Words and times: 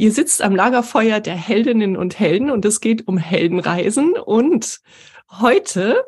Ihr 0.00 0.12
sitzt 0.12 0.40
am 0.40 0.56
Lagerfeuer 0.56 1.20
der 1.20 1.36
Heldinnen 1.36 1.94
und 1.94 2.18
Helden 2.18 2.50
und 2.50 2.64
es 2.64 2.80
geht 2.80 3.06
um 3.06 3.18
Heldenreisen. 3.18 4.14
Und 4.14 4.80
heute, 5.28 6.06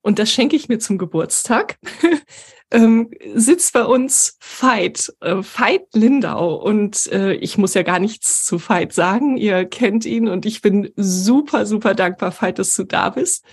und 0.00 0.18
das 0.18 0.30
schenke 0.30 0.56
ich 0.56 0.70
mir 0.70 0.78
zum 0.78 0.96
Geburtstag, 0.96 1.76
ähm, 2.70 3.10
sitzt 3.34 3.74
bei 3.74 3.84
uns 3.84 4.38
Veit, 4.40 5.12
äh, 5.20 5.34
Veit 5.34 5.82
Lindau. 5.92 6.54
Und 6.54 7.12
äh, 7.12 7.34
ich 7.34 7.58
muss 7.58 7.74
ja 7.74 7.82
gar 7.82 7.98
nichts 7.98 8.46
zu 8.46 8.58
Veit 8.58 8.94
sagen. 8.94 9.36
Ihr 9.36 9.66
kennt 9.66 10.06
ihn 10.06 10.28
und 10.28 10.46
ich 10.46 10.62
bin 10.62 10.90
super, 10.96 11.66
super 11.66 11.92
dankbar, 11.92 12.34
Veit, 12.40 12.58
dass 12.58 12.74
du 12.74 12.84
da 12.84 13.10
bist. 13.10 13.44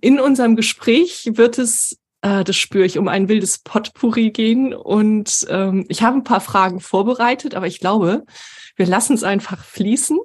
In 0.00 0.20
unserem 0.20 0.56
Gespräch 0.56 1.32
wird 1.34 1.58
es 1.58 1.98
äh, 2.22 2.44
das 2.44 2.56
spüre 2.56 2.86
ich, 2.86 2.96
um 2.96 3.08
ein 3.08 3.28
wildes 3.28 3.58
Potpourri 3.58 4.30
gehen. 4.30 4.72
Und 4.72 5.46
ähm, 5.50 5.84
ich 5.88 6.02
habe 6.02 6.16
ein 6.16 6.24
paar 6.24 6.40
Fragen 6.40 6.80
vorbereitet, 6.80 7.54
aber 7.54 7.66
ich 7.66 7.78
glaube, 7.78 8.24
wir 8.78 8.86
lassen 8.86 9.14
es 9.14 9.24
einfach 9.24 9.62
fließen. 9.64 10.18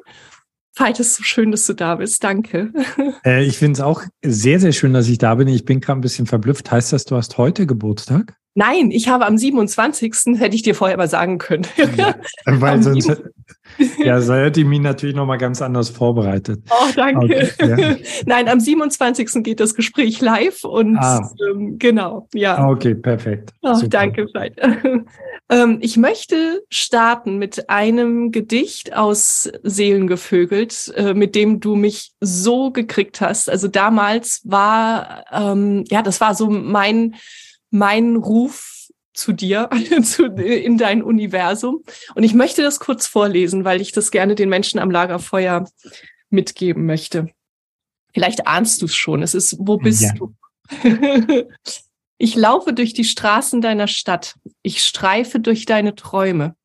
Veit, 0.75 0.99
es 0.99 1.15
so 1.15 1.23
schön, 1.23 1.51
dass 1.51 1.67
du 1.67 1.73
da 1.73 1.95
bist. 1.95 2.23
Danke. 2.23 2.71
Äh, 3.25 3.45
ich 3.45 3.57
finde 3.57 3.73
es 3.73 3.81
auch 3.81 4.03
sehr, 4.23 4.59
sehr 4.59 4.73
schön, 4.73 4.93
dass 4.93 5.07
ich 5.07 5.17
da 5.17 5.35
bin. 5.35 5.47
Ich 5.47 5.63
bin 5.63 5.79
gerade 5.79 5.99
ein 5.99 6.01
bisschen 6.01 6.25
verblüfft. 6.25 6.71
Heißt 6.71 6.91
das, 6.91 7.05
du 7.05 7.15
hast 7.15 7.37
heute 7.37 7.65
Geburtstag? 7.65 8.35
Nein, 8.55 8.91
ich 8.91 9.07
habe 9.07 9.25
am 9.25 9.37
27. 9.37 10.37
hätte 10.37 10.55
ich 10.55 10.61
dir 10.61 10.75
vorher 10.75 10.97
mal 10.97 11.07
sagen 11.07 11.39
können. 11.39 11.65
Ja, 11.97 12.15
weil 12.45 12.83
sonst, 12.83 13.23
ja, 13.97 14.21
so 14.21 14.35
hätte 14.35 14.59
ich 14.61 14.67
mich 14.67 14.79
natürlich 14.79 15.15
nochmal 15.15 15.39
ganz 15.39 15.59
anders 15.61 15.89
vorbereitet. 15.89 16.61
Oh, 16.69 16.91
danke. 16.95 17.25
Okay, 17.25 17.49
ja. 17.59 17.95
Nein, 18.27 18.47
am 18.47 18.59
27. 18.59 19.43
geht 19.43 19.59
das 19.59 19.73
Gespräch 19.73 20.21
live 20.21 20.63
und 20.65 20.97
ah. 20.97 21.27
ähm, 21.49 21.79
genau, 21.79 22.27
ja. 22.33 22.67
Okay, 22.67 22.93
perfekt. 22.93 23.53
Oh, 23.63 23.79
danke, 23.87 24.27
Veit. 24.33 24.55
ähm, 25.49 25.79
ich 25.81 25.97
möchte 25.97 26.63
starten 26.69 27.39
mit 27.39 27.71
einem 27.71 28.31
Gedicht 28.31 28.95
aus 28.95 29.51
Seelengevögelt, 29.63 30.93
äh, 30.95 31.15
mit 31.15 31.33
dem 31.33 31.59
du 31.59 31.75
mich 31.75 32.11
so 32.19 32.69
gekriegt 32.69 33.19
hast. 33.19 33.49
Also 33.49 33.67
damals 33.67 34.41
war, 34.43 35.25
ähm, 35.31 35.85
ja, 35.89 36.03
das 36.03 36.21
war 36.21 36.35
so 36.35 36.51
mein 36.51 37.15
mein 37.73 38.15
Ruf 38.15 38.87
zu 39.13 39.33
dir, 39.33 39.69
zu, 40.03 40.25
in 40.25 40.77
dein 40.77 41.03
Universum. 41.03 41.83
Und 42.15 42.23
ich 42.23 42.33
möchte 42.33 42.61
das 42.61 42.79
kurz 42.79 43.07
vorlesen, 43.07 43.65
weil 43.65 43.81
ich 43.81 43.91
das 43.91 44.11
gerne 44.11 44.35
den 44.35 44.49
Menschen 44.49 44.79
am 44.79 44.91
Lagerfeuer 44.91 45.67
mitgeben 46.29 46.85
möchte. 46.85 47.29
Vielleicht 48.13 48.47
ahnst 48.47 48.81
du 48.81 48.85
es 48.85 48.95
schon. 48.95 49.23
Es 49.23 49.33
ist, 49.33 49.57
wo 49.59 49.77
bist 49.77 50.03
ja. 50.03 50.13
du? 50.13 50.35
ich 52.17 52.35
laufe 52.35 52.73
durch 52.73 52.93
die 52.93 53.03
Straßen 53.03 53.59
deiner 53.59 53.87
Stadt. 53.87 54.35
Ich 54.61 54.83
streife 54.83 55.39
durch 55.39 55.65
deine 55.65 55.95
Träume. 55.95 56.55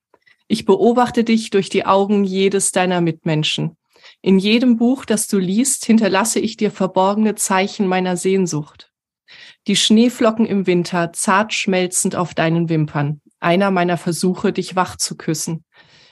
Ich 0.46 0.66
beobachte 0.66 1.24
dich 1.24 1.50
durch 1.50 1.70
die 1.70 1.86
Augen 1.86 2.24
jedes 2.24 2.70
deiner 2.70 3.00
Mitmenschen. 3.00 3.76
In 4.20 4.38
jedem 4.38 4.76
Buch, 4.76 5.06
das 5.06 5.26
du 5.26 5.38
liest, 5.38 5.86
hinterlasse 5.86 6.38
ich 6.38 6.58
dir 6.58 6.70
verborgene 6.70 7.34
Zeichen 7.34 7.86
meiner 7.86 8.16
Sehnsucht 8.16 8.87
die 9.68 9.76
Schneeflocken 9.76 10.46
im 10.46 10.66
Winter 10.66 11.12
zart 11.12 11.54
schmelzend 11.54 12.16
auf 12.16 12.34
deinen 12.34 12.68
Wimpern, 12.68 13.20
einer 13.38 13.70
meiner 13.70 13.98
Versuche, 13.98 14.52
dich 14.52 14.74
wach 14.74 14.96
zu 14.96 15.16
küssen. 15.16 15.64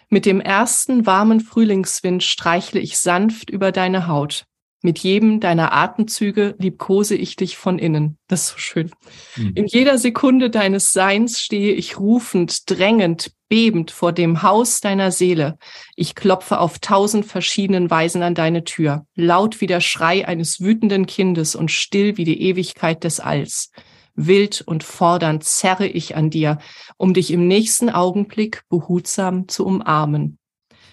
Mit 0.08 0.26
dem 0.26 0.40
ersten 0.40 1.06
warmen 1.06 1.40
Frühlingswind 1.40 2.22
streichle 2.22 2.78
ich 2.78 2.98
sanft 2.98 3.50
über 3.50 3.72
deine 3.72 4.06
Haut. 4.06 4.44
Mit 4.82 4.98
jedem 4.98 5.40
deiner 5.40 5.72
Atemzüge 5.72 6.54
liebkose 6.58 7.16
ich 7.16 7.34
dich 7.34 7.56
von 7.56 7.78
innen. 7.78 8.18
Das 8.28 8.42
ist 8.42 8.48
so 8.50 8.58
schön. 8.58 8.90
Mhm. 9.34 9.52
In 9.54 9.66
jeder 9.66 9.98
Sekunde 9.98 10.50
deines 10.50 10.92
Seins 10.92 11.40
stehe 11.40 11.72
ich 11.72 11.98
rufend, 11.98 12.70
drängend, 12.70 13.32
bebend 13.48 13.90
vor 13.90 14.12
dem 14.12 14.42
Haus 14.42 14.80
deiner 14.80 15.10
Seele. 15.10 15.58
Ich 15.94 16.14
klopfe 16.14 16.60
auf 16.60 16.78
tausend 16.78 17.26
verschiedenen 17.26 17.90
Weisen 17.90 18.22
an 18.22 18.34
deine 18.34 18.64
Tür, 18.64 19.06
laut 19.14 19.60
wie 19.60 19.66
der 19.66 19.80
Schrei 19.80 20.26
eines 20.26 20.60
wütenden 20.60 21.06
Kindes 21.06 21.54
und 21.54 21.70
still 21.70 22.16
wie 22.16 22.24
die 22.24 22.42
Ewigkeit 22.42 23.04
des 23.04 23.20
Alls. 23.20 23.70
Wild 24.14 24.62
und 24.62 24.82
fordernd 24.82 25.44
zerre 25.44 25.86
ich 25.86 26.16
an 26.16 26.30
dir, 26.30 26.58
um 26.96 27.14
dich 27.14 27.30
im 27.30 27.46
nächsten 27.46 27.90
Augenblick 27.90 28.62
behutsam 28.68 29.46
zu 29.48 29.66
umarmen. 29.66 30.38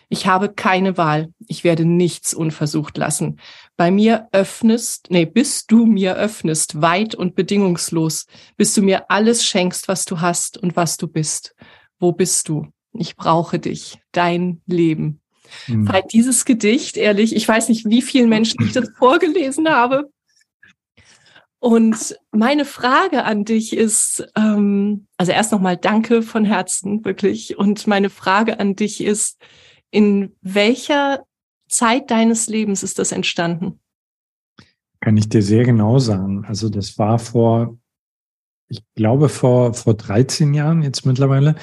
Ich 0.10 0.28
habe 0.28 0.50
keine 0.50 0.96
Wahl. 0.96 1.34
Ich 1.48 1.64
werde 1.64 1.86
nichts 1.86 2.36
unversucht 2.36 2.98
lassen. 2.98 3.40
Bei 3.78 3.90
mir 3.90 4.28
öffnest, 4.32 5.08
nee, 5.10 5.26
bis 5.26 5.66
du 5.66 5.88
mir 5.88 6.16
öffnest, 6.16 6.84
weit 6.84 7.16
und 7.16 7.34
bedingungslos, 7.34 8.28
bis 8.56 8.76
du 8.76 8.84
mir 8.84 9.10
alles 9.10 9.44
schenkst, 9.44 9.88
was 9.88 10.06
du 10.06 10.22
hast 10.22 10.60
und 10.60 10.76
was 10.76 10.98
du 10.98 11.08
bist. 11.08 11.56
Wo 12.00 12.12
bist 12.12 12.50
du? 12.50 12.68
Ich 12.94 13.16
brauche 13.16 13.60
dich, 13.60 14.00
dein 14.12 14.62
Leben. 14.66 15.22
Mhm. 15.68 15.88
Weil 15.88 16.04
dieses 16.12 16.46
Gedicht, 16.46 16.98
ehrlich, 16.98 17.36
ich 17.36 17.48
weiß 17.48 17.70
nicht, 17.70 17.86
wie 17.86 18.02
vielen 18.02 18.30
Menschen 18.30 18.64
ich 18.64 18.74
das 18.74 18.90
vorgelesen 18.98 19.70
habe. 19.70 20.10
Und 21.60 22.18
meine 22.32 22.66
Frage 22.66 23.24
an 23.24 23.46
dich 23.46 23.76
ist, 23.76 24.28
ähm, 24.36 25.08
also 25.18 25.32
erst 25.32 25.54
nochmal 25.54 25.78
Danke 25.78 26.22
von 26.22 26.44
Herzen, 26.44 27.06
wirklich. 27.06 27.58
Und 27.58 27.88
meine 27.88 28.10
Frage 28.10 28.60
an 28.60 28.76
dich 28.76 29.02
ist, 29.02 29.40
in 29.90 30.36
welcher 30.42 31.24
Zeit 31.70 32.12
deines 32.12 32.48
Lebens 32.48 32.84
ist 32.84 33.00
das 33.00 33.12
entstanden? 33.12 33.80
Kann 35.00 35.18
ich 35.18 35.30
dir 35.30 35.42
sehr 35.42 35.64
genau 35.64 36.00
sagen. 36.00 36.46
Also 36.46 36.70
das 36.70 36.98
war 36.98 37.20
vor, 37.20 37.78
ich 38.74 38.84
glaube 38.96 39.30
vor, 39.30 39.74
vor 39.74 39.94
13 39.94 40.54
Jahren 40.54 40.82
jetzt 40.82 41.06
mittlerweile. 41.06 41.56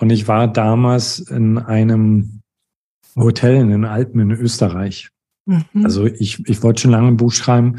Und 0.00 0.10
ich 0.10 0.26
war 0.28 0.48
damals 0.48 1.18
in 1.18 1.58
einem 1.58 2.42
Hotel 3.16 3.56
in 3.56 3.68
den 3.68 3.84
Alpen 3.84 4.20
in 4.20 4.30
Österreich. 4.32 5.10
Mhm. 5.46 5.84
Also 5.84 6.06
ich, 6.06 6.46
ich 6.48 6.62
wollte 6.62 6.82
schon 6.82 6.90
lange 6.90 7.08
ein 7.08 7.16
Buch 7.16 7.32
schreiben 7.32 7.76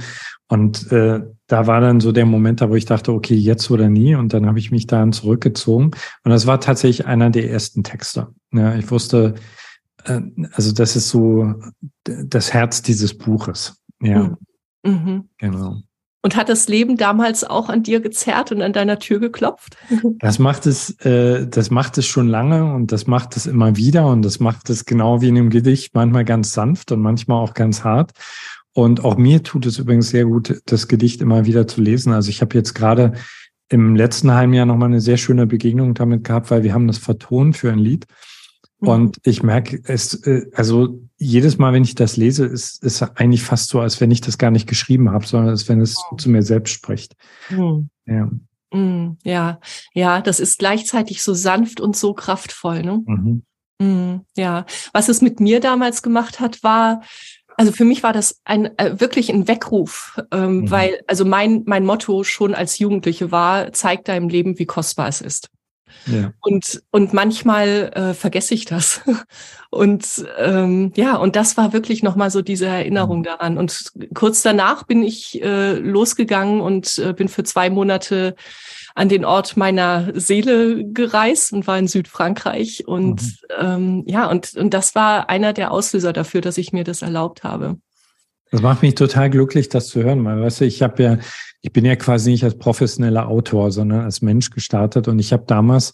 und 0.48 0.92
äh, 0.92 1.22
da 1.48 1.68
war 1.68 1.82
dann 1.82 2.00
so 2.00 2.12
der 2.12 2.26
Moment, 2.26 2.62
da 2.62 2.70
wo 2.70 2.76
ich 2.76 2.86
dachte, 2.86 3.12
okay, 3.12 3.36
jetzt 3.36 3.70
oder 3.70 3.90
nie. 3.90 4.16
Und 4.16 4.34
dann 4.34 4.46
habe 4.46 4.60
ich 4.60 4.72
mich 4.72 4.88
daran 4.88 5.14
zurückgezogen. 5.14 5.92
Und 6.24 6.32
das 6.32 6.48
war 6.48 6.60
tatsächlich 6.60 7.06
einer 7.06 7.30
der 7.30 7.50
ersten 7.50 7.84
Texte. 7.84 8.28
Ja, 8.52 8.76
ich 8.76 8.90
wusste, 8.90 9.36
äh, 10.06 10.22
also 10.54 10.72
das 10.72 10.96
ist 10.96 11.10
so 11.10 11.56
das 12.04 12.54
Herz 12.54 12.82
dieses 12.82 13.18
Buches. 13.18 13.82
Ja, 14.02 14.36
mhm. 14.84 14.92
mhm. 14.92 15.30
genau. 15.38 15.82
Und 16.26 16.36
hat 16.36 16.50
das 16.50 16.68
Leben 16.68 16.98
damals 16.98 17.44
auch 17.44 17.70
an 17.70 17.84
dir 17.84 18.00
gezerrt 18.00 18.52
und 18.52 18.64
an 18.64 18.74
deiner 18.74 18.98
Tür 18.98 19.20
geklopft? 19.20 19.78
Das 20.18 20.40
macht 20.40 20.66
es, 20.66 21.00
äh, 21.02 21.46
das 21.48 21.70
macht 21.70 22.00
es 22.00 22.08
schon 22.08 22.28
lange 22.28 22.74
und 22.74 22.92
das 22.92 23.06
macht 23.06 23.38
es 23.38 23.46
immer 23.46 23.78
wieder 23.78 24.08
und 24.08 24.24
das 24.24 24.40
macht 24.40 24.72
es 24.72 24.86
genau 24.86 25.22
wie 25.22 25.28
in 25.28 25.38
einem 25.38 25.52
Gedicht, 25.52 25.94
manchmal 25.94 26.26
ganz 26.26 26.52
sanft 26.52 26.92
und 26.92 27.00
manchmal 27.00 27.44
auch 27.44 27.54
ganz 27.54 27.84
hart. 27.84 28.14
Und 28.74 29.06
auch 29.06 29.18
mir 29.18 29.44
tut 29.44 29.68
es 29.68 29.78
übrigens 29.78 30.10
sehr 30.10 30.26
gut, 30.26 30.64
das 30.66 30.88
Gedicht 30.88 31.22
immer 31.22 31.46
wieder 31.46 31.68
zu 31.68 31.80
lesen. 31.80 32.12
Also 32.12 32.32
ich 32.32 32.42
habe 32.42 32.58
jetzt 32.58 32.74
gerade 32.74 33.14
im 33.70 33.96
letzten 33.96 34.32
halben 34.32 34.54
Jahr 34.54 34.66
nochmal 34.66 34.90
eine 34.90 35.02
sehr 35.02 35.18
schöne 35.18 35.46
Begegnung 35.46 35.94
damit 35.94 36.24
gehabt, 36.24 36.50
weil 36.50 36.64
wir 36.64 36.74
haben 36.74 36.88
das 36.88 36.98
vertont 36.98 37.56
für 37.56 37.72
ein 37.72 37.78
Lied. 37.78 38.08
Mhm. 38.80 38.88
Und 38.88 39.18
ich 39.26 39.44
merke, 39.44 39.80
es, 39.84 40.16
äh, 40.26 40.48
also 40.56 41.05
jedes 41.18 41.58
Mal, 41.58 41.74
wenn 41.74 41.84
ich 41.84 41.96
das 41.96 42.18
lese, 42.18 42.46
ist 42.46 42.84
es 42.84 43.02
eigentlich 43.02 43.44
fast 43.44 43.70
so, 43.70 43.80
als 43.80 44.02
wenn 44.02 44.12
ich 44.12 44.22
das 44.22 44.38
gar 44.38 44.52
nicht 44.52 44.68
geschrieben 44.68 45.12
habe, 45.12 45.26
sondern 45.26 45.50
als 45.50 45.68
wenn 45.70 45.82
es 45.82 45.96
zu 46.18 46.30
mir 46.30 46.42
selbst 46.42 46.72
spricht. 46.72 47.16
Mhm. 47.50 47.90
Ja. 48.06 48.30
Mhm. 48.74 49.18
ja, 49.24 49.60
ja, 49.94 50.22
das 50.22 50.40
ist 50.40 50.60
gleichzeitig 50.60 51.24
so 51.24 51.34
sanft 51.34 51.80
und 51.80 51.96
so 51.96 52.14
kraftvoll. 52.14 52.84
Ne? 52.84 53.04
Mhm. 53.06 53.44
Mhm. 53.80 54.22
Ja, 54.36 54.66
was 54.94 55.10
es 55.10 55.22
mit 55.22 55.40
mir 55.40 55.60
damals 55.60 56.02
gemacht 56.02 56.40
hat, 56.40 56.64
war, 56.64 57.02
also 57.58 57.72
für 57.72 57.86
mich 57.86 58.04
war 58.04 58.12
das 58.12 58.42
ein 58.44 58.78
äh, 58.78 59.00
wirklich 59.00 59.32
ein 59.32 59.48
Weckruf, 59.48 60.20
ähm, 60.32 60.62
mhm. 60.62 60.72
weil 60.72 61.02
also 61.08 61.24
mein 61.24 61.64
mein 61.66 61.86
Motto 61.86 62.24
schon 62.24 62.54
als 62.54 62.80
Jugendliche 62.80 63.32
war: 63.32 63.72
Zeig 63.72 64.04
deinem 64.06 64.28
Leben, 64.28 64.60
wie 64.60 64.66
kostbar 64.66 65.08
es 65.08 65.22
ist. 65.22 65.50
Ja. 66.06 66.32
Und, 66.42 66.84
und 66.92 67.14
manchmal 67.14 67.92
äh, 67.94 68.14
vergesse 68.14 68.54
ich 68.54 68.66
das. 68.66 69.02
Und 69.72 70.26
ähm, 70.38 70.94
ja, 70.96 71.18
und 71.18 71.36
das 71.36 71.58
war 71.58 71.74
wirklich 71.74 72.02
nochmal 72.02 72.32
so 72.32 72.42
diese 72.42 72.66
Erinnerung 72.66 73.20
mhm. 73.20 73.24
daran. 73.24 73.58
Und 73.58 73.92
kurz 74.14 74.42
danach 74.42 74.84
bin 74.84 75.04
ich 75.04 75.44
äh, 75.44 75.74
losgegangen 75.74 76.62
und 76.62 76.98
äh, 76.98 77.12
bin 77.12 77.28
für 77.28 77.44
zwei 77.44 77.70
Monate 77.70 78.36
an 78.94 79.10
den 79.10 79.26
Ort 79.26 79.58
meiner 79.58 80.18
Seele 80.18 80.86
gereist 80.86 81.52
und 81.52 81.68
war 81.68 81.78
in 81.78 81.90
Südfrankreich. 81.90 82.88
Und 82.88 83.22
mhm. 83.22 83.38
ähm, 83.60 84.04
ja, 84.08 84.30
und, 84.30 84.56
und 84.56 84.74
das 84.74 84.96
war 84.96 85.30
einer 85.30 85.52
der 85.52 85.72
Auslöser 85.72 86.14
dafür, 86.14 86.40
dass 86.40 86.58
ich 86.58 86.72
mir 86.72 86.86
das 86.86 87.02
erlaubt 87.02 87.44
habe. 87.44 87.78
Das 88.52 88.62
macht 88.62 88.82
mich 88.82 88.96
total 88.96 89.30
glücklich, 89.30 89.70
das 89.70 89.88
zu 89.88 90.04
hören, 90.04 90.24
weil 90.24 90.42
weißt 90.42 90.62
du, 90.62 90.66
ich 90.66 90.82
habe 90.82 91.04
ja, 91.04 91.18
ich 91.62 91.74
bin 91.74 91.84
ja 91.84 91.96
quasi 91.96 92.32
nicht 92.32 92.44
als 92.44 92.58
professioneller 92.58 93.28
Autor, 93.28 93.72
sondern 93.72 94.02
als 94.02 94.22
Mensch 94.22 94.52
gestartet 94.52 95.08
und 95.08 95.20
ich 95.20 95.34
habe 95.34 95.44
damals, 95.48 95.94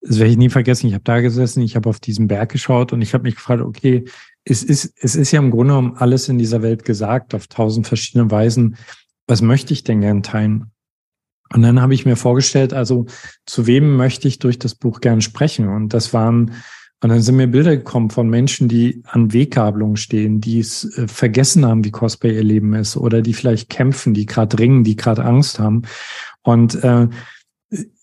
das 0.00 0.18
werde 0.18 0.32
ich 0.32 0.38
nie 0.38 0.48
vergessen, 0.48 0.88
ich 0.88 0.94
habe 0.94 1.04
da 1.04 1.20
gesessen, 1.20 1.62
ich 1.62 1.76
habe 1.76 1.88
auf 1.88 2.00
diesen 2.00 2.28
Berg 2.28 2.50
geschaut 2.50 2.92
und 2.92 3.02
ich 3.02 3.14
habe 3.14 3.24
mich 3.24 3.36
gefragt, 3.36 3.62
okay, 3.62 4.04
es 4.44 4.62
ist, 4.64 4.94
es 5.00 5.14
ist 5.14 5.30
ja 5.30 5.38
im 5.38 5.50
Grunde 5.50 5.74
genommen 5.74 5.96
alles 5.96 6.28
in 6.28 6.38
dieser 6.38 6.62
Welt 6.62 6.84
gesagt, 6.84 7.34
auf 7.34 7.46
tausend 7.46 7.86
verschiedene 7.86 8.30
Weisen. 8.30 8.76
Was 9.28 9.42
möchte 9.42 9.72
ich 9.72 9.84
denn 9.84 10.00
gern 10.00 10.22
teilen? 10.22 10.72
Und 11.52 11.62
dann 11.62 11.80
habe 11.80 11.94
ich 11.94 12.06
mir 12.06 12.16
vorgestellt, 12.16 12.72
also 12.72 13.06
zu 13.46 13.66
wem 13.66 13.96
möchte 13.96 14.26
ich 14.26 14.38
durch 14.38 14.58
das 14.58 14.74
Buch 14.74 15.00
gern 15.00 15.20
sprechen? 15.20 15.68
Und 15.68 15.94
das 15.94 16.12
waren 16.12 16.52
und 17.02 17.08
dann 17.08 17.20
sind 17.20 17.34
mir 17.34 17.48
Bilder 17.48 17.76
gekommen 17.76 18.10
von 18.10 18.30
Menschen, 18.30 18.68
die 18.68 19.02
an 19.06 19.32
Weggabelungen 19.32 19.96
stehen, 19.96 20.40
die 20.40 20.60
es 20.60 20.84
äh, 20.96 21.08
vergessen 21.08 21.66
haben, 21.66 21.84
wie 21.84 21.90
kostbar 21.90 22.30
ihr 22.30 22.44
Leben 22.44 22.74
ist, 22.74 22.96
oder 22.96 23.22
die 23.22 23.34
vielleicht 23.34 23.68
kämpfen, 23.68 24.14
die 24.14 24.24
gerade 24.24 24.56
ringen, 24.60 24.84
die 24.84 24.94
gerade 24.94 25.24
Angst 25.24 25.58
haben. 25.58 25.82
Und 26.42 26.82
äh, 26.84 27.08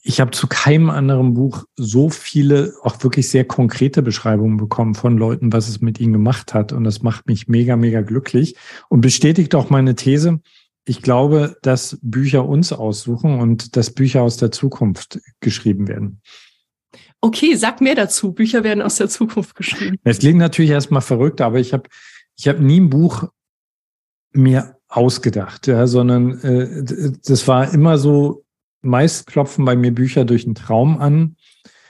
ich 0.01 0.19
habe 0.19 0.31
zu 0.31 0.47
keinem 0.47 0.89
anderen 0.89 1.33
Buch 1.33 1.63
so 1.77 2.09
viele, 2.09 2.73
auch 2.83 3.01
wirklich 3.01 3.29
sehr 3.29 3.45
konkrete 3.45 4.01
Beschreibungen 4.01 4.57
bekommen 4.57 4.95
von 4.95 5.17
Leuten, 5.17 5.53
was 5.53 5.69
es 5.69 5.79
mit 5.79 6.01
ihnen 6.01 6.13
gemacht 6.13 6.53
hat. 6.53 6.73
Und 6.73 6.83
das 6.83 7.01
macht 7.01 7.25
mich 7.25 7.47
mega, 7.47 7.77
mega 7.77 8.01
glücklich 8.01 8.57
und 8.89 8.99
bestätigt 8.99 9.55
auch 9.55 9.69
meine 9.69 9.95
These. 9.95 10.41
Ich 10.83 11.01
glaube, 11.01 11.55
dass 11.61 11.99
Bücher 12.01 12.45
uns 12.45 12.73
aussuchen 12.73 13.39
und 13.39 13.77
dass 13.77 13.91
Bücher 13.91 14.23
aus 14.23 14.35
der 14.35 14.51
Zukunft 14.51 15.21
geschrieben 15.39 15.87
werden. 15.87 16.21
Okay, 17.21 17.55
sag 17.55 17.81
mehr 17.81 17.95
dazu. 17.95 18.31
Bücher 18.31 18.63
werden 18.63 18.81
aus 18.81 18.95
der 18.95 19.09
Zukunft 19.09 19.55
geschrieben. 19.55 19.97
Es 20.03 20.19
klingt 20.19 20.39
natürlich 20.39 20.71
erstmal 20.71 21.01
verrückt, 21.01 21.41
aber 21.41 21.59
ich 21.59 21.73
habe 21.73 21.89
ich 22.37 22.47
hab 22.47 22.59
nie 22.59 22.79
ein 22.79 22.89
Buch 22.89 23.29
mir 24.31 24.77
ausgedacht, 24.87 25.67
ja, 25.67 25.85
sondern 25.87 26.39
äh, 26.39 27.13
das 27.25 27.47
war 27.47 27.73
immer 27.73 27.97
so, 27.97 28.45
meist 28.81 29.27
klopfen 29.27 29.65
bei 29.65 29.75
mir 29.75 29.93
Bücher 29.93 30.25
durch 30.25 30.45
einen 30.45 30.55
Traum 30.55 30.97
an. 30.99 31.35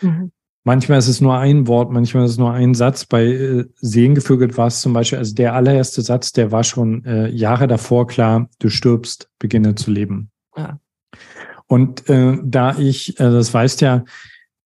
Mhm. 0.02 0.32
Manchmal 0.64 1.00
ist 1.00 1.08
es 1.08 1.22
nur 1.22 1.38
ein 1.38 1.68
Wort, 1.68 1.92
manchmal 1.92 2.26
ist 2.26 2.32
es 2.32 2.38
nur 2.38 2.52
ein 2.52 2.74
Satz. 2.74 3.06
Bei 3.06 3.26
äh, 3.26 3.66
Seelengevögelt 3.76 4.58
war 4.58 4.68
es 4.68 4.82
zum 4.82 4.94
Beispiel, 4.94 5.20
also 5.20 5.34
der 5.34 5.54
allererste 5.54 6.02
Satz, 6.02 6.32
der 6.34 6.52
war 6.52 6.64
schon 6.64 7.06
äh, 7.06 7.30
Jahre 7.30 7.68
davor 7.68 8.08
klar, 8.08 8.50
du 8.60 8.70
stirbst, 8.70 9.30
beginne 9.40 9.76
zu 9.76 9.92
leben. 9.92 10.32
Ja. 10.58 10.80
Und 11.68 12.10
äh, 12.10 12.38
da 12.44 12.78
ich, 12.78 13.20
äh, 13.20 13.24
das 13.24 13.54
weißt 13.54 13.82
ja, 13.82 14.04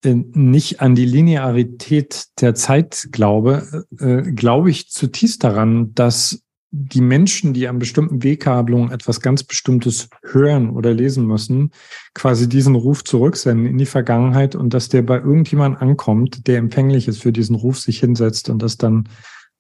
nicht 0.04 0.82
an 0.82 0.96
die 0.96 1.06
Linearität 1.06 2.26
der 2.42 2.56
Zeit 2.56 3.08
glaube, 3.12 3.86
äh, 4.00 4.22
glaube 4.32 4.70
ich 4.70 4.90
zutiefst 4.90 5.44
daran, 5.44 5.94
dass 5.94 6.44
die 6.76 7.02
Menschen, 7.02 7.54
die 7.54 7.68
an 7.68 7.78
bestimmten 7.78 8.24
Wegkabelungen 8.24 8.90
etwas 8.90 9.22
ganz 9.22 9.44
Bestimmtes 9.44 10.10
hören 10.24 10.72
oder 10.72 10.92
lesen 10.92 11.28
müssen, 11.28 11.70
quasi 12.16 12.50
diesen 12.50 12.74
Ruf 12.74 13.04
zurücksenden 13.04 13.68
in 13.68 13.78
die 13.78 13.86
Vergangenheit 13.86 14.56
und 14.56 14.74
dass 14.74 14.90
der 14.90 15.04
bei 15.04 15.18
irgendjemand 15.18 15.80
ankommt, 15.80 16.48
der 16.48 16.58
empfänglich 16.58 17.08
ist 17.08 17.22
für 17.22 17.32
diesen 17.32 17.56
Ruf, 17.56 17.80
sich 17.80 18.00
hinsetzt 18.00 18.50
und 18.50 18.64
das 18.64 18.78
dann 18.78 19.08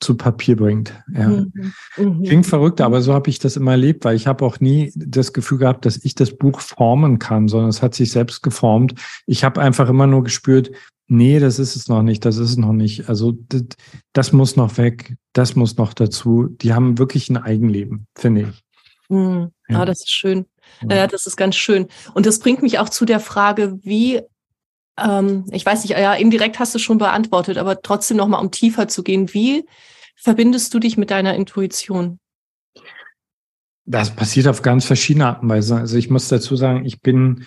zu 0.03 0.15
Papier 0.15 0.55
bringt. 0.55 0.93
Ja. 1.13 1.27
Mhm. 1.29 1.73
Mhm. 1.97 2.23
Klingt 2.23 2.45
verrückt, 2.45 2.81
aber 2.81 3.01
so 3.01 3.13
habe 3.13 3.29
ich 3.29 3.39
das 3.39 3.55
immer 3.55 3.71
erlebt, 3.71 4.05
weil 4.05 4.15
ich 4.15 4.27
habe 4.27 4.45
auch 4.45 4.59
nie 4.59 4.91
das 4.95 5.33
Gefühl 5.33 5.57
gehabt, 5.57 5.85
dass 5.85 5.97
ich 6.03 6.15
das 6.15 6.37
Buch 6.37 6.59
formen 6.59 7.19
kann, 7.19 7.47
sondern 7.47 7.69
es 7.69 7.81
hat 7.81 7.95
sich 7.95 8.11
selbst 8.11 8.43
geformt. 8.43 8.95
Ich 9.25 9.43
habe 9.43 9.61
einfach 9.61 9.89
immer 9.89 10.07
nur 10.07 10.23
gespürt, 10.23 10.71
nee, 11.07 11.39
das 11.39 11.59
ist 11.59 11.75
es 11.75 11.87
noch 11.87 12.03
nicht, 12.03 12.25
das 12.25 12.37
ist 12.37 12.51
es 12.51 12.57
noch 12.57 12.73
nicht. 12.73 13.09
Also 13.09 13.33
das, 13.49 13.63
das 14.13 14.31
muss 14.33 14.55
noch 14.55 14.77
weg, 14.77 15.15
das 15.33 15.55
muss 15.55 15.77
noch 15.77 15.93
dazu. 15.93 16.47
Die 16.49 16.73
haben 16.73 16.97
wirklich 16.99 17.29
ein 17.29 17.37
Eigenleben, 17.37 18.07
finde 18.15 18.41
ich. 18.41 18.63
Mhm. 19.09 19.49
Ja. 19.69 19.81
Ah, 19.81 19.85
das 19.85 20.01
ist 20.01 20.11
schön. 20.11 20.45
Ja, 20.89 21.07
das 21.07 21.27
ist 21.27 21.37
ganz 21.37 21.55
schön. 21.55 21.87
Und 22.13 22.25
das 22.25 22.39
bringt 22.39 22.61
mich 22.61 22.79
auch 22.79 22.89
zu 22.89 23.05
der 23.05 23.19
Frage, 23.19 23.79
wie 23.81 24.21
ähm, 24.99 25.45
ich 25.51 25.65
weiß 25.65 25.83
nicht, 25.83 25.91
ja, 25.91 26.13
indirekt 26.13 26.59
hast 26.59 26.75
du 26.75 26.79
schon 26.79 26.97
beantwortet, 26.97 27.57
aber 27.57 27.81
trotzdem 27.81 28.17
nochmal, 28.17 28.41
um 28.41 28.51
tiefer 28.51 28.87
zu 28.87 29.03
gehen, 29.03 29.33
wie 29.33 29.65
verbindest 30.15 30.73
du 30.73 30.79
dich 30.79 30.97
mit 30.97 31.11
deiner 31.11 31.35
Intuition? 31.35 32.19
Das 33.85 34.15
passiert 34.15 34.47
auf 34.47 34.61
ganz 34.61 34.85
verschiedene 34.85 35.25
Arten 35.25 35.45
und 35.45 35.49
Weise. 35.49 35.75
Also 35.75 35.97
ich 35.97 36.09
muss 36.09 36.29
dazu 36.29 36.55
sagen, 36.55 36.85
ich 36.85 37.01
bin 37.01 37.45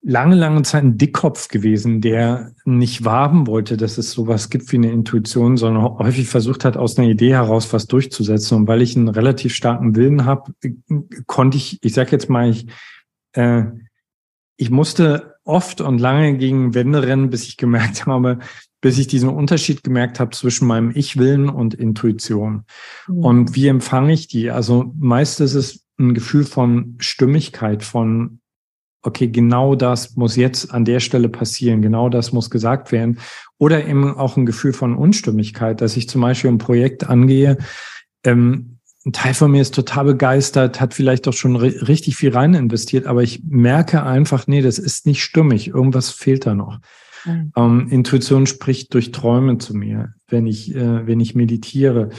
lange, 0.00 0.36
lange 0.36 0.62
Zeit 0.62 0.84
ein 0.84 0.96
Dickkopf 0.98 1.48
gewesen, 1.48 2.00
der 2.00 2.52
nicht 2.64 3.04
wahren 3.04 3.46
wollte, 3.46 3.76
dass 3.76 3.98
es 3.98 4.12
sowas 4.12 4.50
gibt 4.50 4.70
wie 4.70 4.76
eine 4.76 4.92
Intuition, 4.92 5.56
sondern 5.56 5.82
häufig 5.98 6.28
versucht 6.28 6.64
hat, 6.64 6.76
aus 6.76 6.98
einer 6.98 7.08
Idee 7.08 7.32
heraus 7.32 7.72
was 7.72 7.86
durchzusetzen. 7.86 8.56
Und 8.56 8.68
weil 8.68 8.82
ich 8.82 8.96
einen 8.96 9.08
relativ 9.08 9.54
starken 9.54 9.96
Willen 9.96 10.24
habe, 10.24 10.52
konnte 11.26 11.56
ich, 11.56 11.82
ich 11.82 11.94
sage 11.94 12.12
jetzt 12.12 12.30
mal, 12.30 12.48
ich, 12.48 12.66
äh, 13.32 13.64
ich 14.56 14.70
musste 14.70 15.33
oft 15.44 15.80
und 15.80 15.98
lange 15.98 16.36
gegen 16.36 16.74
Wände 16.74 17.02
rennen, 17.02 17.30
bis 17.30 17.44
ich 17.44 17.56
gemerkt 17.56 18.06
habe, 18.06 18.38
bis 18.80 18.98
ich 18.98 19.06
diesen 19.06 19.28
Unterschied 19.28 19.82
gemerkt 19.82 20.20
habe 20.20 20.30
zwischen 20.30 20.66
meinem 20.66 20.90
Ich-Willen 20.94 21.48
und 21.48 21.74
Intuition. 21.74 22.64
Mhm. 23.08 23.18
Und 23.18 23.54
wie 23.54 23.68
empfange 23.68 24.12
ich 24.12 24.28
die? 24.28 24.50
Also 24.50 24.92
meist 24.98 25.40
ist 25.40 25.54
es 25.54 25.84
ein 25.98 26.14
Gefühl 26.14 26.44
von 26.44 26.96
Stimmigkeit, 26.98 27.82
von, 27.82 28.40
okay, 29.02 29.28
genau 29.28 29.74
das 29.74 30.16
muss 30.16 30.36
jetzt 30.36 30.72
an 30.72 30.84
der 30.84 31.00
Stelle 31.00 31.28
passieren, 31.28 31.82
genau 31.82 32.08
das 32.08 32.32
muss 32.32 32.50
gesagt 32.50 32.90
werden. 32.92 33.20
Oder 33.58 33.86
eben 33.86 34.16
auch 34.16 34.36
ein 34.36 34.46
Gefühl 34.46 34.72
von 34.72 34.96
Unstimmigkeit, 34.96 35.80
dass 35.80 35.96
ich 35.96 36.08
zum 36.08 36.20
Beispiel 36.20 36.50
ein 36.50 36.58
Projekt 36.58 37.08
angehe, 37.08 37.58
ähm, 38.24 38.78
ein 39.06 39.12
Teil 39.12 39.34
von 39.34 39.50
mir 39.50 39.60
ist 39.60 39.74
total 39.74 40.04
begeistert, 40.04 40.80
hat 40.80 40.94
vielleicht 40.94 41.28
auch 41.28 41.34
schon 41.34 41.56
richtig 41.56 42.16
viel 42.16 42.32
rein 42.32 42.54
investiert, 42.54 43.06
aber 43.06 43.22
ich 43.22 43.42
merke 43.44 44.02
einfach, 44.02 44.46
nee, 44.46 44.62
das 44.62 44.78
ist 44.78 45.06
nicht 45.06 45.22
stimmig. 45.22 45.68
Irgendwas 45.68 46.10
fehlt 46.10 46.46
da 46.46 46.54
noch. 46.54 46.78
Mhm. 47.26 47.52
Ähm, 47.54 47.88
Intuition 47.90 48.46
spricht 48.46 48.94
durch 48.94 49.12
Träume 49.12 49.58
zu 49.58 49.74
mir, 49.74 50.14
wenn 50.28 50.46
ich, 50.46 50.74
äh, 50.74 51.06
wenn 51.06 51.20
ich 51.20 51.34
meditiere. 51.34 52.10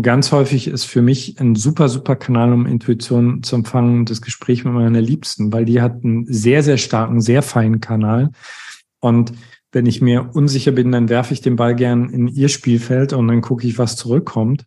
Ganz 0.00 0.32
häufig 0.32 0.66
ist 0.66 0.84
für 0.84 1.02
mich 1.02 1.38
ein 1.40 1.54
super, 1.54 1.88
super 1.88 2.16
Kanal, 2.16 2.52
um 2.52 2.66
Intuition 2.66 3.42
zu 3.42 3.54
empfangen, 3.56 4.06
das 4.06 4.22
Gespräch 4.22 4.64
mit 4.64 4.74
meiner 4.74 5.00
Liebsten, 5.00 5.52
weil 5.52 5.66
die 5.66 5.80
hat 5.80 6.02
einen 6.02 6.26
sehr, 6.26 6.62
sehr 6.62 6.78
starken, 6.78 7.20
sehr 7.20 7.42
feinen 7.42 7.80
Kanal. 7.80 8.30
Und 8.98 9.32
wenn 9.72 9.86
ich 9.86 10.00
mir 10.00 10.30
unsicher 10.34 10.72
bin, 10.72 10.90
dann 10.90 11.10
werfe 11.10 11.34
ich 11.34 11.42
den 11.42 11.56
Ball 11.56 11.74
gern 11.74 12.08
in 12.08 12.28
ihr 12.28 12.48
Spielfeld 12.48 13.12
und 13.12 13.28
dann 13.28 13.42
gucke 13.42 13.66
ich, 13.66 13.78
was 13.78 13.96
zurückkommt. 13.96 14.64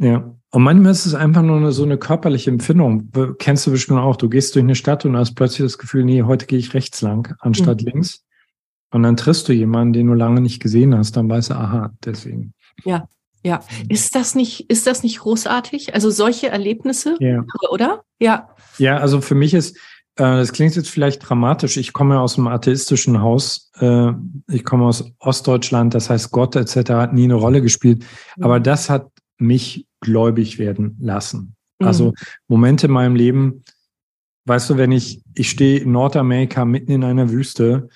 Ja. 0.00 0.34
Und 0.52 0.62
manchmal 0.64 0.92
ist 0.92 1.06
es 1.06 1.14
einfach 1.14 1.42
nur 1.42 1.58
eine, 1.58 1.70
so 1.70 1.84
eine 1.84 1.96
körperliche 1.96 2.50
Empfindung. 2.50 3.10
Kennst 3.38 3.66
du 3.66 3.70
bestimmt 3.70 4.00
auch. 4.00 4.16
Du 4.16 4.28
gehst 4.28 4.54
durch 4.56 4.64
eine 4.64 4.74
Stadt 4.74 5.04
und 5.04 5.16
hast 5.16 5.34
plötzlich 5.34 5.64
das 5.64 5.78
Gefühl, 5.78 6.04
nee, 6.04 6.22
heute 6.22 6.46
gehe 6.46 6.58
ich 6.58 6.74
rechts 6.74 7.02
lang, 7.02 7.36
anstatt 7.38 7.82
mhm. 7.82 7.88
links. 7.92 8.24
Und 8.90 9.04
dann 9.04 9.16
triffst 9.16 9.48
du 9.48 9.52
jemanden, 9.52 9.92
den 9.92 10.08
du 10.08 10.14
lange 10.14 10.40
nicht 10.40 10.60
gesehen 10.60 10.96
hast, 10.96 11.16
dann 11.16 11.30
weißt 11.30 11.50
du, 11.50 11.54
aha, 11.54 11.92
deswegen. 12.04 12.54
Ja, 12.84 13.06
ja. 13.44 13.60
Ist 13.88 14.16
das 14.16 14.34
nicht, 14.34 14.68
ist 14.68 14.88
das 14.88 15.04
nicht 15.04 15.20
großartig? 15.20 15.94
Also 15.94 16.10
solche 16.10 16.48
Erlebnisse, 16.48 17.16
ja. 17.20 17.44
oder? 17.70 18.02
Ja. 18.18 18.48
Ja, 18.78 18.96
also 18.96 19.20
für 19.20 19.36
mich 19.36 19.54
ist, 19.54 19.76
äh, 20.16 20.24
das 20.24 20.52
klingt 20.52 20.74
jetzt 20.74 20.90
vielleicht 20.90 21.28
dramatisch. 21.28 21.76
Ich 21.76 21.92
komme 21.92 22.20
aus 22.20 22.36
einem 22.36 22.48
atheistischen 22.48 23.22
Haus. 23.22 23.70
Äh, 23.78 24.12
ich 24.48 24.64
komme 24.64 24.86
aus 24.86 25.12
Ostdeutschland. 25.20 25.94
Das 25.94 26.10
heißt, 26.10 26.32
Gott 26.32 26.56
etc. 26.56 26.90
hat 26.90 27.14
nie 27.14 27.24
eine 27.24 27.34
Rolle 27.34 27.62
gespielt. 27.62 28.04
Mhm. 28.36 28.44
Aber 28.44 28.58
das 28.58 28.90
hat 28.90 29.06
mich 29.40 29.86
gläubig 30.00 30.58
werden 30.58 30.96
lassen. 31.00 31.56
Mhm. 31.78 31.86
Also 31.86 32.12
Momente 32.48 32.86
in 32.86 32.92
meinem 32.92 33.16
Leben, 33.16 33.64
weißt 34.46 34.70
du, 34.70 34.76
wenn 34.76 34.92
ich, 34.92 35.22
ich 35.34 35.50
stehe 35.50 35.80
in 35.80 35.92
Nordamerika 35.92 36.64
mitten 36.64 36.92
in 36.92 37.04
einer 37.04 37.30
Wüste 37.30 37.88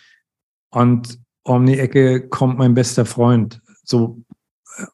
und 0.70 1.18
um 1.42 1.66
die 1.66 1.78
Ecke 1.78 2.28
kommt 2.28 2.58
mein 2.58 2.74
bester 2.74 3.04
Freund. 3.04 3.60
So, 3.84 4.22
äh, 4.76 4.86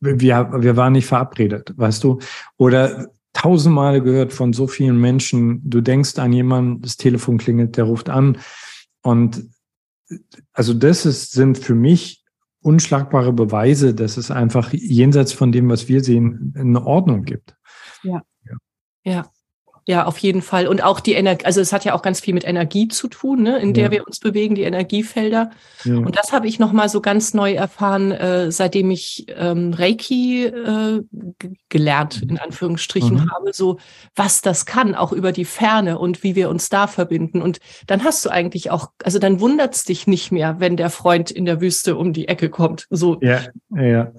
wir, 0.00 0.50
wir 0.62 0.76
waren 0.76 0.94
nicht 0.94 1.06
verabredet, 1.06 1.74
weißt 1.76 2.02
du? 2.04 2.18
Oder 2.56 3.10
tausendmal 3.32 4.00
gehört 4.00 4.32
von 4.32 4.52
so 4.52 4.66
vielen 4.66 5.00
Menschen, 5.00 5.68
du 5.68 5.80
denkst 5.80 6.18
an 6.18 6.32
jemanden, 6.32 6.82
das 6.82 6.96
Telefon 6.96 7.38
klingelt, 7.38 7.76
der 7.76 7.84
ruft 7.84 8.08
an. 8.08 8.38
Und 9.02 9.48
also 10.52 10.74
das 10.74 11.06
ist, 11.06 11.32
sind 11.32 11.58
für 11.58 11.74
mich 11.74 12.21
unschlagbare 12.62 13.32
Beweise, 13.32 13.94
dass 13.94 14.16
es 14.16 14.30
einfach 14.30 14.72
jenseits 14.72 15.32
von 15.32 15.52
dem, 15.52 15.68
was 15.68 15.88
wir 15.88 16.02
sehen, 16.02 16.54
eine 16.56 16.84
Ordnung 16.84 17.24
gibt. 17.24 17.56
Ja. 18.02 18.22
Ja. 18.44 18.56
ja. 19.04 19.26
Ja, 19.84 20.06
auf 20.06 20.18
jeden 20.18 20.42
Fall. 20.42 20.68
Und 20.68 20.84
auch 20.84 21.00
die 21.00 21.14
Energie, 21.14 21.44
also 21.44 21.60
es 21.60 21.72
hat 21.72 21.84
ja 21.84 21.94
auch 21.94 22.02
ganz 22.02 22.20
viel 22.20 22.34
mit 22.34 22.46
Energie 22.46 22.86
zu 22.86 23.08
tun, 23.08 23.42
ne, 23.42 23.58
in 23.58 23.74
der 23.74 23.90
wir 23.90 24.06
uns 24.06 24.20
bewegen, 24.20 24.54
die 24.54 24.62
Energiefelder. 24.62 25.50
Ja. 25.84 25.96
Und 25.96 26.16
das 26.16 26.32
habe 26.32 26.46
ich 26.46 26.60
nochmal 26.60 26.88
so 26.88 27.00
ganz 27.00 27.34
neu 27.34 27.54
erfahren, 27.54 28.12
äh, 28.12 28.52
seitdem 28.52 28.92
ich 28.92 29.26
ähm, 29.28 29.72
Reiki 29.72 30.44
äh, 30.44 31.02
gelernt, 31.68 32.22
in 32.22 32.38
Anführungsstrichen, 32.38 33.14
mhm. 33.14 33.30
habe, 33.32 33.52
so 33.52 33.78
was 34.14 34.40
das 34.40 34.66
kann, 34.66 34.94
auch 34.94 35.10
über 35.10 35.32
die 35.32 35.44
Ferne 35.44 35.98
und 35.98 36.22
wie 36.22 36.36
wir 36.36 36.48
uns 36.48 36.68
da 36.68 36.86
verbinden. 36.86 37.42
Und 37.42 37.58
dann 37.88 38.04
hast 38.04 38.24
du 38.24 38.30
eigentlich 38.30 38.70
auch, 38.70 38.92
also 39.02 39.18
dann 39.18 39.40
wundert's 39.40 39.82
dich 39.82 40.06
nicht 40.06 40.30
mehr, 40.30 40.60
wenn 40.60 40.76
der 40.76 40.90
Freund 40.90 41.32
in 41.32 41.44
der 41.44 41.60
Wüste 41.60 41.96
um 41.96 42.12
die 42.12 42.28
Ecke 42.28 42.50
kommt. 42.50 42.86
So. 42.88 43.18
Ja, 43.20 43.40
ja. 43.74 44.12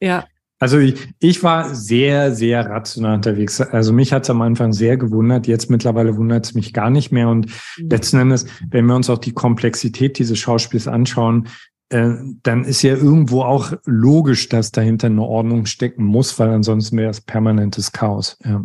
Ja. 0.00 0.24
Also 0.60 0.78
ich, 0.78 1.08
ich 1.18 1.42
war 1.42 1.74
sehr, 1.74 2.34
sehr 2.34 2.64
rational 2.66 3.16
unterwegs. 3.16 3.60
Also 3.60 3.92
mich 3.92 4.12
hat 4.12 4.22
es 4.22 4.30
am 4.30 4.40
Anfang 4.40 4.72
sehr 4.72 4.96
gewundert. 4.96 5.46
Jetzt 5.46 5.68
mittlerweile 5.68 6.16
wundert 6.16 6.46
es 6.46 6.54
mich 6.54 6.72
gar 6.72 6.90
nicht 6.90 7.10
mehr. 7.10 7.28
Und 7.28 7.46
mhm. 7.78 7.90
letzten 7.90 8.18
Endes, 8.18 8.46
wenn 8.70 8.86
wir 8.86 8.94
uns 8.94 9.10
auch 9.10 9.18
die 9.18 9.32
Komplexität 9.32 10.18
dieses 10.18 10.38
Schauspiels 10.38 10.86
anschauen, 10.86 11.48
äh, 11.90 12.14
dann 12.42 12.64
ist 12.64 12.82
ja 12.82 12.94
irgendwo 12.94 13.42
auch 13.42 13.72
logisch, 13.84 14.48
dass 14.48 14.72
dahinter 14.72 15.08
eine 15.08 15.22
Ordnung 15.22 15.66
stecken 15.66 16.04
muss, 16.04 16.38
weil 16.38 16.50
ansonsten 16.50 16.96
wäre 16.96 17.10
es 17.10 17.20
permanentes 17.20 17.92
Chaos. 17.92 18.38
Ja. 18.44 18.64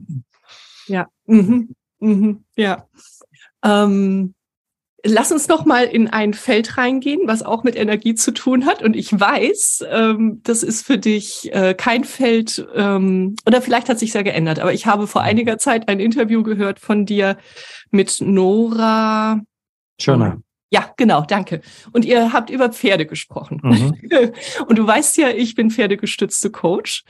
Ja. 0.87 1.07
Mhm. 1.25 1.69
Mhm. 1.99 2.43
Ja. 2.55 2.87
Ähm, 3.63 4.35
Lass 5.05 5.31
uns 5.31 5.47
doch 5.47 5.65
mal 5.65 5.85
in 5.85 6.07
ein 6.09 6.33
Feld 6.33 6.77
reingehen, 6.77 7.21
was 7.25 7.41
auch 7.41 7.63
mit 7.63 7.77
Energie 7.77 8.15
zu 8.15 8.31
tun 8.31 8.65
hat. 8.65 8.83
Und 8.83 8.95
ich 8.95 9.17
weiß, 9.17 9.85
ähm, 9.89 10.41
das 10.43 10.61
ist 10.61 10.85
für 10.85 10.97
dich 10.97 11.53
äh, 11.53 11.73
kein 11.73 12.03
Feld, 12.03 12.67
ähm, 12.75 13.35
oder 13.45 13.61
vielleicht 13.61 13.87
hat 13.87 13.99
sich 13.99 14.13
ja 14.13 14.23
geändert, 14.23 14.59
aber 14.59 14.73
ich 14.73 14.85
habe 14.85 15.07
vor 15.07 15.21
einiger 15.21 15.57
Zeit 15.57 15.87
ein 15.87 15.99
Interview 15.99 16.43
gehört 16.43 16.79
von 16.79 17.05
dir 17.05 17.37
mit 17.91 18.17
Nora. 18.19 19.41
Schöner. 20.01 20.41
Ja, 20.71 20.93
genau, 20.97 21.21
danke. 21.21 21.61
Und 21.93 22.05
ihr 22.05 22.31
habt 22.31 22.49
über 22.49 22.69
Pferde 22.69 23.05
gesprochen. 23.05 23.59
Mhm. 23.63 23.95
Und 24.67 24.77
du 24.77 24.85
weißt 24.85 25.17
ja, 25.17 25.29
ich 25.29 25.55
bin 25.55 25.71
pferdegestützte 25.71 26.51
Coach. 26.51 27.03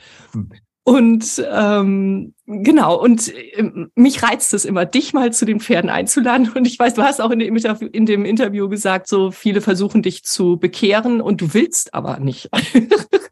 Und 0.90 1.40
ähm, 1.48 2.34
genau, 2.46 3.00
und 3.00 3.32
äh, 3.32 3.62
mich 3.94 4.24
reizt 4.24 4.52
es 4.54 4.64
immer, 4.64 4.86
dich 4.86 5.12
mal 5.12 5.32
zu 5.32 5.44
den 5.44 5.60
Pferden 5.60 5.88
einzuladen. 5.88 6.50
Und 6.52 6.66
ich 6.66 6.76
weiß, 6.76 6.94
du 6.94 7.02
hast 7.02 7.20
auch 7.20 7.30
in 7.30 7.38
dem, 7.38 7.54
Interview, 7.54 7.86
in 7.92 8.06
dem 8.06 8.24
Interview 8.24 8.68
gesagt, 8.68 9.06
so 9.06 9.30
viele 9.30 9.60
versuchen 9.60 10.02
dich 10.02 10.24
zu 10.24 10.56
bekehren 10.56 11.20
und 11.20 11.42
du 11.42 11.54
willst 11.54 11.94
aber 11.94 12.18
nicht. 12.18 12.50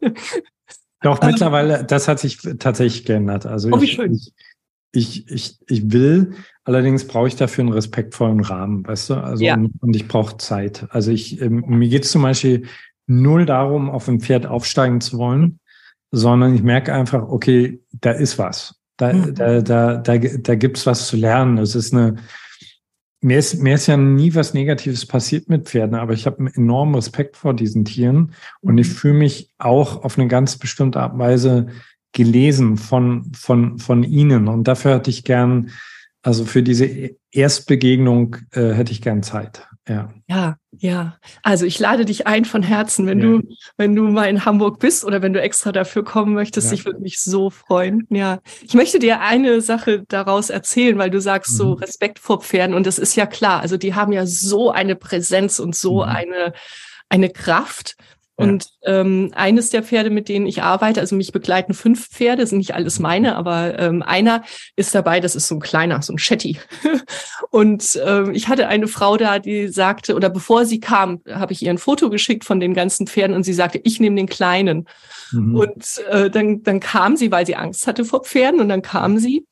Doch, 1.01 1.21
mittlerweile, 1.21 1.83
das 1.83 2.07
hat 2.07 2.21
sich 2.21 2.37
tatsächlich 2.59 3.03
geändert. 3.03 3.45
Also 3.45 3.71
oh, 3.73 3.81
ich, 3.81 3.99
ich, 3.99 4.33
ich, 4.93 5.29
ich, 5.29 5.57
ich 5.67 5.91
will, 5.91 6.35
allerdings 6.63 7.07
brauche 7.07 7.27
ich 7.27 7.35
dafür 7.35 7.65
einen 7.65 7.73
respektvollen 7.73 8.39
Rahmen, 8.39 8.87
weißt 8.87 9.09
du? 9.09 9.15
Also 9.15 9.43
ja. 9.43 9.55
und, 9.55 9.73
und 9.81 9.93
ich 9.97 10.07
brauche 10.07 10.37
Zeit. 10.37 10.87
Also 10.91 11.11
ich, 11.11 11.41
ähm, 11.41 11.65
mir 11.67 11.89
geht 11.89 12.05
es 12.05 12.11
zum 12.11 12.21
Beispiel 12.21 12.67
null 13.05 13.45
darum, 13.45 13.89
auf 13.89 14.07
ein 14.07 14.21
Pferd 14.21 14.45
aufsteigen 14.45 15.01
zu 15.01 15.17
wollen 15.17 15.59
sondern 16.11 16.55
ich 16.55 16.63
merke 16.63 16.93
einfach, 16.93 17.27
okay, 17.29 17.81
da 17.91 18.11
ist 18.11 18.37
was. 18.37 18.75
Da, 18.97 19.13
mhm. 19.13 19.35
da, 19.35 19.61
da, 19.61 19.97
da, 19.97 20.17
da 20.17 20.55
gibt's 20.55 20.85
was 20.85 21.07
zu 21.07 21.17
lernen. 21.17 21.57
Es 21.57 21.75
ist 21.75 21.93
eine, 21.93 22.15
mir 23.21 23.39
ist, 23.39 23.61
mir 23.61 23.75
ist 23.75 23.87
ja 23.87 23.97
nie 23.97 24.33
was 24.35 24.53
Negatives 24.53 25.05
passiert 25.05 25.49
mit 25.49 25.67
Pferden, 25.67 25.95
aber 25.95 26.13
ich 26.13 26.25
habe 26.25 26.39
einen 26.39 26.53
enormen 26.53 26.95
Respekt 26.95 27.37
vor 27.37 27.53
diesen 27.53 27.85
Tieren 27.85 28.33
und 28.61 28.77
ich 28.77 28.89
mhm. 28.89 28.93
fühle 28.93 29.13
mich 29.15 29.53
auch 29.57 30.03
auf 30.03 30.17
eine 30.17 30.27
ganz 30.27 30.57
bestimmte 30.57 30.99
Art 30.99 31.13
und 31.13 31.19
Weise 31.19 31.67
gelesen 32.11 32.77
von, 32.77 33.31
von, 33.33 33.77
von 33.77 34.03
ihnen. 34.03 34.47
Und 34.47 34.67
dafür 34.67 34.95
hätte 34.95 35.09
ich 35.09 35.23
gern, 35.23 35.69
also 36.23 36.43
für 36.43 36.63
diese 36.63 36.89
Erstbegegnung 37.31 38.37
äh, 38.51 38.71
hätte 38.71 38.91
ich 38.91 39.01
gern 39.01 39.21
Zeit. 39.21 39.68
Ja. 39.87 40.09
Ja, 40.27 40.57
ja. 40.71 41.17
Also 41.41 41.65
ich 41.65 41.79
lade 41.79 42.05
dich 42.05 42.27
ein 42.27 42.45
von 42.45 42.61
Herzen, 42.61 43.07
wenn 43.07 43.19
ja. 43.19 43.25
du, 43.25 43.41
wenn 43.77 43.95
du 43.95 44.03
mal 44.03 44.25
in 44.25 44.45
Hamburg 44.45 44.79
bist 44.79 45.03
oder 45.03 45.21
wenn 45.21 45.33
du 45.33 45.41
extra 45.41 45.71
dafür 45.71 46.03
kommen 46.03 46.33
möchtest. 46.33 46.67
Ja. 46.67 46.73
Ich 46.73 46.85
würde 46.85 46.99
mich 46.99 47.19
so 47.19 47.49
freuen. 47.49 48.05
Ja. 48.09 48.39
Ich 48.61 48.75
möchte 48.75 48.99
dir 48.99 49.21
eine 49.21 49.61
Sache 49.61 50.03
daraus 50.07 50.51
erzählen, 50.51 50.97
weil 50.97 51.09
du 51.09 51.19
sagst 51.19 51.53
mhm. 51.53 51.57
so 51.57 51.73
Respekt 51.73 52.19
vor 52.19 52.41
Pferden 52.41 52.75
und 52.75 52.85
das 52.85 52.99
ist 52.99 53.15
ja 53.15 53.25
klar. 53.25 53.61
Also 53.61 53.77
die 53.77 53.95
haben 53.95 54.11
ja 54.11 54.25
so 54.27 54.69
eine 54.69 54.95
Präsenz 54.95 55.59
und 55.59 55.75
so 55.75 56.03
mhm. 56.03 56.09
eine, 56.09 56.53
eine 57.09 57.29
Kraft. 57.29 57.95
Und 58.39 58.69
ähm, 58.85 59.33
eines 59.35 59.69
der 59.69 59.83
Pferde, 59.83 60.09
mit 60.09 60.29
denen 60.29 60.45
ich 60.45 60.63
arbeite, 60.63 61.01
also 61.01 61.13
mich 61.13 61.33
begleiten 61.33 61.73
fünf 61.73 62.07
Pferde, 62.07 62.47
sind 62.47 62.59
nicht 62.59 62.73
alles 62.73 62.97
meine, 62.97 63.35
aber 63.35 63.77
ähm, 63.77 64.01
einer 64.01 64.43
ist 64.77 64.95
dabei, 64.95 65.19
das 65.19 65.35
ist 65.35 65.49
so 65.49 65.55
ein 65.55 65.59
kleiner, 65.59 66.01
so 66.01 66.13
ein 66.13 66.17
Shetty. 66.17 66.57
und 67.51 67.99
ähm, 68.05 68.33
ich 68.33 68.47
hatte 68.47 68.69
eine 68.69 68.87
Frau 68.87 69.17
da, 69.17 69.39
die 69.39 69.67
sagte, 69.67 70.15
oder 70.15 70.29
bevor 70.29 70.65
sie 70.65 70.79
kam, 70.79 71.19
habe 71.29 71.51
ich 71.51 71.61
ihr 71.61 71.69
ein 71.69 71.77
Foto 71.77 72.09
geschickt 72.09 72.45
von 72.45 72.61
den 72.61 72.73
ganzen 72.73 73.07
Pferden 73.07 73.35
und 73.35 73.43
sie 73.43 73.53
sagte, 73.53 73.81
ich 73.83 73.99
nehme 73.99 74.15
den 74.15 74.27
kleinen. 74.27 74.87
Mhm. 75.33 75.55
Und 75.55 76.01
äh, 76.09 76.29
dann, 76.29 76.63
dann 76.63 76.79
kam 76.79 77.17
sie, 77.17 77.31
weil 77.31 77.45
sie 77.45 77.57
Angst 77.57 77.87
hatte 77.87 78.05
vor 78.05 78.23
Pferden, 78.23 78.61
und 78.61 78.69
dann 78.69 78.81
kam 78.81 79.17
sie. 79.17 79.45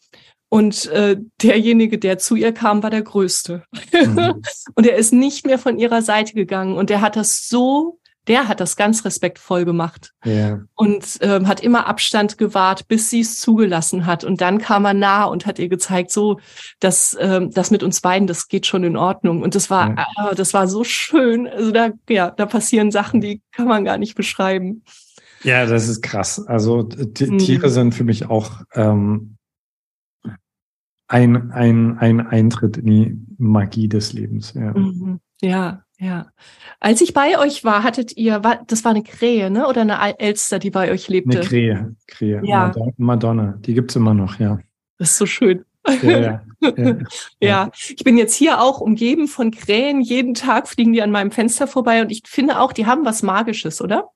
Und 0.47 0.85
äh, 0.91 1.17
derjenige, 1.41 1.97
der 1.97 2.19
zu 2.19 2.37
ihr 2.37 2.53
kam, 2.53 2.81
war 2.83 2.89
der 2.89 3.01
Größte. 3.01 3.63
Mhm. 3.91 4.41
und 4.75 4.87
er 4.87 4.95
ist 4.95 5.11
nicht 5.11 5.45
mehr 5.45 5.59
von 5.59 5.77
ihrer 5.77 6.01
Seite 6.01 6.33
gegangen. 6.33 6.77
Und 6.77 6.89
er 6.89 7.01
hat 7.01 7.17
das 7.17 7.49
so 7.49 7.99
der 8.27 8.47
hat 8.47 8.59
das 8.59 8.75
ganz 8.75 9.05
respektvoll 9.05 9.65
gemacht 9.65 10.13
ja. 10.25 10.61
und 10.75 11.17
ähm, 11.21 11.47
hat 11.47 11.61
immer 11.61 11.87
Abstand 11.87 12.37
gewahrt, 12.37 12.87
bis 12.87 13.09
sie 13.09 13.21
es 13.21 13.39
zugelassen 13.39 14.05
hat. 14.05 14.23
Und 14.23 14.41
dann 14.41 14.57
kam 14.57 14.85
er 14.85 14.93
nah 14.93 15.25
und 15.25 15.45
hat 15.45 15.59
ihr 15.59 15.69
gezeigt, 15.69 16.11
so, 16.11 16.39
dass 16.79 17.17
ähm, 17.19 17.51
das 17.51 17.71
mit 17.71 17.83
uns 17.83 18.01
beiden, 18.01 18.27
das 18.27 18.47
geht 18.47 18.65
schon 18.65 18.83
in 18.83 18.97
Ordnung. 18.97 19.41
Und 19.41 19.55
das 19.55 19.69
war, 19.69 19.95
ja. 19.95 20.31
äh, 20.31 20.35
das 20.35 20.53
war 20.53 20.67
so 20.67 20.83
schön. 20.83 21.47
Also 21.47 21.71
da, 21.71 21.89
ja, 22.09 22.31
da 22.31 22.45
passieren 22.45 22.91
Sachen, 22.91 23.21
die 23.21 23.41
kann 23.51 23.67
man 23.67 23.85
gar 23.85 23.97
nicht 23.97 24.15
beschreiben. 24.15 24.83
Ja, 25.43 25.65
das 25.65 25.87
ist 25.87 26.01
krass. 26.01 26.45
Also 26.45 26.83
mhm. 26.83 27.37
Tiere 27.37 27.69
sind 27.69 27.93
für 27.93 28.03
mich 28.03 28.29
auch 28.29 28.61
ähm, 28.73 29.37
ein, 31.07 31.51
ein, 31.51 31.97
ein 31.97 32.27
Eintritt 32.27 32.77
in 32.77 32.85
die 32.85 33.21
Magie 33.37 33.87
des 33.87 34.13
Lebens. 34.13 34.53
Ja. 34.53 34.73
Mhm. 34.73 35.19
Ja, 35.41 35.83
ja. 35.99 36.27
Als 36.79 37.01
ich 37.01 37.13
bei 37.13 37.39
euch 37.39 37.63
war, 37.63 37.83
hattet 37.83 38.15
ihr, 38.17 38.39
das 38.67 38.83
war 38.83 38.91
eine 38.91 39.03
Krähe, 39.03 39.49
ne? 39.49 39.67
Oder 39.67 39.81
eine 39.81 40.19
Elster, 40.19 40.59
die 40.59 40.69
bei 40.69 40.91
euch 40.91 41.07
lebte? 41.07 41.39
Eine 41.39 41.47
Krähe, 41.47 41.95
Krähe. 42.07 42.41
Ja. 42.43 42.71
Madonna, 42.97 43.57
die 43.59 43.73
gibt's 43.73 43.95
immer 43.95 44.13
noch, 44.13 44.39
ja. 44.39 44.59
Das 44.97 45.11
ist 45.11 45.17
so 45.17 45.25
schön. 45.25 45.65
Ja, 46.03 46.19
ja, 46.19 46.43
ja, 46.61 46.97
ja, 47.41 47.71
ich 47.87 48.03
bin 48.03 48.17
jetzt 48.17 48.35
hier 48.35 48.61
auch 48.61 48.81
umgeben 48.81 49.27
von 49.27 49.51
Krähen. 49.51 50.01
Jeden 50.01 50.33
Tag 50.33 50.67
fliegen 50.67 50.93
die 50.93 51.01
an 51.01 51.11
meinem 51.11 51.31
Fenster 51.31 51.67
vorbei 51.67 52.01
und 52.01 52.11
ich 52.11 52.23
finde 52.25 52.59
auch, 52.59 52.73
die 52.73 52.85
haben 52.85 53.05
was 53.05 53.23
Magisches, 53.23 53.81
oder? 53.81 54.09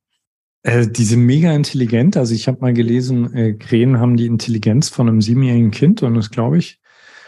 Äh, 0.63 0.87
die 0.87 1.03
sind 1.03 1.21
mega 1.21 1.51
intelligent. 1.53 2.17
Also 2.17 2.35
ich 2.35 2.47
habe 2.47 2.59
mal 2.61 2.73
gelesen, 2.73 3.33
äh, 3.33 3.53
Krähen 3.53 3.99
haben 3.99 4.17
die 4.17 4.27
Intelligenz 4.27 4.89
von 4.89 5.07
einem 5.07 5.21
siebenjährigen 5.21 5.71
Kind 5.71 6.03
und 6.03 6.15
das 6.15 6.29
glaube 6.29 6.57
ich. 6.57 6.80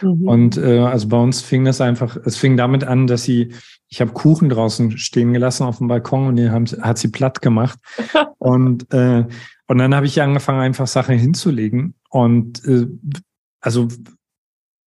Mhm. 0.03 0.27
Und 0.27 0.57
äh, 0.57 0.79
also 0.79 1.07
bei 1.07 1.17
uns 1.17 1.41
fing 1.41 1.65
das 1.65 1.81
einfach, 1.81 2.17
es 2.25 2.37
fing 2.37 2.57
damit 2.57 2.83
an, 2.83 3.07
dass 3.07 3.23
sie, 3.23 3.53
ich 3.89 4.01
habe 4.01 4.11
Kuchen 4.11 4.49
draußen 4.49 4.97
stehen 4.97 5.33
gelassen 5.33 5.63
auf 5.63 5.77
dem 5.77 5.87
Balkon 5.87 6.27
und 6.27 6.35
den 6.35 6.51
haben, 6.51 6.65
hat 6.65 6.97
sie 6.97 7.09
platt 7.09 7.41
gemacht. 7.41 7.79
und, 8.37 8.91
äh, 8.93 9.25
und 9.67 9.77
dann 9.77 9.95
habe 9.95 10.05
ich 10.05 10.21
angefangen, 10.21 10.59
einfach 10.59 10.87
Sachen 10.87 11.17
hinzulegen. 11.17 11.95
Und 12.09 12.63
äh, 12.65 12.87
also 13.61 13.87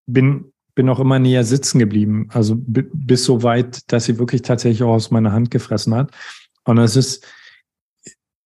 bin, 0.06 0.52
bin 0.74 0.88
auch 0.88 1.00
immer 1.00 1.18
näher 1.18 1.44
sitzen 1.44 1.78
geblieben. 1.78 2.28
Also 2.30 2.54
bis 2.58 3.24
so 3.24 3.42
weit, 3.42 3.90
dass 3.90 4.04
sie 4.04 4.18
wirklich 4.18 4.42
tatsächlich 4.42 4.82
auch 4.82 4.94
aus 4.94 5.10
meiner 5.10 5.32
Hand 5.32 5.50
gefressen 5.50 5.94
hat. 5.94 6.12
Und 6.64 6.78
es 6.78 6.96
ist, 6.96 7.26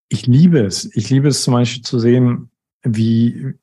ich 0.09 0.27
liebe 0.27 0.61
es. 0.61 0.91
Ich 0.95 1.11
liebe 1.11 1.29
es 1.29 1.43
zum 1.43 1.55
Beispiel 1.55 1.83
zu 1.83 1.99
sehen, 1.99 2.51
wie, 2.83 3.55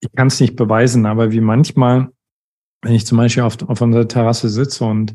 ich 0.00 0.12
kann 0.12 0.28
es 0.28 0.40
nicht 0.40 0.56
beweisen, 0.56 1.06
aber 1.06 1.32
wie 1.32 1.40
manchmal, 1.40 2.12
wenn 2.82 2.94
ich 2.94 3.06
zum 3.06 3.18
Beispiel 3.18 3.42
auf, 3.42 3.56
auf 3.66 3.80
unserer 3.80 4.08
Terrasse 4.08 4.48
sitze 4.48 4.84
und 4.84 5.14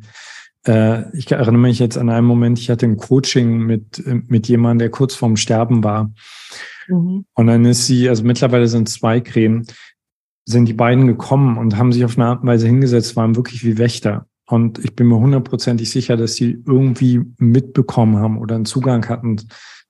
äh, 0.66 1.16
ich 1.18 1.32
erinnere 1.32 1.58
mich 1.58 1.80
jetzt 1.80 1.98
an 1.98 2.10
einen 2.10 2.28
Moment, 2.28 2.60
ich 2.60 2.70
hatte 2.70 2.86
ein 2.86 2.98
Coaching 2.98 3.60
mit, 3.60 4.04
mit 4.06 4.48
jemandem, 4.48 4.80
der 4.80 4.90
kurz 4.90 5.16
vorm 5.16 5.38
Sterben 5.38 5.84
war. 5.84 6.12
Mhm. 6.88 7.26
Und 7.34 7.48
dann 7.48 7.66
ist 7.66 7.86
sie, 7.86 8.10
also 8.10 8.24
mittlerweile 8.24 8.68
sind 8.68 8.90
zwei 8.90 9.20
Krähen, 9.20 9.66
sind 10.46 10.68
die 10.68 10.74
beiden 10.74 11.08
gekommen 11.08 11.58
und 11.58 11.78
haben 11.78 11.92
sich 11.92 12.06
auf 12.06 12.18
eine 12.18 12.28
Art 12.28 12.42
und 12.42 12.48
Weise 12.48 12.68
hingesetzt, 12.68 13.16
waren 13.16 13.36
wirklich 13.36 13.64
wie 13.64 13.78
Wächter. 13.78 14.28
Und 14.48 14.78
ich 14.84 14.96
bin 14.96 15.08
mir 15.08 15.18
hundertprozentig 15.18 15.90
sicher, 15.90 16.18
dass 16.18 16.36
sie 16.36 16.62
irgendwie 16.68 17.22
mitbekommen 17.40 18.18
haben 18.18 18.38
oder 18.38 18.56
einen 18.56 18.66
Zugang 18.66 19.08
hatten, 19.10 19.38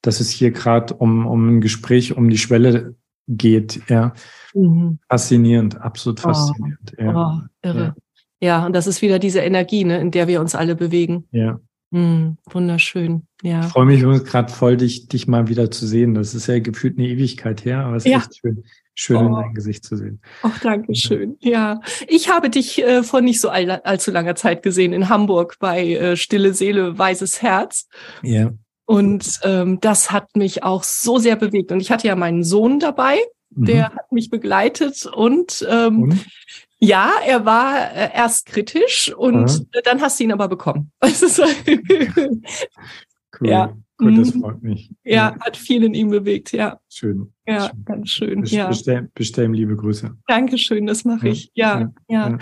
dass 0.01 0.21
es 0.21 0.29
hier 0.29 0.51
gerade 0.51 0.93
um, 0.93 1.25
um 1.25 1.57
ein 1.57 1.61
Gespräch 1.61 2.15
um 2.15 2.29
die 2.29 2.37
Schwelle 2.37 2.95
geht. 3.27 3.81
Ja. 3.89 4.13
Mhm. 4.55 4.99
Faszinierend, 5.09 5.79
absolut 5.79 6.19
oh. 6.19 6.29
faszinierend. 6.29 6.93
Oh, 6.97 7.03
ja. 7.03 7.13
oh, 7.15 7.67
irre. 7.67 7.95
Ja. 8.39 8.59
ja. 8.59 8.65
und 8.65 8.73
das 8.73 8.87
ist 8.87 9.01
wieder 9.01 9.19
diese 9.19 9.39
Energie, 9.39 9.83
ne, 9.83 9.99
in 9.99 10.11
der 10.11 10.27
wir 10.27 10.41
uns 10.41 10.55
alle 10.55 10.75
bewegen. 10.75 11.27
Ja. 11.31 11.59
Mhm, 11.91 12.37
wunderschön. 12.49 13.27
Ja. 13.43 13.65
Ich 13.65 13.71
freue 13.71 13.85
mich 13.85 14.01
gerade 14.01 14.51
voll, 14.51 14.77
dich, 14.77 15.07
dich 15.07 15.27
mal 15.27 15.47
wieder 15.47 15.69
zu 15.69 15.85
sehen. 15.85 16.15
Das 16.15 16.33
ist 16.33 16.47
ja 16.47 16.59
gefühlt 16.59 16.97
eine 16.97 17.07
Ewigkeit 17.07 17.63
her, 17.63 17.85
aber 17.85 17.97
es 17.97 18.05
ist 18.05 18.11
ja. 18.11 18.17
echt 18.17 18.37
schön 18.37 18.63
schön 18.95 19.17
oh. 19.17 19.27
in 19.27 19.33
dein 19.33 19.53
Gesicht 19.53 19.83
zu 19.83 19.97
sehen. 19.97 20.21
Ach, 20.41 20.57
danke 20.61 20.95
schön. 20.95 21.37
Ja, 21.41 21.81
ich 22.07 22.29
habe 22.29 22.49
dich 22.49 22.81
äh, 22.81 23.03
vor 23.03 23.21
nicht 23.21 23.41
so 23.41 23.49
all, 23.49 23.69
allzu 23.69 24.11
langer 24.11 24.35
Zeit 24.35 24.63
gesehen 24.63 24.93
in 24.93 25.09
Hamburg 25.09 25.57
bei 25.59 25.93
äh, 25.93 26.17
Stille 26.17 26.53
Seele, 26.53 26.97
Weißes 26.97 27.41
Herz. 27.41 27.87
Ja. 28.23 28.51
Und 28.85 29.39
ähm, 29.43 29.79
das 29.81 30.11
hat 30.11 30.35
mich 30.35 30.63
auch 30.63 30.83
so 30.83 31.17
sehr 31.17 31.35
bewegt. 31.35 31.71
Und 31.71 31.81
ich 31.81 31.91
hatte 31.91 32.07
ja 32.07 32.15
meinen 32.15 32.43
Sohn 32.43 32.79
dabei, 32.79 33.17
der 33.49 33.89
mhm. 33.89 33.95
hat 33.95 34.11
mich 34.11 34.29
begleitet 34.29 35.05
und, 35.05 35.65
ähm, 35.69 36.03
und? 36.03 36.25
ja, 36.79 37.11
er 37.25 37.45
war 37.45 37.93
äh, 37.93 38.09
erst 38.13 38.47
kritisch 38.47 39.13
und 39.15 39.59
mhm. 39.59 39.67
dann 39.83 40.01
hast 40.01 40.19
du 40.19 40.25
ihn 40.25 40.31
aber 40.31 40.47
bekommen. 40.47 40.91
cool. 41.01 42.41
Ja. 43.41 43.73
Gut, 43.97 44.17
das 44.17 44.33
mhm. 44.33 44.41
freut 44.41 44.61
mich. 44.61 44.91
Ja, 45.05 45.13
ja, 45.13 45.37
hat 45.39 45.55
viel 45.55 45.83
in 45.83 45.93
ihm 45.93 46.09
bewegt, 46.09 46.51
ja. 46.51 46.81
Schön. 46.89 47.31
Ja, 47.47 47.69
schön. 47.69 47.85
ganz 47.85 48.09
schön. 48.09 48.41
Best, 48.41 48.53
ja. 48.53 48.67
Bestell, 48.67 49.09
bestell 49.13 49.51
liebe 49.51 49.77
Grüße. 49.77 50.17
Dankeschön, 50.27 50.85
das 50.85 51.05
mache 51.05 51.29
ich. 51.29 51.49
Ja, 51.53 51.79
ja. 51.79 51.93
ja. 52.09 52.29
ja. 52.29 52.37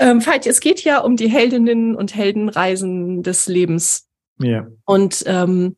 Ähm, 0.00 0.26
Veit, 0.26 0.46
es 0.46 0.60
geht 0.60 0.82
ja 0.82 1.00
um 1.00 1.16
die 1.16 1.28
Heldinnen 1.28 1.94
und 1.94 2.16
Heldenreisen 2.16 3.22
des 3.22 3.46
Lebens. 3.46 4.08
Ja. 4.38 4.66
Und 4.84 5.22
ähm, 5.26 5.76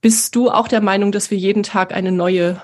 bist 0.00 0.34
du 0.34 0.50
auch 0.50 0.66
der 0.66 0.80
Meinung, 0.80 1.12
dass 1.12 1.30
wir 1.30 1.38
jeden 1.38 1.62
Tag 1.62 1.94
eine 1.94 2.10
neue 2.10 2.60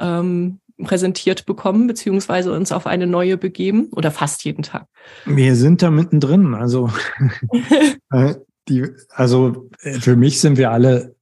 ähm, 0.00 0.60
präsentiert 0.84 1.46
bekommen, 1.46 1.86
beziehungsweise 1.86 2.52
uns 2.52 2.72
auf 2.72 2.86
eine 2.86 3.06
neue 3.06 3.36
begeben 3.36 3.88
oder 3.90 4.10
fast 4.10 4.44
jeden 4.44 4.62
Tag? 4.62 4.86
Wir 5.26 5.56
sind 5.56 5.82
da 5.82 5.90
mittendrin. 5.90 6.54
Also, 6.54 6.90
äh, 8.12 8.34
die, 8.68 8.86
also 9.10 9.68
für 9.78 10.16
mich 10.16 10.40
sind 10.40 10.56
wir 10.56 10.70
alle 10.70 11.16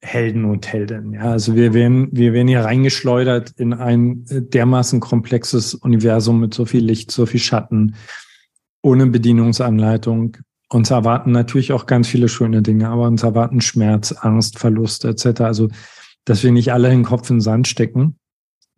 Helden 0.00 0.44
und 0.44 0.66
Heldinnen. 0.70 1.14
Ja, 1.14 1.32
also 1.32 1.56
wir 1.56 1.72
werden, 1.72 2.08
wir 2.12 2.32
werden 2.32 2.48
hier 2.48 2.60
reingeschleudert 2.60 3.52
in 3.56 3.72
ein 3.72 4.24
äh, 4.28 4.42
dermaßen 4.42 5.00
komplexes 5.00 5.74
Universum 5.74 6.40
mit 6.40 6.54
so 6.54 6.64
viel 6.64 6.84
Licht, 6.84 7.10
so 7.10 7.26
viel 7.26 7.40
Schatten, 7.40 7.96
ohne 8.82 9.06
Bedienungsanleitung. 9.06 10.36
Uns 10.70 10.90
erwarten 10.90 11.32
natürlich 11.32 11.72
auch 11.72 11.86
ganz 11.86 12.08
viele 12.08 12.28
schöne 12.28 12.62
Dinge, 12.62 12.88
aber 12.88 13.06
uns 13.06 13.22
erwarten 13.22 13.60
Schmerz, 13.60 14.12
Angst, 14.12 14.58
Verlust 14.58 15.04
etc. 15.04 15.40
Also, 15.42 15.68
dass 16.24 16.42
wir 16.42 16.52
nicht 16.52 16.72
alle 16.72 16.90
den 16.90 17.04
Kopf 17.04 17.28
in 17.30 17.36
den 17.36 17.42
Sand 17.42 17.68
stecken 17.68 18.16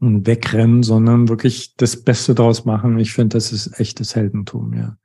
und 0.01 0.27
wegrennen, 0.27 0.83
sondern 0.83 1.29
wirklich 1.29 1.75
das 1.77 2.03
Beste 2.03 2.35
draus 2.35 2.65
machen. 2.65 2.99
Ich 2.99 3.13
finde, 3.13 3.37
das 3.37 3.53
ist 3.53 3.79
echtes 3.81 4.15
Heldentum, 4.15 4.75
ja. 4.75 4.97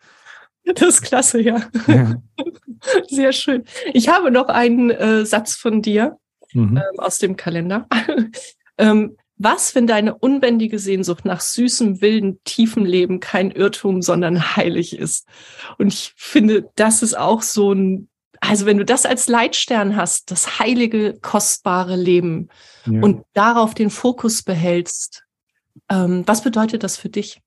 Das 0.76 0.96
ist 0.96 1.02
klasse, 1.02 1.42
ja. 1.42 1.62
ja. 1.88 2.22
Sehr 3.10 3.32
schön. 3.32 3.66
Ich 3.94 4.10
habe 4.10 4.32
noch 4.32 4.48
einen 4.48 4.92
äh, 4.92 5.26
Satz 5.26 5.56
von 5.56 5.82
dir 5.82 6.18
mhm. 6.54 6.78
ähm, 6.78 7.00
aus 7.00 7.18
dem 7.18 7.36
Kalender. 7.36 7.88
ähm, 8.78 9.18
was, 9.38 9.74
wenn 9.74 9.88
deine 9.88 10.16
unbändige 10.16 10.78
Sehnsucht 10.78 11.26
nach 11.26 11.42
süßem, 11.42 12.00
wilden, 12.02 12.40
tiefem 12.44 12.86
Leben 12.86 13.20
kein 13.20 13.50
Irrtum, 13.50 14.04
sondern 14.04 14.56
heilig 14.56 14.98
ist? 14.98 15.28
Und 15.80 15.88
ich 15.88 16.14
finde, 16.16 16.70
das 16.76 17.02
ist 17.02 17.18
auch 17.18 17.42
so 17.42 17.74
ein, 17.74 18.08
also 18.42 18.66
wenn 18.66 18.78
du 18.78 18.86
das 18.86 19.06
als 19.06 19.28
Leitstern 19.28 19.96
hast, 19.96 20.32
das 20.32 20.60
heilige, 20.60 21.18
kostbare 21.22 21.96
Leben 21.96 22.50
ja. 22.86 23.02
und 23.02 23.24
darauf 23.34 23.74
den 23.74 23.90
Fokus 23.90 24.44
behältst, 24.44 25.24
ähm, 25.90 26.24
was 26.26 26.44
bedeutet 26.44 26.84
das 26.84 26.98
für 26.98 27.10
dich? 27.10 27.40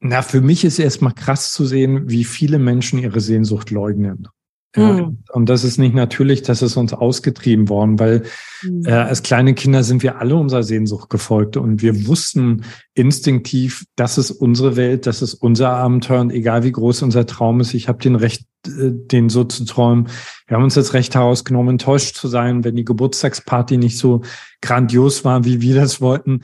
Na, 0.00 0.22
für 0.22 0.40
mich 0.40 0.64
ist 0.64 0.78
erstmal 0.78 1.12
krass 1.12 1.52
zu 1.52 1.66
sehen, 1.66 2.08
wie 2.08 2.24
viele 2.24 2.58
Menschen 2.58 2.98
ihre 2.98 3.20
Sehnsucht 3.20 3.70
leugnen. 3.70 4.28
Ja, 4.76 4.92
mhm. 4.92 5.18
Und 5.32 5.48
das 5.48 5.64
ist 5.64 5.78
nicht 5.78 5.94
natürlich, 5.94 6.42
das 6.42 6.62
ist 6.62 6.76
uns 6.76 6.92
ausgetrieben 6.92 7.68
worden, 7.68 7.98
weil 7.98 8.22
mhm. 8.62 8.84
äh, 8.86 8.92
als 8.92 9.24
kleine 9.24 9.54
Kinder 9.54 9.82
sind 9.82 10.04
wir 10.04 10.20
alle 10.20 10.36
unserer 10.36 10.62
Sehnsucht 10.62 11.10
gefolgt 11.10 11.56
und 11.56 11.82
wir 11.82 12.06
wussten 12.06 12.62
instinktiv, 12.94 13.84
das 13.96 14.16
ist 14.16 14.30
unsere 14.30 14.76
Welt, 14.76 15.06
das 15.06 15.22
ist 15.22 15.34
unser 15.34 15.70
Abenteuer 15.70 16.20
und 16.20 16.30
egal 16.30 16.62
wie 16.62 16.70
groß 16.70 17.02
unser 17.02 17.26
Traum 17.26 17.60
ist, 17.60 17.74
ich 17.74 17.88
habe 17.88 17.98
den 17.98 18.14
Recht, 18.14 18.46
äh, 18.66 18.92
den 18.92 19.28
so 19.28 19.42
zu 19.42 19.64
träumen. 19.64 20.08
Wir 20.46 20.56
haben 20.56 20.64
uns 20.64 20.74
das 20.74 20.94
Recht 20.94 21.16
herausgenommen, 21.16 21.70
enttäuscht 21.70 22.14
zu 22.14 22.28
sein, 22.28 22.62
wenn 22.62 22.76
die 22.76 22.84
Geburtstagsparty 22.84 23.76
nicht 23.76 23.98
so 23.98 24.22
grandios 24.60 25.24
war, 25.24 25.44
wie 25.44 25.60
wir 25.60 25.74
das 25.74 26.00
wollten. 26.00 26.42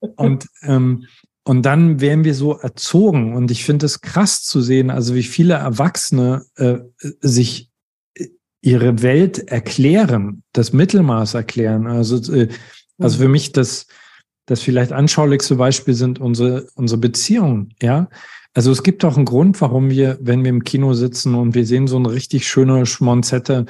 Und 0.00 0.46
ähm, 0.62 1.04
und 1.46 1.62
dann 1.62 2.00
werden 2.00 2.24
wir 2.24 2.34
so 2.34 2.54
erzogen. 2.54 3.36
Und 3.36 3.52
ich 3.52 3.64
finde 3.64 3.86
es 3.86 4.00
krass 4.00 4.42
zu 4.42 4.60
sehen, 4.60 4.90
also 4.90 5.14
wie 5.14 5.22
viele 5.22 5.54
Erwachsene 5.54 6.44
äh, 6.56 6.78
sich 7.20 7.65
ihre 8.62 9.02
Welt 9.02 9.48
erklären, 9.48 10.42
das 10.52 10.72
Mittelmaß 10.72 11.34
erklären. 11.34 11.86
Also, 11.86 12.32
äh, 12.32 12.48
also 12.98 13.18
für 13.18 13.28
mich 13.28 13.52
das, 13.52 13.86
das 14.46 14.60
vielleicht 14.62 14.92
anschaulichste 14.92 15.56
Beispiel 15.56 15.94
sind 15.94 16.18
unsere, 16.18 16.68
unsere 16.74 17.00
Beziehungen, 17.00 17.74
ja. 17.80 18.08
Also 18.54 18.72
es 18.72 18.82
gibt 18.82 19.04
auch 19.04 19.16
einen 19.16 19.26
Grund, 19.26 19.60
warum 19.60 19.90
wir, 19.90 20.16
wenn 20.22 20.42
wir 20.42 20.48
im 20.48 20.64
Kino 20.64 20.94
sitzen 20.94 21.34
und 21.34 21.54
wir 21.54 21.66
sehen 21.66 21.86
so 21.86 21.98
eine 21.98 22.10
richtig 22.10 22.48
schöne 22.48 22.86
Schmonzette, 22.86 23.66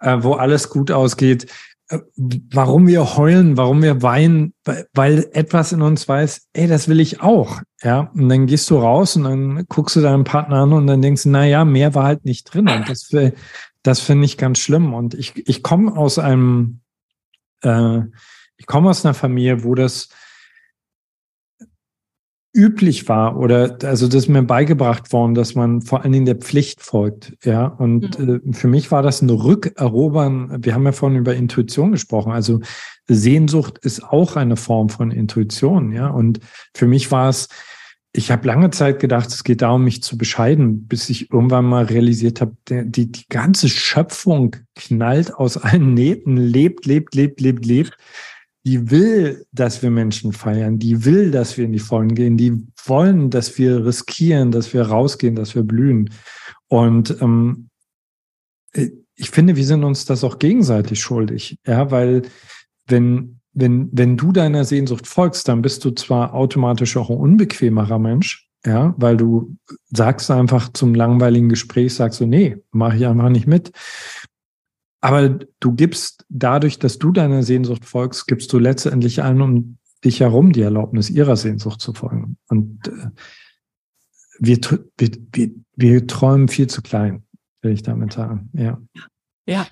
äh, 0.00 0.16
wo 0.20 0.32
alles 0.32 0.68
gut 0.68 0.90
ausgeht, 0.90 1.46
warum 1.88 2.86
wir 2.86 3.16
heulen, 3.16 3.56
warum 3.56 3.82
wir 3.82 4.02
weinen, 4.02 4.54
weil 4.92 5.28
etwas 5.32 5.72
in 5.72 5.82
uns 5.82 6.08
weiß, 6.08 6.48
ey, 6.52 6.66
das 6.66 6.88
will 6.88 6.98
ich 6.98 7.20
auch. 7.20 7.60
Ja, 7.82 8.10
und 8.14 8.28
dann 8.28 8.46
gehst 8.46 8.68
du 8.70 8.78
raus 8.78 9.16
und 9.16 9.24
dann 9.24 9.64
guckst 9.68 9.94
du 9.94 10.00
deinen 10.00 10.24
Partner 10.24 10.62
an 10.62 10.72
und 10.72 10.86
dann 10.86 11.02
denkst 11.02 11.24
du, 11.24 11.28
na 11.28 11.46
ja, 11.46 11.64
mehr 11.64 11.94
war 11.94 12.04
halt 12.04 12.24
nicht 12.24 12.52
drin. 12.52 12.68
Und 12.68 12.88
das, 12.88 13.10
das 13.82 14.00
finde 14.00 14.24
ich 14.24 14.36
ganz 14.36 14.58
schlimm. 14.58 14.94
Und 14.94 15.14
ich, 15.14 15.36
ich 15.48 15.62
komme 15.62 15.96
aus 15.96 16.18
einem, 16.18 16.80
äh, 17.62 18.00
ich 18.56 18.66
komme 18.66 18.90
aus 18.90 19.04
einer 19.04 19.14
Familie, 19.14 19.62
wo 19.62 19.74
das 19.76 20.08
üblich 22.56 23.08
war 23.08 23.38
oder 23.38 23.76
also 23.82 24.06
das 24.06 24.14
ist 24.14 24.28
mir 24.28 24.42
beigebracht 24.42 25.12
worden, 25.12 25.34
dass 25.34 25.54
man 25.54 25.82
vor 25.82 26.02
allen 26.02 26.12
Dingen 26.12 26.24
der 26.24 26.36
Pflicht 26.36 26.80
folgt. 26.80 27.36
Ja, 27.44 27.66
und 27.66 28.18
mhm. 28.18 28.40
äh, 28.46 28.52
für 28.54 28.66
mich 28.66 28.90
war 28.90 29.02
das 29.02 29.20
ein 29.20 29.28
Rückerobern. 29.30 30.64
Wir 30.64 30.74
haben 30.74 30.84
ja 30.84 30.92
vorhin 30.92 31.18
über 31.18 31.34
Intuition 31.34 31.92
gesprochen. 31.92 32.32
Also 32.32 32.60
Sehnsucht 33.06 33.78
ist 33.78 34.02
auch 34.02 34.36
eine 34.36 34.56
Form 34.56 34.88
von 34.88 35.10
Intuition. 35.10 35.92
Ja, 35.92 36.08
und 36.08 36.40
für 36.74 36.86
mich 36.86 37.12
war 37.12 37.28
es, 37.28 37.48
ich 38.12 38.30
habe 38.30 38.46
lange 38.46 38.70
Zeit 38.70 39.00
gedacht, 39.00 39.28
es 39.28 39.44
geht 39.44 39.60
darum, 39.60 39.84
mich 39.84 40.02
zu 40.02 40.16
bescheiden, 40.16 40.88
bis 40.88 41.10
ich 41.10 41.30
irgendwann 41.30 41.66
mal 41.66 41.84
realisiert 41.84 42.40
habe, 42.40 42.56
die, 42.68 43.12
die 43.12 43.28
ganze 43.28 43.68
Schöpfung 43.68 44.56
knallt 44.74 45.34
aus 45.34 45.58
allen 45.58 45.92
Nähten, 45.92 46.38
lebt, 46.38 46.86
lebt, 46.86 47.14
lebt, 47.14 47.40
lebt, 47.42 47.66
lebt 47.66 47.98
die 48.66 48.90
will, 48.90 49.46
dass 49.52 49.82
wir 49.82 49.90
Menschen 49.90 50.32
feiern, 50.32 50.80
die 50.80 51.04
will, 51.04 51.30
dass 51.30 51.56
wir 51.56 51.64
in 51.64 51.72
die 51.72 51.78
Vollen 51.78 52.16
gehen, 52.16 52.36
die 52.36 52.66
wollen, 52.84 53.30
dass 53.30 53.56
wir 53.58 53.86
riskieren, 53.86 54.50
dass 54.50 54.74
wir 54.74 54.82
rausgehen, 54.82 55.36
dass 55.36 55.54
wir 55.54 55.62
blühen. 55.62 56.10
Und 56.66 57.16
ähm, 57.22 57.68
ich 59.14 59.30
finde, 59.30 59.54
wir 59.54 59.64
sind 59.64 59.84
uns 59.84 60.04
das 60.04 60.24
auch 60.24 60.40
gegenseitig 60.40 61.00
schuldig, 61.00 61.58
ja, 61.64 61.90
weil 61.92 62.22
wenn 62.88 63.36
wenn, 63.58 63.88
wenn 63.92 64.18
du 64.18 64.32
deiner 64.32 64.66
Sehnsucht 64.66 65.06
folgst, 65.06 65.48
dann 65.48 65.62
bist 65.62 65.82
du 65.82 65.90
zwar 65.90 66.34
automatisch 66.34 66.94
auch 66.98 67.08
ein 67.08 67.16
unbequemerer 67.16 67.98
Mensch, 67.98 68.50
ja, 68.66 68.94
weil 68.98 69.16
du 69.16 69.56
sagst 69.86 70.30
einfach 70.30 70.70
zum 70.74 70.94
langweiligen 70.94 71.48
Gespräch, 71.48 71.94
sagst 71.94 72.20
du, 72.20 72.26
nee, 72.26 72.58
mache 72.70 72.98
ich 72.98 73.06
einfach 73.06 73.30
nicht 73.30 73.46
mit. 73.46 73.72
Aber 75.06 75.28
du 75.60 75.72
gibst 75.72 76.26
dadurch, 76.28 76.80
dass 76.80 76.98
du 76.98 77.12
deiner 77.12 77.44
Sehnsucht 77.44 77.84
folgst, 77.84 78.26
gibst 78.26 78.52
du 78.52 78.58
letztendlich 78.58 79.22
allen 79.22 79.40
um 79.40 79.78
dich 80.04 80.18
herum 80.18 80.52
die 80.52 80.62
Erlaubnis, 80.62 81.10
ihrer 81.10 81.36
Sehnsucht 81.36 81.80
zu 81.80 81.94
folgen. 81.94 82.38
Und 82.48 82.88
äh, 82.88 83.10
wir, 84.40 84.58
wir, 84.98 85.10
wir, 85.32 85.50
wir 85.76 86.06
träumen 86.08 86.48
viel 86.48 86.66
zu 86.66 86.82
klein, 86.82 87.22
will 87.62 87.70
ich 87.70 87.84
damit 87.84 88.14
sagen. 88.14 88.50
Ja. 88.52 88.82
Ja, 89.46 89.68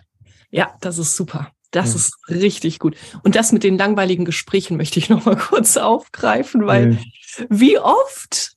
ja, 0.52 0.72
das 0.80 0.98
ist 0.98 1.16
super. 1.16 1.50
Das 1.72 1.90
ja. 1.90 1.96
ist 1.96 2.16
richtig 2.28 2.78
gut. 2.78 2.96
Und 3.24 3.34
das 3.34 3.50
mit 3.50 3.64
den 3.64 3.76
langweiligen 3.76 4.24
Gesprächen 4.24 4.76
möchte 4.76 5.00
ich 5.00 5.08
noch 5.08 5.24
mal 5.24 5.36
kurz 5.36 5.76
aufgreifen, 5.76 6.64
weil 6.64 6.92
ja. 6.92 7.46
wie 7.50 7.76
oft 7.80 8.53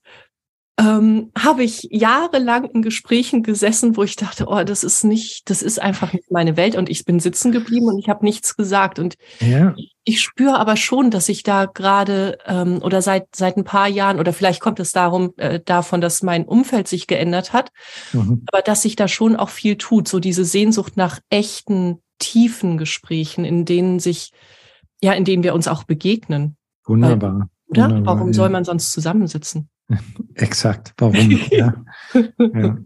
ähm, 0.80 1.32
habe 1.38 1.64
ich 1.64 1.88
jahrelang 1.90 2.66
in 2.66 2.84
Gesprächen 2.84 3.42
gesessen, 3.42 3.98
wo 3.98 4.04
ich 4.04 4.16
dachte, 4.16 4.46
oh, 4.48 4.64
das 4.64 4.84
ist 4.84 5.04
nicht, 5.04 5.50
das 5.50 5.64
ist 5.64 5.82
einfach 5.82 6.14
nicht 6.14 6.30
meine 6.30 6.56
Welt 6.56 6.76
und 6.76 6.88
ich 6.88 7.04
bin 7.04 7.20
sitzen 7.20 7.52
geblieben 7.52 7.88
und 7.88 7.98
ich 7.98 8.10
habe 8.10 8.24
nichts 8.24 8.56
gesagt. 8.56 9.00
Und 9.00 9.16
ja. 9.40 9.74
ich 10.04 10.22
spüre 10.22 10.60
aber 10.60 10.78
schon, 10.78 11.10
dass 11.10 11.30
ich 11.30 11.42
da 11.42 11.66
gerade 11.66 12.38
ähm, 12.46 12.80
oder 12.84 13.02
seit 13.02 13.36
seit 13.36 13.58
ein 13.58 13.64
paar 13.64 13.88
Jahren 13.88 14.20
oder 14.20 14.34
vielleicht 14.34 14.62
kommt 14.62 14.80
es 14.80 14.92
darum 14.92 15.34
äh, 15.38 15.60
davon, 15.60 16.00
dass 16.00 16.22
mein 16.22 16.46
Umfeld 16.46 16.88
sich 16.88 17.08
geändert 17.08 17.54
hat, 17.54 17.72
mhm. 18.14 18.44
aber 18.52 18.62
dass 18.62 18.84
sich 18.84 18.96
da 18.96 19.08
schon 19.08 19.36
auch 19.36 19.50
viel 19.50 19.78
tut, 19.78 20.08
so 20.08 20.20
diese 20.20 20.46
Sehnsucht 20.46 20.96
nach 20.96 21.20
echten 21.32 22.04
tiefen 22.20 22.78
Gesprächen, 22.78 23.46
in 23.46 23.66
denen 23.66 24.00
sich 24.00 24.32
ja, 25.02 25.14
in 25.14 25.26
denen 25.26 25.44
wir 25.44 25.56
uns 25.56 25.68
auch 25.68 25.84
begegnen. 25.86 26.56
Wunderbar. 26.86 27.32
Weil, 27.32 27.48
oder? 27.68 27.84
Wunderbar, 27.84 28.16
Warum 28.16 28.28
ja. 28.28 28.34
soll 28.34 28.50
man 28.50 28.64
sonst 28.64 28.92
zusammensitzen? 28.92 29.70
Exakt. 30.36 30.94
Warum? 30.98 31.32
ja. 31.50 31.86
ja. 32.38 32.78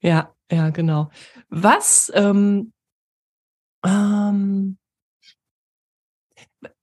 ja, 0.00 0.34
ja, 0.50 0.70
genau. 0.70 1.10
Was, 1.48 2.10
ähm, 2.14 2.72
ähm, 3.84 4.78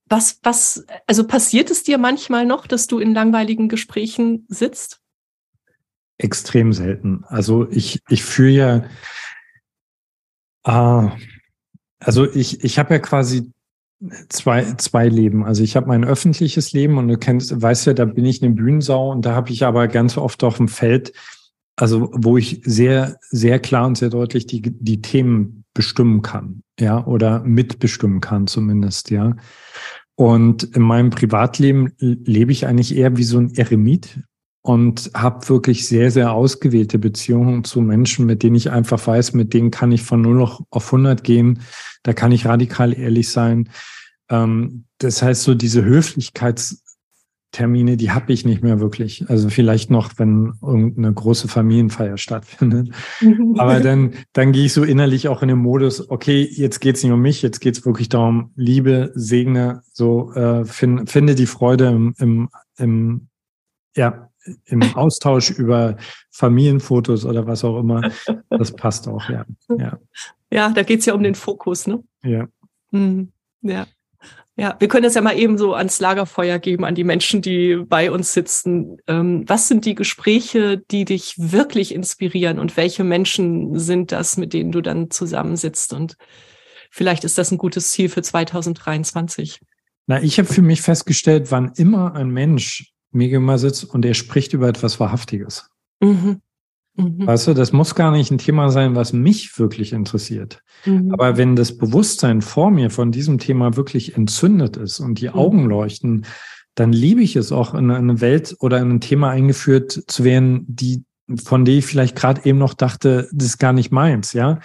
was, 0.08 0.38
was, 0.42 0.86
also 1.06 1.26
passiert 1.26 1.70
es 1.70 1.82
dir 1.82 1.98
manchmal 1.98 2.46
noch, 2.46 2.66
dass 2.66 2.86
du 2.86 2.98
in 2.98 3.14
langweiligen 3.14 3.68
Gesprächen 3.68 4.46
sitzt? 4.48 5.00
Extrem 6.18 6.72
selten. 6.72 7.24
Also 7.26 7.68
ich, 7.70 8.00
ich 8.08 8.24
fühle 8.24 8.50
ja, 8.50 8.84
ah, 10.64 11.16
also 11.98 12.30
ich, 12.30 12.62
ich 12.64 12.78
habe 12.78 12.94
ja 12.94 13.00
quasi 13.00 13.52
zwei, 14.28 14.74
zwei 14.74 15.08
Leben. 15.08 15.44
Also 15.44 15.62
ich 15.62 15.76
habe 15.76 15.88
mein 15.88 16.04
öffentliches 16.04 16.72
Leben 16.72 16.98
und 16.98 17.08
du 17.08 17.16
kennst, 17.16 17.60
weißt 17.60 17.86
ja, 17.86 17.94
da 17.94 18.04
bin 18.04 18.24
ich 18.24 18.42
eine 18.42 18.54
Bühnensau 18.54 19.10
und 19.10 19.24
da 19.24 19.34
habe 19.34 19.50
ich 19.50 19.64
aber 19.64 19.88
ganz 19.88 20.16
oft 20.18 20.44
auf 20.44 20.58
dem 20.58 20.68
Feld, 20.68 21.12
also 21.76 22.10
wo 22.12 22.36
ich 22.36 22.62
sehr, 22.64 23.16
sehr 23.30 23.58
klar 23.58 23.86
und 23.86 23.96
sehr 23.96 24.10
deutlich 24.10 24.46
die, 24.46 24.60
die 24.62 25.00
Themen 25.00 25.64
bestimmen 25.74 26.22
kann, 26.22 26.62
ja, 26.78 27.04
oder 27.06 27.42
mitbestimmen 27.44 28.20
kann 28.20 28.46
zumindest, 28.46 29.10
ja. 29.10 29.36
Und 30.14 30.62
in 30.62 30.82
meinem 30.82 31.10
Privatleben 31.10 31.92
lebe 31.98 32.50
ich 32.50 32.66
eigentlich 32.66 32.96
eher 32.96 33.18
wie 33.18 33.24
so 33.24 33.38
ein 33.38 33.54
Eremit 33.54 34.20
und 34.66 35.10
habe 35.14 35.48
wirklich 35.48 35.86
sehr, 35.86 36.10
sehr 36.10 36.32
ausgewählte 36.32 36.98
Beziehungen 36.98 37.64
zu 37.64 37.80
Menschen, 37.80 38.26
mit 38.26 38.42
denen 38.42 38.56
ich 38.56 38.70
einfach 38.70 39.06
weiß, 39.06 39.32
mit 39.32 39.54
denen 39.54 39.70
kann 39.70 39.92
ich 39.92 40.02
von 40.02 40.22
0 40.22 40.48
auf 40.70 40.86
100 40.86 41.22
gehen 41.22 41.60
da 42.06 42.12
kann 42.12 42.32
ich 42.32 42.46
radikal 42.46 42.96
ehrlich 42.96 43.28
sein. 43.30 43.68
Ähm, 44.30 44.84
das 44.98 45.22
heißt, 45.22 45.42
so 45.42 45.54
diese 45.54 45.84
Höflichkeitstermine, 45.84 47.96
die 47.96 48.12
habe 48.12 48.32
ich 48.32 48.44
nicht 48.44 48.62
mehr 48.62 48.78
wirklich. 48.78 49.28
Also 49.28 49.48
vielleicht 49.48 49.90
noch, 49.90 50.12
wenn 50.16 50.52
irgendeine 50.62 51.12
große 51.12 51.48
Familienfeier 51.48 52.16
stattfindet. 52.16 52.94
Aber 53.58 53.80
dann, 53.80 54.12
dann 54.32 54.52
gehe 54.52 54.66
ich 54.66 54.72
so 54.72 54.84
innerlich 54.84 55.26
auch 55.26 55.42
in 55.42 55.48
den 55.48 55.58
Modus, 55.58 56.08
okay, 56.08 56.48
jetzt 56.48 56.80
geht's 56.80 57.02
nicht 57.02 57.10
um 57.10 57.20
mich, 57.20 57.42
jetzt 57.42 57.58
geht's 57.58 57.84
wirklich 57.84 58.08
darum, 58.08 58.52
Liebe, 58.54 59.10
Segne, 59.16 59.82
so 59.92 60.32
äh, 60.34 60.64
find, 60.64 61.10
finde 61.10 61.34
die 61.34 61.46
Freude 61.46 61.88
im, 61.88 62.14
im, 62.18 62.48
im 62.78 63.26
ja, 63.96 64.30
im 64.66 64.82
Austausch 64.94 65.50
über 65.50 65.96
Familienfotos 66.30 67.24
oder 67.24 67.46
was 67.46 67.64
auch 67.64 67.78
immer. 67.78 68.10
Das 68.50 68.72
passt 68.72 69.08
auch, 69.08 69.28
ja. 69.28 69.44
Ja, 69.68 69.98
ja 70.50 70.68
da 70.70 70.82
geht 70.82 71.00
es 71.00 71.06
ja 71.06 71.14
um 71.14 71.22
den 71.22 71.34
Fokus, 71.34 71.86
ne? 71.86 72.02
Ja. 72.22 72.46
Mhm. 72.90 73.32
Ja. 73.62 73.86
Ja, 74.58 74.74
wir 74.78 74.88
können 74.88 75.02
das 75.02 75.14
ja 75.14 75.20
mal 75.20 75.38
eben 75.38 75.58
so 75.58 75.74
ans 75.74 76.00
Lagerfeuer 76.00 76.58
geben, 76.58 76.86
an 76.86 76.94
die 76.94 77.04
Menschen, 77.04 77.42
die 77.42 77.76
bei 77.76 78.10
uns 78.10 78.32
sitzen. 78.32 78.96
Ähm, 79.06 79.44
was 79.46 79.68
sind 79.68 79.84
die 79.84 79.94
Gespräche, 79.94 80.78
die 80.90 81.04
dich 81.04 81.34
wirklich 81.36 81.94
inspirieren 81.94 82.58
und 82.58 82.74
welche 82.78 83.04
Menschen 83.04 83.78
sind 83.78 84.12
das, 84.12 84.38
mit 84.38 84.54
denen 84.54 84.72
du 84.72 84.80
dann 84.80 85.10
zusammensitzt? 85.10 85.92
Und 85.92 86.16
vielleicht 86.90 87.24
ist 87.24 87.36
das 87.36 87.50
ein 87.50 87.58
gutes 87.58 87.90
Ziel 87.90 88.08
für 88.08 88.22
2023. 88.22 89.60
Na, 90.06 90.22
ich 90.22 90.38
habe 90.38 90.48
für 90.48 90.62
mich 90.62 90.80
festgestellt, 90.80 91.50
wann 91.50 91.72
immer 91.76 92.14
ein 92.14 92.30
Mensch 92.30 92.94
mir 93.16 93.28
gegenüber 93.28 93.58
sitzt 93.58 93.84
und 93.84 94.04
er 94.04 94.14
spricht 94.14 94.52
über 94.52 94.68
etwas 94.68 95.00
Wahrhaftiges. 95.00 95.70
Mhm. 96.00 96.40
Mhm. 96.96 97.26
Weißt 97.26 97.46
du, 97.46 97.54
das 97.54 97.72
muss 97.72 97.94
gar 97.94 98.10
nicht 98.10 98.30
ein 98.30 98.38
Thema 98.38 98.70
sein, 98.70 98.94
was 98.94 99.12
mich 99.12 99.58
wirklich 99.58 99.92
interessiert. 99.92 100.62
Mhm. 100.84 101.12
Aber 101.12 101.36
wenn 101.36 101.56
das 101.56 101.76
Bewusstsein 101.76 102.42
vor 102.42 102.70
mir 102.70 102.90
von 102.90 103.12
diesem 103.12 103.38
Thema 103.38 103.76
wirklich 103.76 104.16
entzündet 104.16 104.76
ist 104.76 105.00
und 105.00 105.20
die 105.20 105.28
mhm. 105.28 105.34
Augen 105.34 105.64
leuchten, 105.66 106.26
dann 106.74 106.92
liebe 106.92 107.22
ich 107.22 107.36
es 107.36 107.52
auch 107.52 107.74
in 107.74 107.90
eine 107.90 108.20
Welt 108.20 108.56
oder 108.60 108.78
in 108.78 108.90
ein 108.92 109.00
Thema 109.00 109.30
eingeführt 109.30 110.04
zu 110.06 110.24
werden, 110.24 110.64
die, 110.68 111.04
von 111.42 111.64
der 111.64 111.76
ich 111.76 111.86
vielleicht 111.86 112.16
gerade 112.16 112.44
eben 112.44 112.58
noch 112.58 112.74
dachte, 112.74 113.28
das 113.32 113.46
ist 113.48 113.58
gar 113.58 113.72
nicht 113.72 113.90
meins, 113.90 114.32
ja. 114.32 114.60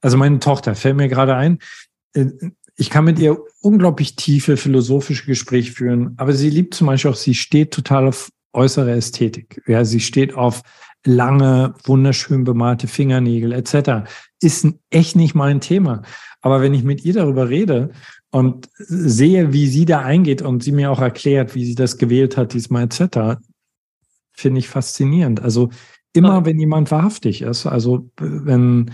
Also 0.00 0.16
meine 0.16 0.38
Tochter 0.38 0.74
fällt 0.74 0.96
mir 0.96 1.08
gerade 1.08 1.36
ein, 1.36 1.58
äh, 2.14 2.26
ich 2.80 2.88
kann 2.88 3.04
mit 3.04 3.18
ihr 3.18 3.36
unglaublich 3.60 4.16
tiefe 4.16 4.56
philosophische 4.56 5.26
Gespräche 5.26 5.70
führen, 5.70 6.14
aber 6.16 6.32
sie 6.32 6.48
liebt 6.48 6.72
zum 6.72 6.86
Beispiel 6.86 7.10
auch, 7.10 7.16
sie 7.16 7.34
steht 7.34 7.72
total 7.72 8.08
auf 8.08 8.30
äußere 8.54 8.92
Ästhetik. 8.92 9.62
Ja, 9.66 9.84
sie 9.84 10.00
steht 10.00 10.34
auf 10.34 10.62
lange, 11.04 11.74
wunderschön 11.84 12.44
bemalte 12.44 12.88
Fingernägel 12.88 13.52
etc. 13.52 14.10
Ist 14.40 14.66
echt 14.88 15.14
nicht 15.14 15.34
mein 15.34 15.60
Thema. 15.60 16.02
Aber 16.40 16.62
wenn 16.62 16.72
ich 16.72 16.82
mit 16.82 17.04
ihr 17.04 17.12
darüber 17.12 17.50
rede 17.50 17.90
und 18.30 18.70
sehe, 18.78 19.52
wie 19.52 19.66
sie 19.66 19.84
da 19.84 20.00
eingeht 20.00 20.40
und 20.40 20.62
sie 20.62 20.72
mir 20.72 20.90
auch 20.90 21.02
erklärt, 21.02 21.54
wie 21.54 21.66
sie 21.66 21.74
das 21.74 21.98
gewählt 21.98 22.38
hat, 22.38 22.54
diesmal 22.54 22.84
etc., 22.84 23.38
finde 24.32 24.58
ich 24.58 24.68
faszinierend. 24.68 25.40
Also 25.42 25.68
immer, 26.14 26.46
wenn 26.46 26.58
jemand 26.58 26.90
wahrhaftig 26.90 27.42
ist, 27.42 27.66
also 27.66 28.10
wenn 28.16 28.90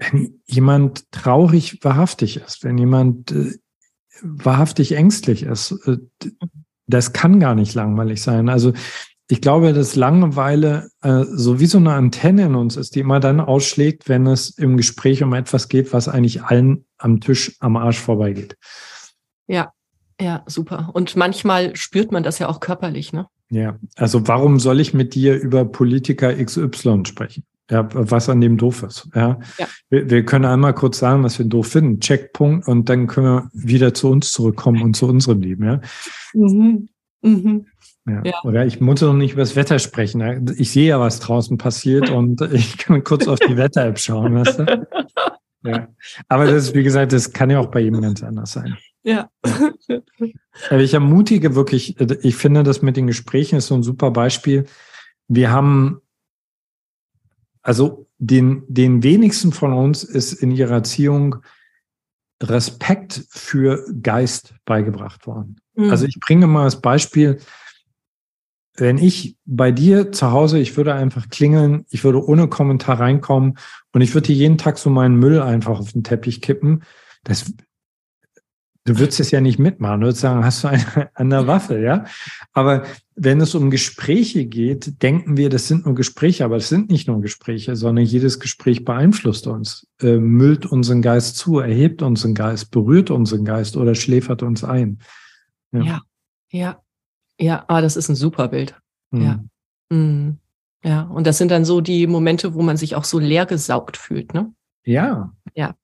wenn 0.00 0.40
jemand 0.46 1.10
traurig 1.12 1.78
wahrhaftig 1.82 2.38
ist, 2.38 2.64
wenn 2.64 2.78
jemand 2.78 3.32
äh, 3.32 3.52
wahrhaftig 4.22 4.92
ängstlich 4.92 5.42
ist, 5.42 5.72
äh, 5.86 5.98
das 6.86 7.12
kann 7.12 7.38
gar 7.38 7.54
nicht 7.54 7.74
langweilig 7.74 8.22
sein. 8.22 8.48
Also 8.48 8.72
ich 9.28 9.40
glaube, 9.40 9.72
dass 9.72 9.94
Langeweile 9.94 10.90
äh, 11.02 11.22
so 11.24 11.60
wie 11.60 11.66
so 11.66 11.78
eine 11.78 11.92
Antenne 11.92 12.46
in 12.46 12.56
uns 12.56 12.76
ist, 12.76 12.96
die 12.96 13.00
immer 13.00 13.20
dann 13.20 13.40
ausschlägt, 13.40 14.08
wenn 14.08 14.26
es 14.26 14.50
im 14.50 14.76
Gespräch 14.76 15.22
um 15.22 15.32
etwas 15.34 15.68
geht, 15.68 15.92
was 15.92 16.08
eigentlich 16.08 16.42
allen 16.42 16.84
am 16.98 17.20
Tisch 17.20 17.56
am 17.60 17.76
Arsch 17.76 18.00
vorbeigeht. 18.00 18.56
Ja, 19.46 19.72
ja, 20.20 20.42
super. 20.46 20.90
Und 20.92 21.14
manchmal 21.16 21.76
spürt 21.76 22.10
man 22.10 22.24
das 22.24 22.40
ja 22.40 22.48
auch 22.48 22.60
körperlich, 22.60 23.12
ne? 23.12 23.26
Ja, 23.50 23.78
also 23.96 24.28
warum 24.28 24.60
soll 24.60 24.80
ich 24.80 24.94
mit 24.94 25.14
dir 25.14 25.40
über 25.40 25.64
Politiker 25.64 26.32
XY 26.34 27.02
sprechen? 27.04 27.44
Ja, 27.70 27.88
was 27.92 28.28
an 28.28 28.40
dem 28.40 28.56
doof 28.56 28.82
ist. 28.82 29.08
Ja. 29.14 29.38
ja. 29.58 29.66
Wir, 29.90 30.10
wir, 30.10 30.24
können 30.24 30.44
einmal 30.44 30.74
kurz 30.74 30.98
sagen, 30.98 31.22
was 31.22 31.38
wir 31.38 31.46
doof 31.46 31.68
finden. 31.68 32.00
Checkpunkt 32.00 32.66
und 32.66 32.88
dann 32.88 33.06
können 33.06 33.26
wir 33.26 33.50
wieder 33.52 33.94
zu 33.94 34.10
uns 34.10 34.32
zurückkommen 34.32 34.82
und 34.82 34.96
zu 34.96 35.06
unserem 35.06 35.40
Leben. 35.40 35.64
Ja. 35.64 35.80
Mhm. 36.34 36.88
Mhm. 37.22 37.66
Ja. 38.06 38.22
ja. 38.24 38.34
Oder 38.42 38.66
ich 38.66 38.80
muss 38.80 39.00
noch 39.00 39.12
nicht 39.12 39.32
über 39.32 39.42
das 39.42 39.56
Wetter 39.56 39.78
sprechen. 39.78 40.52
Ich 40.58 40.72
sehe 40.72 40.88
ja, 40.88 41.00
was 41.00 41.20
draußen 41.20 41.58
passiert 41.58 42.10
und 42.10 42.40
ich 42.52 42.76
kann 42.78 43.04
kurz 43.04 43.28
auf 43.28 43.38
die 43.38 43.56
Wetter-App 43.56 43.98
schauen. 43.98 44.34
Weißt 44.34 44.58
du? 44.58 44.86
ja. 45.62 45.88
Aber 46.28 46.46
das 46.46 46.68
ist, 46.68 46.74
wie 46.74 46.82
gesagt, 46.82 47.12
das 47.12 47.32
kann 47.32 47.50
ja 47.50 47.60
auch 47.60 47.70
bei 47.70 47.80
jedem 47.80 48.00
ganz 48.00 48.22
anders 48.22 48.52
sein. 48.52 48.76
Ja. 49.02 49.30
Aber 50.68 50.80
ich 50.80 50.92
ermutige 50.92 51.54
wirklich, 51.54 51.98
ich 52.00 52.36
finde 52.36 52.62
das 52.62 52.82
mit 52.82 52.96
den 52.96 53.06
Gesprächen 53.06 53.56
ist 53.56 53.68
so 53.68 53.74
ein 53.74 53.82
super 53.82 54.10
Beispiel. 54.10 54.66
Wir 55.28 55.50
haben 55.52 56.00
also 57.70 58.08
den, 58.18 58.64
den 58.66 59.04
wenigsten 59.04 59.52
von 59.52 59.72
uns 59.72 60.02
ist 60.02 60.32
in 60.32 60.50
ihrer 60.50 60.72
Erziehung 60.74 61.36
Respekt 62.42 63.26
für 63.28 63.84
Geist 64.02 64.54
beigebracht 64.64 65.28
worden. 65.28 65.60
Mhm. 65.76 65.88
Also 65.88 66.06
ich 66.06 66.18
bringe 66.18 66.48
mal 66.48 66.64
das 66.64 66.80
Beispiel, 66.80 67.38
wenn 68.74 68.98
ich 68.98 69.36
bei 69.44 69.70
dir 69.70 70.10
zu 70.10 70.32
Hause, 70.32 70.58
ich 70.58 70.76
würde 70.76 70.94
einfach 70.94 71.28
klingeln, 71.28 71.86
ich 71.90 72.02
würde 72.02 72.26
ohne 72.26 72.48
Kommentar 72.48 72.98
reinkommen 72.98 73.56
und 73.92 74.00
ich 74.00 74.14
würde 74.14 74.26
dir 74.26 74.34
jeden 74.34 74.58
Tag 74.58 74.76
so 74.76 74.90
meinen 74.90 75.14
Müll 75.14 75.40
einfach 75.40 75.78
auf 75.78 75.92
den 75.92 76.02
Teppich 76.02 76.40
kippen, 76.40 76.82
das, 77.22 77.54
Du 78.84 78.98
würdest 78.98 79.20
es 79.20 79.30
ja 79.30 79.42
nicht 79.42 79.58
mitmachen, 79.58 80.00
du 80.00 80.06
würdest 80.06 80.22
sagen, 80.22 80.42
hast 80.44 80.64
du 80.64 80.68
eine 80.68 81.10
an 81.14 81.28
der 81.28 81.46
Waffe, 81.46 81.80
ja? 81.80 82.06
Aber 82.52 82.84
wenn 83.14 83.40
es 83.40 83.54
um 83.54 83.70
Gespräche 83.70 84.46
geht, 84.46 85.02
denken 85.02 85.36
wir, 85.36 85.50
das 85.50 85.68
sind 85.68 85.84
nur 85.84 85.94
Gespräche, 85.94 86.46
aber 86.46 86.56
es 86.56 86.70
sind 86.70 86.90
nicht 86.90 87.06
nur 87.06 87.20
Gespräche, 87.20 87.76
sondern 87.76 88.06
jedes 88.06 88.40
Gespräch 88.40 88.86
beeinflusst 88.86 89.46
uns, 89.46 89.86
äh, 90.00 90.16
müllt 90.16 90.64
unseren 90.64 91.02
Geist 91.02 91.36
zu, 91.36 91.58
erhebt 91.58 92.00
unseren 92.00 92.34
Geist, 92.34 92.70
berührt 92.70 93.10
unseren 93.10 93.44
Geist 93.44 93.76
oder 93.76 93.94
schläfert 93.94 94.42
uns 94.42 94.64
ein. 94.64 94.98
Ja, 95.72 95.82
ja, 95.82 96.00
ja. 96.50 96.82
ja. 97.38 97.64
Ah, 97.68 97.82
das 97.82 97.96
ist 97.96 98.08
ein 98.08 98.16
super 98.16 98.48
Bild. 98.48 98.74
Mhm. 99.10 99.22
Ja. 99.22 99.44
Mhm. 99.90 100.38
Ja, 100.82 101.02
und 101.02 101.26
das 101.26 101.36
sind 101.36 101.50
dann 101.50 101.66
so 101.66 101.82
die 101.82 102.06
Momente, 102.06 102.54
wo 102.54 102.62
man 102.62 102.78
sich 102.78 102.96
auch 102.96 103.04
so 103.04 103.18
leer 103.18 103.44
gesaugt 103.44 103.98
fühlt, 103.98 104.32
ne? 104.32 104.54
Ja. 104.84 105.34
Ja. 105.54 105.74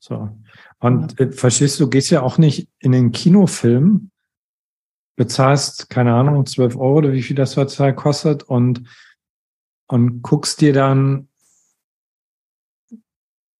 So. 0.00 0.36
Und 0.82 1.20
äh, 1.20 1.30
verstehst 1.30 1.78
du, 1.78 1.88
gehst 1.88 2.10
ja 2.10 2.22
auch 2.22 2.38
nicht 2.38 2.68
in 2.80 2.90
den 2.90 3.12
Kinofilm, 3.12 4.10
bezahlst, 5.16 5.88
keine 5.88 6.12
Ahnung, 6.12 6.44
12 6.44 6.76
Euro 6.76 6.98
oder 6.98 7.12
wie 7.12 7.22
viel 7.22 7.36
das 7.36 7.56
heutzutage 7.56 7.94
kostet 7.94 8.42
und, 8.42 8.82
und 9.86 10.22
guckst 10.22 10.60
dir 10.60 10.72
dann 10.72 11.28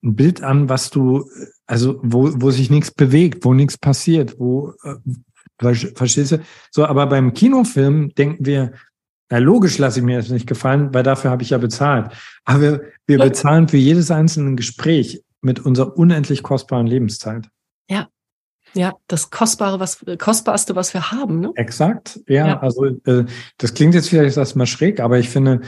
ein 0.03 0.17
Bild 0.17 0.43
an, 0.43 0.69
was 0.69 0.91
du, 0.91 1.31
also 1.65 2.01
wo, 2.03 2.29
wo 2.43 2.51
sich 2.51 2.71
nichts 2.71 2.91
bewegt, 2.91 3.45
wo 3.45 3.55
nichts 3.55 3.79
passiert, 3.79 4.41
wo, 4.41 4.73
äh, 4.83 5.75
verstehst 5.95 6.33
du? 6.33 6.41
So, 6.73 6.87
aber 6.87 7.07
beim 7.07 7.35
Kinofilm 7.35 8.13
denken 8.17 8.45
wir, 8.45 8.73
na 9.31 9.39
logisch 9.39 9.79
lasse 9.79 10.01
ich 10.01 10.05
mir 10.05 10.17
das 10.17 10.31
nicht 10.31 10.49
gefallen, 10.49 10.93
weil 10.93 11.05
dafür 11.05 11.31
habe 11.31 11.45
ich 11.45 11.51
ja 11.51 11.59
bezahlt. 11.59 12.13
Aber 12.45 12.61
wir, 12.61 12.83
wir 13.07 13.19
bezahlen 13.19 13.69
für 13.69 13.77
jedes 13.77 14.11
einzelne 14.11 14.57
Gespräch 14.57 15.23
mit 15.43 15.61
unserer 15.61 15.97
unendlich 15.97 16.43
kostbaren 16.43 16.87
Lebenszeit. 16.87 17.49
Ja. 17.89 18.09
Ja, 18.75 18.95
das 19.07 19.31
Kostbare, 19.31 19.81
was 19.81 20.03
Kostbarste, 20.19 20.75
was 20.75 20.95
wir 20.95 21.11
haben. 21.11 21.41
Ne? 21.41 21.53
Exakt, 21.57 22.21
ja. 22.27 22.49
ja. 22.49 22.61
Also 22.61 22.87
äh, 22.87 23.27
das 23.59 23.75
klingt 23.75 23.95
jetzt 23.95 24.09
vielleicht 24.09 24.39
erstmal 24.39 24.67
schräg, 24.67 25.01
aber 25.01 25.19
ich 25.19 25.29
finde, 25.29 25.61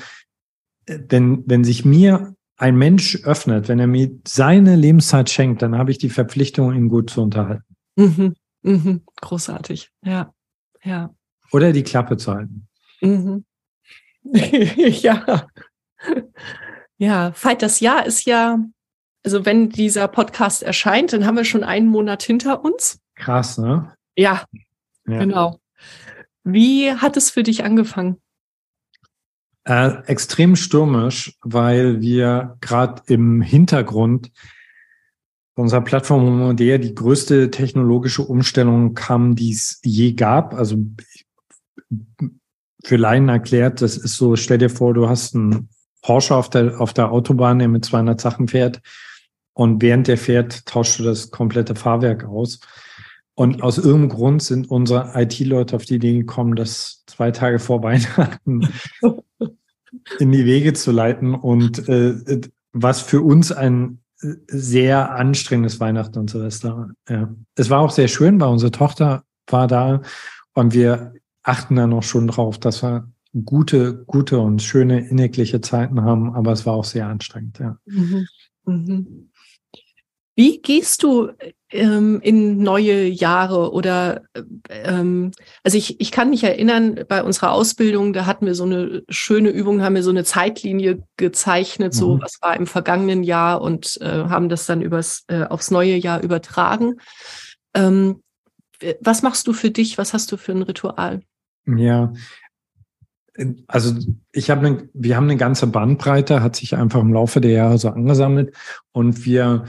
äh, 0.86 1.00
wenn, 1.08 1.44
wenn 1.46 1.64
sich 1.64 1.84
mir 1.84 2.34
ein 2.56 2.76
Mensch 2.76 3.22
öffnet, 3.24 3.68
wenn 3.68 3.78
er 3.78 3.88
mir 3.88 4.10
seine 4.26 4.76
Lebenszeit 4.76 5.28
schenkt, 5.28 5.60
dann 5.60 5.76
habe 5.76 5.90
ich 5.90 5.98
die 5.98 6.08
Verpflichtung, 6.08 6.72
ihn 6.72 6.88
gut 6.88 7.10
zu 7.10 7.22
unterhalten. 7.22 7.76
Mhm. 7.96 8.34
Mhm. 8.62 9.02
Großartig, 9.20 9.90
ja. 10.02 10.32
Ja. 10.82 11.14
Oder 11.52 11.72
die 11.72 11.82
Klappe 11.82 12.16
zu 12.16 12.32
halten. 12.32 12.68
Mhm. 13.00 13.44
ja. 14.32 15.46
Ja, 16.96 17.32
Veit, 17.34 17.62
das 17.62 17.80
Jahr 17.80 18.06
ist 18.06 18.24
ja 18.24 18.58
also 19.24 19.46
wenn 19.46 19.70
dieser 19.70 20.06
Podcast 20.06 20.62
erscheint, 20.62 21.12
dann 21.12 21.26
haben 21.26 21.36
wir 21.36 21.44
schon 21.44 21.64
einen 21.64 21.88
Monat 21.88 22.22
hinter 22.22 22.62
uns. 22.62 23.00
Krass, 23.14 23.58
ne? 23.58 23.92
Ja, 24.16 24.44
ja. 25.06 25.18
genau. 25.18 25.58
Wie 26.44 26.92
hat 26.92 27.16
es 27.16 27.30
für 27.30 27.42
dich 27.42 27.64
angefangen? 27.64 28.18
Äh, 29.64 30.02
extrem 30.06 30.56
stürmisch, 30.56 31.38
weil 31.40 32.02
wir 32.02 32.58
gerade 32.60 33.02
im 33.06 33.40
Hintergrund 33.40 34.30
unserer 35.54 35.80
Plattform 35.80 36.38
Modea 36.40 36.76
die 36.76 36.94
größte 36.94 37.50
technologische 37.50 38.22
Umstellung 38.22 38.92
kam, 38.92 39.36
die 39.36 39.52
es 39.52 39.80
je 39.82 40.12
gab. 40.12 40.52
Also 40.52 40.84
für 42.84 42.96
Laien 42.96 43.30
erklärt, 43.30 43.80
das 43.80 43.96
ist 43.96 44.16
so, 44.16 44.36
stell 44.36 44.58
dir 44.58 44.68
vor, 44.68 44.92
du 44.92 45.08
hast 45.08 45.34
einen 45.34 45.70
Porsche 46.02 46.34
auf 46.34 46.50
der, 46.50 46.78
auf 46.78 46.92
der 46.92 47.10
Autobahn, 47.10 47.58
der 47.58 47.68
mit 47.68 47.86
200 47.86 48.20
Sachen 48.20 48.48
fährt 48.48 48.82
und 49.54 49.82
während 49.82 50.08
der 50.08 50.18
fährt, 50.18 50.66
tauscht 50.66 50.98
du 50.98 51.04
das 51.04 51.30
komplette 51.30 51.74
Fahrwerk 51.74 52.24
aus. 52.24 52.60
Und 53.34 53.62
aus 53.62 53.78
irgendeinem 53.78 54.10
Grund 54.10 54.42
sind 54.42 54.70
unsere 54.70 55.12
IT-Leute 55.14 55.74
auf 55.74 55.84
die 55.84 55.96
Idee 55.96 56.18
gekommen, 56.18 56.54
das 56.54 57.04
zwei 57.06 57.30
Tage 57.30 57.58
vor 57.58 57.82
Weihnachten 57.82 58.68
in 60.18 60.32
die 60.32 60.44
Wege 60.44 60.72
zu 60.72 60.92
leiten. 60.92 61.34
Und 61.34 61.88
äh, 61.88 62.40
was 62.72 63.00
für 63.00 63.22
uns 63.22 63.50
ein 63.50 64.00
sehr 64.46 65.14
anstrengendes 65.14 65.80
Weihnachten 65.80 66.18
und 66.18 66.30
Silvester. 66.30 66.90
Ja. 67.08 67.34
Es 67.56 67.70
war 67.70 67.80
auch 67.80 67.90
sehr 67.90 68.08
schön, 68.08 68.40
weil 68.40 68.48
unsere 68.48 68.70
Tochter 68.70 69.24
war 69.46 69.66
da 69.66 70.02
und 70.54 70.74
wir 70.74 71.14
achten 71.42 71.76
da 71.76 71.86
noch 71.86 72.02
schon 72.02 72.26
drauf, 72.26 72.58
dass 72.58 72.82
wir 72.82 73.10
gute, 73.44 74.04
gute 74.06 74.38
und 74.38 74.62
schöne 74.62 75.08
innigliche 75.08 75.60
Zeiten 75.60 76.02
haben, 76.02 76.34
aber 76.34 76.52
es 76.52 76.64
war 76.64 76.74
auch 76.74 76.84
sehr 76.84 77.06
anstrengend. 77.08 77.58
Ja. 77.58 77.78
Mhm. 77.84 78.26
Mhm. 78.64 79.30
Wie 80.36 80.60
gehst 80.60 81.02
du 81.04 81.30
ähm, 81.70 82.20
in 82.22 82.58
neue 82.58 83.06
Jahre 83.06 83.72
oder 83.72 84.22
ähm, 84.68 85.30
also 85.62 85.78
ich, 85.78 86.00
ich 86.00 86.10
kann 86.10 86.30
mich 86.30 86.42
erinnern, 86.42 87.04
bei 87.08 87.22
unserer 87.22 87.52
Ausbildung, 87.52 88.12
da 88.12 88.26
hatten 88.26 88.46
wir 88.46 88.54
so 88.54 88.64
eine 88.64 89.02
schöne 89.08 89.50
Übung, 89.50 89.82
haben 89.82 89.94
wir 89.94 90.02
so 90.02 90.10
eine 90.10 90.24
Zeitlinie 90.24 91.02
gezeichnet, 91.16 91.94
mhm. 91.94 91.98
so 91.98 92.20
was 92.20 92.38
war 92.42 92.56
im 92.56 92.66
vergangenen 92.66 93.22
Jahr 93.22 93.60
und 93.60 93.98
äh, 94.00 94.24
haben 94.24 94.48
das 94.48 94.66
dann 94.66 94.82
übers, 94.82 95.24
äh, 95.28 95.44
aufs 95.44 95.70
neue 95.70 95.96
Jahr 95.96 96.22
übertragen. 96.22 96.94
Ähm, 97.74 98.22
was 99.00 99.22
machst 99.22 99.46
du 99.46 99.52
für 99.52 99.70
dich? 99.70 99.98
Was 99.98 100.14
hast 100.14 100.32
du 100.32 100.36
für 100.36 100.52
ein 100.52 100.62
Ritual? 100.62 101.20
Ja, 101.66 102.12
also 103.66 103.94
ich 104.32 104.50
habe 104.50 104.66
eine, 104.66 104.88
wir 104.92 105.16
haben 105.16 105.24
eine 105.24 105.36
ganze 105.36 105.66
Bandbreite, 105.66 106.42
hat 106.42 106.56
sich 106.56 106.76
einfach 106.76 107.00
im 107.00 107.12
Laufe 107.12 107.40
der 107.40 107.50
Jahre 107.50 107.78
so 107.78 107.88
angesammelt 107.88 108.54
und 108.92 109.24
wir 109.24 109.64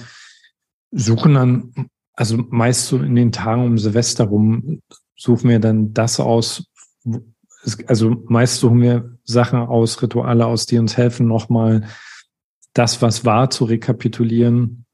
suchen 0.91 1.33
dann, 1.33 1.73
also 2.13 2.37
meist 2.49 2.87
so 2.87 2.97
in 2.97 3.15
den 3.15 3.31
Tagen 3.31 3.65
um 3.65 3.77
Silvester 3.77 4.25
rum, 4.25 4.81
suchen 5.15 5.49
wir 5.49 5.59
dann 5.59 5.93
das 5.93 6.19
aus, 6.19 6.65
also 7.87 8.23
meist 8.27 8.59
suchen 8.59 8.81
wir 8.81 9.17
Sachen 9.23 9.59
aus, 9.59 10.01
Rituale 10.01 10.45
aus, 10.45 10.65
die 10.65 10.77
uns 10.77 10.97
helfen, 10.97 11.27
nochmal 11.27 11.87
das, 12.73 13.01
was 13.01 13.25
war, 13.25 13.49
zu 13.49 13.65
rekapitulieren, 13.65 14.85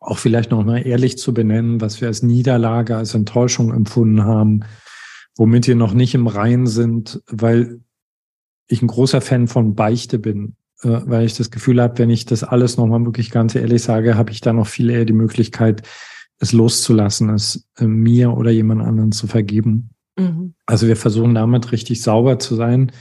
auch 0.00 0.18
vielleicht 0.18 0.50
nochmal 0.50 0.86
ehrlich 0.86 1.18
zu 1.18 1.32
benennen, 1.32 1.80
was 1.80 2.00
wir 2.00 2.08
als 2.08 2.22
Niederlage, 2.22 2.96
als 2.96 3.14
Enttäuschung 3.14 3.72
empfunden 3.72 4.24
haben, 4.24 4.64
womit 5.36 5.66
wir 5.66 5.76
noch 5.76 5.94
nicht 5.94 6.14
im 6.14 6.26
Reinen 6.26 6.66
sind, 6.66 7.22
weil 7.26 7.80
ich 8.66 8.82
ein 8.82 8.88
großer 8.88 9.20
Fan 9.20 9.48
von 9.48 9.74
Beichte 9.74 10.18
bin. 10.18 10.56
Äh, 10.82 11.00
weil 11.04 11.26
ich 11.26 11.36
das 11.36 11.50
Gefühl 11.50 11.80
habe, 11.82 11.98
wenn 11.98 12.10
ich 12.10 12.24
das 12.24 12.42
alles 12.42 12.76
nochmal 12.76 13.04
wirklich 13.04 13.30
ganz 13.30 13.54
ehrlich 13.54 13.82
sage, 13.82 14.16
habe 14.16 14.30
ich 14.30 14.40
da 14.40 14.52
noch 14.52 14.66
viel 14.66 14.90
eher 14.90 15.04
die 15.04 15.12
Möglichkeit, 15.12 15.82
es 16.38 16.52
loszulassen, 16.52 17.30
es 17.30 17.68
äh, 17.78 17.84
mir 17.84 18.36
oder 18.36 18.50
jemand 18.50 18.82
anderen 18.82 19.12
zu 19.12 19.26
vergeben. 19.26 19.90
Mhm. 20.16 20.54
Also 20.66 20.86
wir 20.86 20.96
versuchen 20.96 21.34
damit 21.34 21.72
richtig 21.72 22.02
sauber 22.02 22.38
zu 22.38 22.54
sein. 22.54 22.92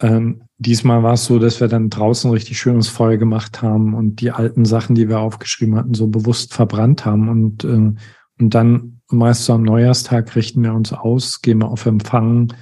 Ähm, 0.00 0.42
diesmal 0.58 1.02
war 1.02 1.14
es 1.14 1.24
so, 1.24 1.38
dass 1.38 1.60
wir 1.60 1.68
dann 1.68 1.90
draußen 1.90 2.30
richtig 2.30 2.58
schönes 2.58 2.88
Feuer 2.88 3.16
gemacht 3.16 3.62
haben 3.62 3.94
und 3.94 4.20
die 4.20 4.30
alten 4.30 4.64
Sachen, 4.64 4.94
die 4.94 5.08
wir 5.08 5.20
aufgeschrieben 5.20 5.76
hatten, 5.76 5.94
so 5.94 6.08
bewusst 6.08 6.54
verbrannt 6.54 7.04
haben 7.04 7.28
und, 7.28 7.64
äh, 7.64 7.92
und 8.40 8.54
dann 8.54 9.00
meist 9.10 9.44
so 9.44 9.54
am 9.54 9.62
Neujahrstag 9.62 10.36
richten 10.36 10.62
wir 10.62 10.74
uns 10.74 10.92
aus, 10.92 11.42
gehen 11.42 11.58
wir 11.58 11.68
auf 11.68 11.86
Empfang, 11.86 12.52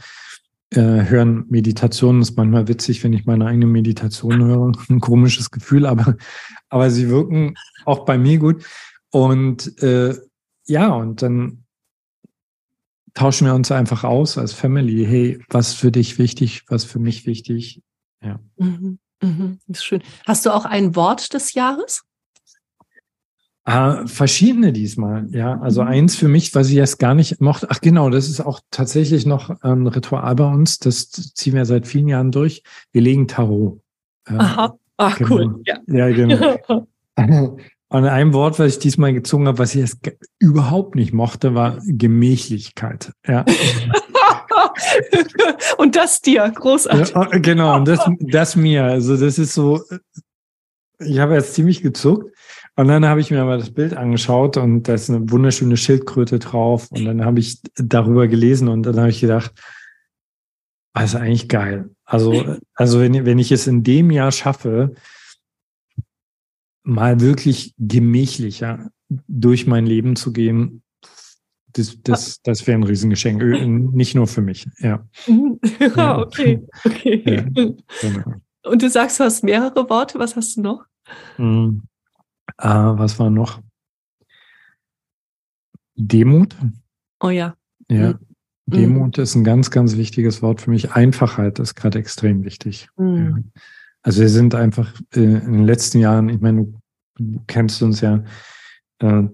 äh, 0.70 0.80
hören 0.80 1.46
Meditationen. 1.48 2.22
ist 2.22 2.36
manchmal 2.36 2.68
witzig, 2.68 3.02
wenn 3.04 3.12
ich 3.12 3.26
meine 3.26 3.46
eigene 3.46 3.66
Meditation 3.66 4.44
höre. 4.44 4.72
Ein 4.88 5.00
komisches 5.00 5.50
Gefühl, 5.50 5.86
aber, 5.86 6.16
aber 6.68 6.90
sie 6.90 7.08
wirken 7.08 7.54
auch 7.84 8.04
bei 8.04 8.18
mir 8.18 8.38
gut. 8.38 8.64
Und 9.10 9.80
äh, 9.82 10.14
ja, 10.66 10.92
und 10.92 11.22
dann 11.22 11.64
tauschen 13.14 13.46
wir 13.46 13.54
uns 13.54 13.70
einfach 13.70 14.04
aus 14.04 14.38
als 14.38 14.52
Family. 14.52 15.06
Hey, 15.06 15.44
was 15.48 15.74
für 15.74 15.90
dich 15.90 16.18
wichtig, 16.18 16.64
was 16.68 16.84
für 16.84 16.98
mich 16.98 17.26
wichtig. 17.26 17.82
Ja. 18.22 18.40
Mhm, 18.56 18.98
mhm, 19.22 19.58
ist 19.68 19.84
schön. 19.84 20.02
Hast 20.26 20.46
du 20.46 20.50
auch 20.50 20.64
ein 20.64 20.96
Wort 20.96 21.32
des 21.32 21.54
Jahres? 21.54 22.02
Äh, 23.66 24.06
verschiedene 24.06 24.72
diesmal, 24.72 25.26
ja. 25.30 25.60
Also 25.60 25.82
mhm. 25.82 25.88
eins 25.88 26.14
für 26.14 26.28
mich, 26.28 26.54
was 26.54 26.70
ich 26.70 26.76
erst 26.76 27.00
gar 27.00 27.14
nicht 27.14 27.40
mochte. 27.40 27.66
Ach 27.68 27.80
genau, 27.80 28.10
das 28.10 28.28
ist 28.28 28.40
auch 28.40 28.60
tatsächlich 28.70 29.26
noch 29.26 29.50
ein 29.60 29.88
Ritual 29.88 30.36
bei 30.36 30.46
uns. 30.46 30.78
Das 30.78 31.10
ziehen 31.10 31.54
wir 31.54 31.64
seit 31.64 31.88
vielen 31.88 32.06
Jahren 32.06 32.30
durch. 32.30 32.62
Wir 32.92 33.02
legen 33.02 33.26
Tarot. 33.26 33.80
Ja, 34.30 34.38
Aha, 34.38 34.78
ach 34.98 35.18
genau. 35.18 35.34
cool. 35.34 35.62
Ja, 35.66 35.78
ja 35.88 36.08
genau. 36.10 36.86
Und 37.88 38.04
ein 38.04 38.32
Wort, 38.32 38.58
was 38.58 38.72
ich 38.72 38.78
diesmal 38.80 39.12
gezogen 39.12 39.46
habe, 39.46 39.58
was 39.58 39.74
ich 39.74 39.80
erst 39.80 39.98
überhaupt 40.40 40.96
nicht 40.96 41.12
mochte, 41.12 41.54
war 41.54 41.78
Gemächlichkeit. 41.86 43.12
Ja. 43.26 43.44
und 45.78 45.94
das 45.94 46.20
dir, 46.20 46.50
großartig. 46.50 47.14
Ja, 47.14 47.24
genau, 47.38 47.76
und 47.76 47.86
das, 47.86 48.00
das 48.18 48.56
mir. 48.56 48.84
Also 48.84 49.16
das 49.16 49.38
ist 49.38 49.54
so, 49.54 49.82
ich 50.98 51.18
habe 51.18 51.34
jetzt 51.34 51.54
ziemlich 51.54 51.82
gezuckt. 51.82 52.35
Und 52.76 52.88
dann 52.88 53.06
habe 53.06 53.20
ich 53.20 53.30
mir 53.30 53.40
aber 53.40 53.56
das 53.56 53.70
Bild 53.70 53.96
angeschaut 53.96 54.58
und 54.58 54.82
da 54.82 54.94
ist 54.94 55.08
eine 55.08 55.30
wunderschöne 55.30 55.78
Schildkröte 55.78 56.38
drauf. 56.38 56.90
Und 56.90 57.06
dann 57.06 57.24
habe 57.24 57.40
ich 57.40 57.62
darüber 57.76 58.28
gelesen 58.28 58.68
und 58.68 58.82
dann 58.82 58.98
habe 58.98 59.08
ich 59.08 59.20
gedacht, 59.20 59.52
das 60.92 61.02
ah, 61.02 61.04
ist 61.04 61.14
eigentlich 61.14 61.48
geil. 61.48 61.90
Also, 62.04 62.56
also 62.74 63.00
wenn, 63.00 63.24
wenn 63.24 63.38
ich 63.38 63.50
es 63.50 63.66
in 63.66 63.82
dem 63.82 64.10
Jahr 64.10 64.30
schaffe, 64.30 64.94
mal 66.82 67.20
wirklich 67.20 67.74
gemächlicher 67.78 68.90
durch 69.26 69.66
mein 69.66 69.86
Leben 69.86 70.14
zu 70.16 70.32
gehen, 70.32 70.82
das, 71.72 72.00
das, 72.02 72.42
das 72.42 72.66
wäre 72.66 72.78
ein 72.78 72.84
Riesengeschenk. 72.84 73.42
Nicht 73.94 74.14
nur 74.14 74.26
für 74.26 74.40
mich, 74.40 74.66
ja. 74.78 75.06
ja, 75.96 76.18
okay. 76.18 76.66
okay. 76.84 77.22
Ja, 77.26 77.42
genau. 78.00 78.34
Und 78.64 78.82
du 78.82 78.90
sagst, 78.90 79.20
du 79.20 79.24
hast 79.24 79.44
mehrere 79.44 79.88
Worte. 79.88 80.18
Was 80.18 80.36
hast 80.36 80.56
du 80.56 80.62
noch? 80.62 80.84
Mhm. 81.38 81.82
Äh, 82.58 82.68
was 82.68 83.18
war 83.18 83.30
noch? 83.30 83.60
Demut. 85.94 86.56
Oh 87.20 87.30
ja. 87.30 87.56
Ja. 87.90 88.12
Mhm. 88.12 88.18
Demut 88.66 89.18
ist 89.18 89.34
ein 89.34 89.44
ganz, 89.44 89.70
ganz 89.70 89.96
wichtiges 89.96 90.42
Wort 90.42 90.60
für 90.60 90.70
mich. 90.70 90.92
Einfachheit 90.92 91.58
ist 91.58 91.74
gerade 91.74 91.98
extrem 91.98 92.44
wichtig. 92.44 92.88
Mhm. 92.96 93.44
Ja. 93.54 93.62
Also 94.02 94.22
wir 94.22 94.28
sind 94.28 94.54
einfach 94.54 94.92
äh, 95.14 95.20
in 95.20 95.52
den 95.52 95.64
letzten 95.64 95.98
Jahren, 95.98 96.28
ich 96.28 96.40
meine, 96.40 96.64
du, 96.64 96.80
du 97.18 97.40
kennst 97.46 97.82
uns 97.82 98.00
ja, 98.00 98.22
äh, 99.00 99.24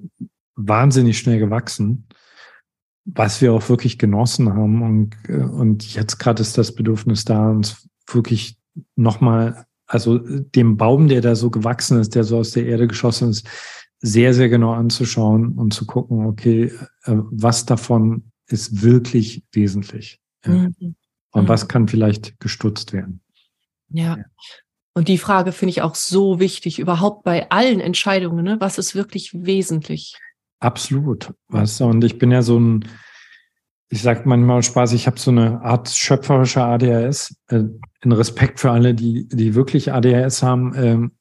wahnsinnig 0.57 1.19
schnell 1.19 1.39
gewachsen, 1.39 2.07
was 3.05 3.41
wir 3.41 3.53
auch 3.53 3.69
wirklich 3.69 3.99
genossen 3.99 4.53
haben. 4.53 4.83
Und, 4.83 5.17
äh, 5.29 5.43
und 5.43 5.95
jetzt 5.95 6.19
gerade 6.19 6.43
ist 6.43 6.57
das 6.59 6.75
Bedürfnis 6.75 7.25
da, 7.25 7.51
uns 7.51 7.89
wirklich 8.07 8.59
nochmal, 8.97 9.67
also 9.93 10.19
dem 10.19 10.79
Baum, 10.79 11.09
der 11.09 11.21
da 11.21 11.35
so 11.35 11.51
gewachsen 11.51 12.01
ist, 12.01 12.15
der 12.15 12.25
so 12.25 12.39
aus 12.39 12.53
der 12.53 12.65
Erde 12.65 12.89
geschossen 12.89 13.29
ist, 13.29 13.47
sehr, 14.01 14.33
sehr 14.33 14.49
genau 14.49 14.73
anzuschauen 14.73 15.53
und 15.53 15.75
zu 15.75 15.85
gucken, 15.85 16.25
okay, 16.25 16.73
äh, 17.05 17.15
was 17.31 17.67
davon 17.67 18.33
ist 18.47 18.83
wirklich 18.83 19.45
wesentlich. 19.53 20.19
Mhm. 20.47 20.97
Und 21.33 21.49
was 21.49 21.65
mhm. 21.65 21.69
kann 21.69 21.89
vielleicht 21.89 22.41
gestutzt 22.41 22.95
werden. 22.95 23.21
Ja. 23.91 24.17
ja. 24.17 24.25
Und 24.95 25.09
die 25.09 25.19
Frage 25.19 25.53
finde 25.53 25.71
ich 25.71 25.83
auch 25.83 25.95
so 25.95 26.41
wichtig, 26.41 26.79
überhaupt 26.79 27.23
bei 27.23 27.51
allen 27.51 27.81
Entscheidungen, 27.81 28.45
ne? 28.45 28.57
was 28.61 28.79
ist 28.79 28.95
wirklich 28.95 29.33
wesentlich? 29.35 30.17
Absolut. 30.59 31.35
Weißt 31.49 31.81
du, 31.81 31.85
und 31.85 32.03
ich 32.03 32.19
bin 32.19 32.31
ja 32.31 32.41
so 32.41 32.59
ein, 32.59 32.89
ich 33.91 34.01
sage 34.01 34.23
manchmal 34.25 34.63
Spaß, 34.63 34.93
ich 34.95 35.07
habe 35.07 35.19
so 35.19 35.31
eine 35.31 35.61
Art 35.61 35.91
schöpferischer 35.91 36.65
ADHS. 36.65 37.37
In 38.05 38.13
Respekt 38.13 38.61
für 38.61 38.71
alle, 38.71 38.95
die, 38.95 39.29
die 39.29 39.55
wirklich 39.55 39.93
ADHS 39.93 40.43
haben. 40.43 40.75
Ähm, 40.77 41.13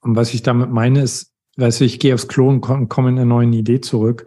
und 0.00 0.16
was 0.16 0.34
ich 0.34 0.42
damit 0.42 0.70
meine, 0.70 1.02
ist, 1.02 1.32
weißt 1.56 1.80
du, 1.80 1.84
ich 1.84 2.00
gehe 2.00 2.14
aufs 2.14 2.28
Klo 2.28 2.48
und 2.48 2.60
komme 2.60 2.86
komm 2.88 3.08
in 3.08 3.18
eine 3.18 3.26
neue 3.26 3.48
Idee 3.48 3.80
zurück. 3.80 4.26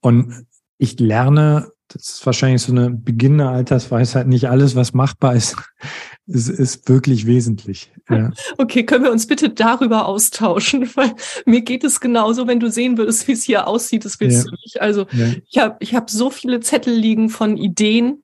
Und 0.00 0.46
ich 0.78 0.98
lerne, 1.00 1.72
das 1.88 2.08
ist 2.08 2.26
wahrscheinlich 2.26 2.62
so 2.62 2.72
eine 2.72 2.90
beginnende 2.90 3.48
Altersweisheit, 3.48 4.26
nicht 4.26 4.48
alles, 4.48 4.76
was 4.76 4.92
machbar 4.92 5.34
ist, 5.34 5.56
ist, 6.26 6.48
ist 6.48 6.88
wirklich 6.88 7.26
wesentlich. 7.26 7.92
Ja. 8.10 8.30
Okay, 8.58 8.84
können 8.84 9.04
wir 9.04 9.12
uns 9.12 9.26
bitte 9.26 9.50
darüber 9.50 10.06
austauschen? 10.06 10.88
Weil 10.94 11.14
mir 11.46 11.62
geht 11.62 11.84
es 11.84 12.00
genauso, 12.00 12.46
wenn 12.46 12.60
du 12.60 12.70
sehen 12.70 12.98
würdest, 12.98 13.28
wie 13.28 13.32
es 13.32 13.44
hier 13.44 13.66
aussieht, 13.66 14.04
das 14.04 14.20
willst 14.20 14.44
ja. 14.44 14.50
du 14.50 14.56
nicht. 14.62 14.80
Also 14.80 15.06
ja. 15.12 15.26
ich 15.48 15.58
habe 15.58 15.76
ich 15.80 15.94
hab 15.94 16.10
so 16.10 16.30
viele 16.30 16.60
Zettel 16.60 16.94
liegen 16.94 17.30
von 17.30 17.56
Ideen 17.56 18.22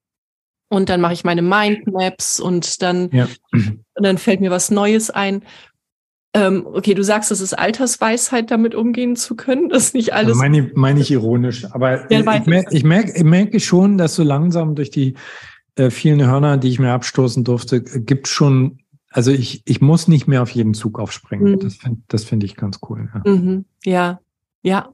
und 0.69 0.89
dann 0.89 1.01
mache 1.01 1.13
ich 1.13 1.25
meine 1.25 1.43
Mindmaps 1.43 2.41
und 2.41 2.83
dann, 2.83 3.11
ja. 3.13 3.29
und 3.53 3.85
dann 3.95 4.19
fällt 4.19 4.41
mir 4.41 4.51
was 4.51 4.71
Neues 4.71 5.11
ein. 5.11 5.43
Ähm, 6.37 6.67
okay, 6.67 6.95
du 6.95 7.05
sagst, 7.05 7.31
es 7.31 7.41
ist 7.41 7.55
Altersweisheit, 7.55 8.51
damit 8.51 8.75
umgehen 8.75 9.15
zu 9.15 9.37
können. 9.37 9.69
Das 9.69 9.85
ist 9.85 9.95
nicht 9.95 10.15
alles. 10.15 10.37
Meine, 10.37 10.71
meine 10.75 10.99
ich 10.99 11.13
ironisch. 11.13 11.65
Aber 11.71 12.11
ja, 12.11 12.19
ich, 12.19 12.47
mer 12.47 12.65
ich, 12.73 12.83
merke, 12.83 13.13
ich 13.15 13.23
merke 13.23 13.61
schon, 13.61 13.99
dass 13.99 14.17
so 14.17 14.25
langsam 14.25 14.75
durch 14.75 14.91
die 14.91 15.15
äh, 15.77 15.91
vielen 15.91 16.27
Hörner, 16.27 16.57
die 16.57 16.69
ich 16.69 16.81
mir 16.81 16.91
abstoßen 16.91 17.45
durfte, 17.45 17.83
gibt 17.83 18.27
schon, 18.27 18.79
also 19.11 19.31
ich, 19.31 19.63
ich 19.65 19.81
muss 19.81 20.09
nicht 20.09 20.27
mehr 20.27 20.43
auf 20.43 20.51
jeden 20.51 20.75
Zug 20.75 20.99
aufspringen. 20.99 21.53
Mhm. 21.53 21.61
Das 21.61 21.77
finde 21.77 22.01
das 22.09 22.25
find 22.25 22.43
ich 22.43 22.57
ganz 22.57 22.81
cool. 22.89 23.09
Ja. 23.15 23.31
Mhm. 23.31 23.65
ja, 23.85 24.21
ja. 24.63 24.93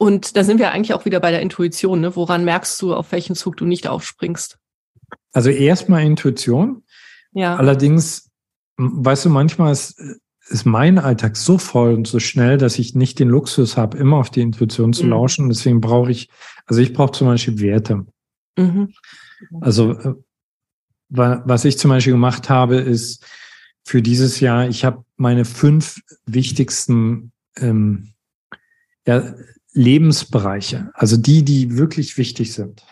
Und 0.00 0.34
da 0.34 0.44
sind 0.44 0.58
wir 0.58 0.72
eigentlich 0.72 0.94
auch 0.94 1.04
wieder 1.04 1.20
bei 1.20 1.30
der 1.30 1.42
Intuition. 1.42 2.00
Ne? 2.00 2.16
Woran 2.16 2.42
merkst 2.42 2.80
du, 2.80 2.94
auf 2.94 3.12
welchen 3.12 3.36
Zug 3.36 3.58
du 3.58 3.66
nicht 3.66 3.86
aufspringst? 3.86 4.58
Also 5.32 5.50
erstmal 5.50 6.04
Intuition. 6.04 6.84
Ja. 7.32 7.56
Allerdings 7.56 8.30
weißt 8.78 9.26
du, 9.26 9.28
manchmal 9.28 9.72
ist, 9.72 10.00
ist 10.48 10.64
mein 10.64 10.98
Alltag 10.98 11.36
so 11.36 11.58
voll 11.58 11.92
und 11.92 12.06
so 12.06 12.18
schnell, 12.18 12.56
dass 12.56 12.78
ich 12.78 12.94
nicht 12.94 13.18
den 13.18 13.28
Luxus 13.28 13.76
habe, 13.76 13.98
immer 13.98 14.16
auf 14.16 14.30
die 14.30 14.40
Intuition 14.40 14.94
zu 14.94 15.04
mhm. 15.04 15.10
lauschen. 15.10 15.48
Deswegen 15.50 15.82
brauche 15.82 16.10
ich, 16.10 16.30
also 16.64 16.80
ich 16.80 16.94
brauche 16.94 17.12
zum 17.12 17.26
Beispiel 17.26 17.60
Werte. 17.60 18.06
Mhm. 18.56 18.94
Also 19.60 19.92
äh, 19.92 20.14
was 21.10 21.66
ich 21.66 21.76
zum 21.76 21.90
Beispiel 21.90 22.14
gemacht 22.14 22.48
habe, 22.48 22.76
ist 22.76 23.26
für 23.84 24.00
dieses 24.00 24.40
Jahr, 24.40 24.66
ich 24.66 24.82
habe 24.86 25.04
meine 25.18 25.44
fünf 25.44 26.00
wichtigsten 26.24 27.32
ähm, 27.58 28.14
ja, 29.06 29.34
Lebensbereiche, 29.72 30.90
also 30.94 31.16
die, 31.16 31.44
die 31.44 31.76
wirklich 31.76 32.18
wichtig 32.18 32.52
sind, 32.52 32.84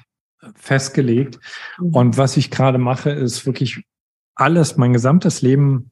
festgelegt. 0.54 1.38
Mhm. 1.78 1.94
Und 1.94 2.16
was 2.16 2.36
ich 2.36 2.50
gerade 2.50 2.78
mache, 2.78 3.10
ist 3.10 3.46
wirklich 3.46 3.84
alles, 4.34 4.76
mein 4.76 4.92
gesamtes 4.92 5.42
Leben 5.42 5.90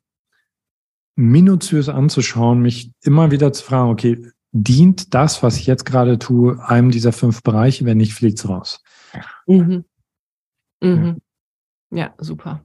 minutiös 1.17 1.89
anzuschauen, 1.89 2.61
mich 2.61 2.93
immer 3.03 3.31
wieder 3.31 3.53
zu 3.53 3.65
fragen, 3.65 3.91
okay, 3.91 4.31
dient 4.53 5.15
das, 5.15 5.43
was 5.43 5.57
ich 5.57 5.67
jetzt 5.67 5.85
gerade 5.85 6.19
tue, 6.19 6.63
einem 6.67 6.91
dieser 6.91 7.13
fünf 7.13 7.43
Bereiche? 7.43 7.85
Wenn 7.85 7.99
nicht, 7.99 8.15
fliegt's 8.15 8.49
raus. 8.49 8.83
Mhm. 9.47 9.85
Mhm. 10.81 11.21
Ja. 11.91 11.99
ja. 11.99 12.15
super. 12.19 12.65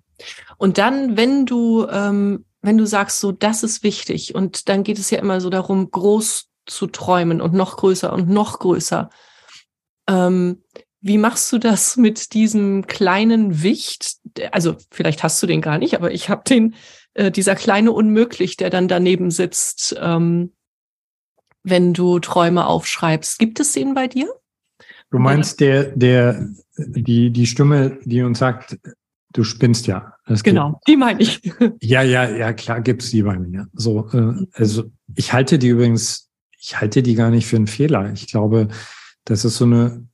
Und 0.58 0.78
dann, 0.78 1.18
wenn 1.18 1.46
du, 1.46 1.88
ähm, 1.90 2.46
wenn 2.62 2.78
du 2.78 2.86
sagst, 2.86 3.20
so, 3.20 3.32
das 3.32 3.64
ist 3.64 3.84
wichtig, 3.84 4.36
und 4.36 4.70
dann 4.70 4.84
geht 4.84 5.00
es 5.00 5.10
ja 5.10 5.20
immer 5.20 5.42
so 5.42 5.50
darum, 5.50 5.90
groß 5.90 6.51
zu 6.66 6.88
träumen 6.88 7.42
und 7.42 7.54
noch 7.54 7.78
größer 7.78 8.12
und 8.14 8.30
noch 8.30 8.60
größer. 8.60 9.10
Ähm, 10.08 10.64
wie 11.02 11.18
machst 11.18 11.52
du 11.52 11.58
das 11.58 11.98
mit 11.98 12.34
diesem 12.34 12.86
kleinen 12.86 13.64
Wicht? 13.64 14.18
Also 14.52 14.78
vielleicht 14.92 15.24
hast 15.24 15.42
du 15.42 15.48
den 15.48 15.62
gar 15.62 15.80
nicht, 15.80 15.96
aber 15.96 16.12
ich 16.12 16.30
habe 16.30 16.44
den, 16.48 16.76
äh, 17.16 17.32
dieser 17.32 17.56
kleine 17.56 17.92
Unmöglich, 17.92 18.56
der 18.56 18.70
dann 18.70 18.88
daneben 18.88 19.32
sitzt, 19.32 19.96
ähm, 20.00 20.54
wenn 21.64 21.94
du 21.94 22.20
Träume 22.20 22.68
aufschreibst. 22.68 23.40
Gibt 23.40 23.60
es 23.60 23.74
den 23.74 23.94
bei 23.94 24.08
dir? 24.08 24.32
Du 25.10 25.20
meinst 25.20 25.60
der, 25.60 25.96
der, 25.96 26.48
die, 26.78 27.32
die 27.32 27.46
Stimme, 27.46 28.00
die 28.06 28.22
uns 28.22 28.40
sagt, 28.40 28.78
du 29.34 29.44
spinnst 29.44 29.88
ja. 29.88 30.14
Das 30.26 30.44
genau, 30.44 30.74
gibt. 30.74 30.88
die 30.88 30.98
meine 30.98 31.22
ich. 31.22 31.42
Ja, 31.82 32.02
ja, 32.02 32.30
ja, 32.30 32.54
klar 32.54 32.82
gibt's 32.82 33.12
die 33.12 33.24
bei 33.24 33.38
mir. 33.38 33.68
So, 33.74 34.08
äh, 34.14 34.46
also 34.54 34.86
ich 35.16 35.34
halte 35.34 35.60
die 35.60 35.70
übrigens, 35.70 36.31
ich 36.62 36.80
halte 36.80 37.02
die 37.04 37.16
gar 37.16 37.32
nicht 37.32 37.48
für 37.48 37.56
einen 37.56 37.68
Fehler. 37.68 38.12
Ich 38.14 38.28
glaube, 38.28 38.68
das 39.26 39.44
ist 39.44 39.58
so 39.58 39.66
eine 39.66 40.08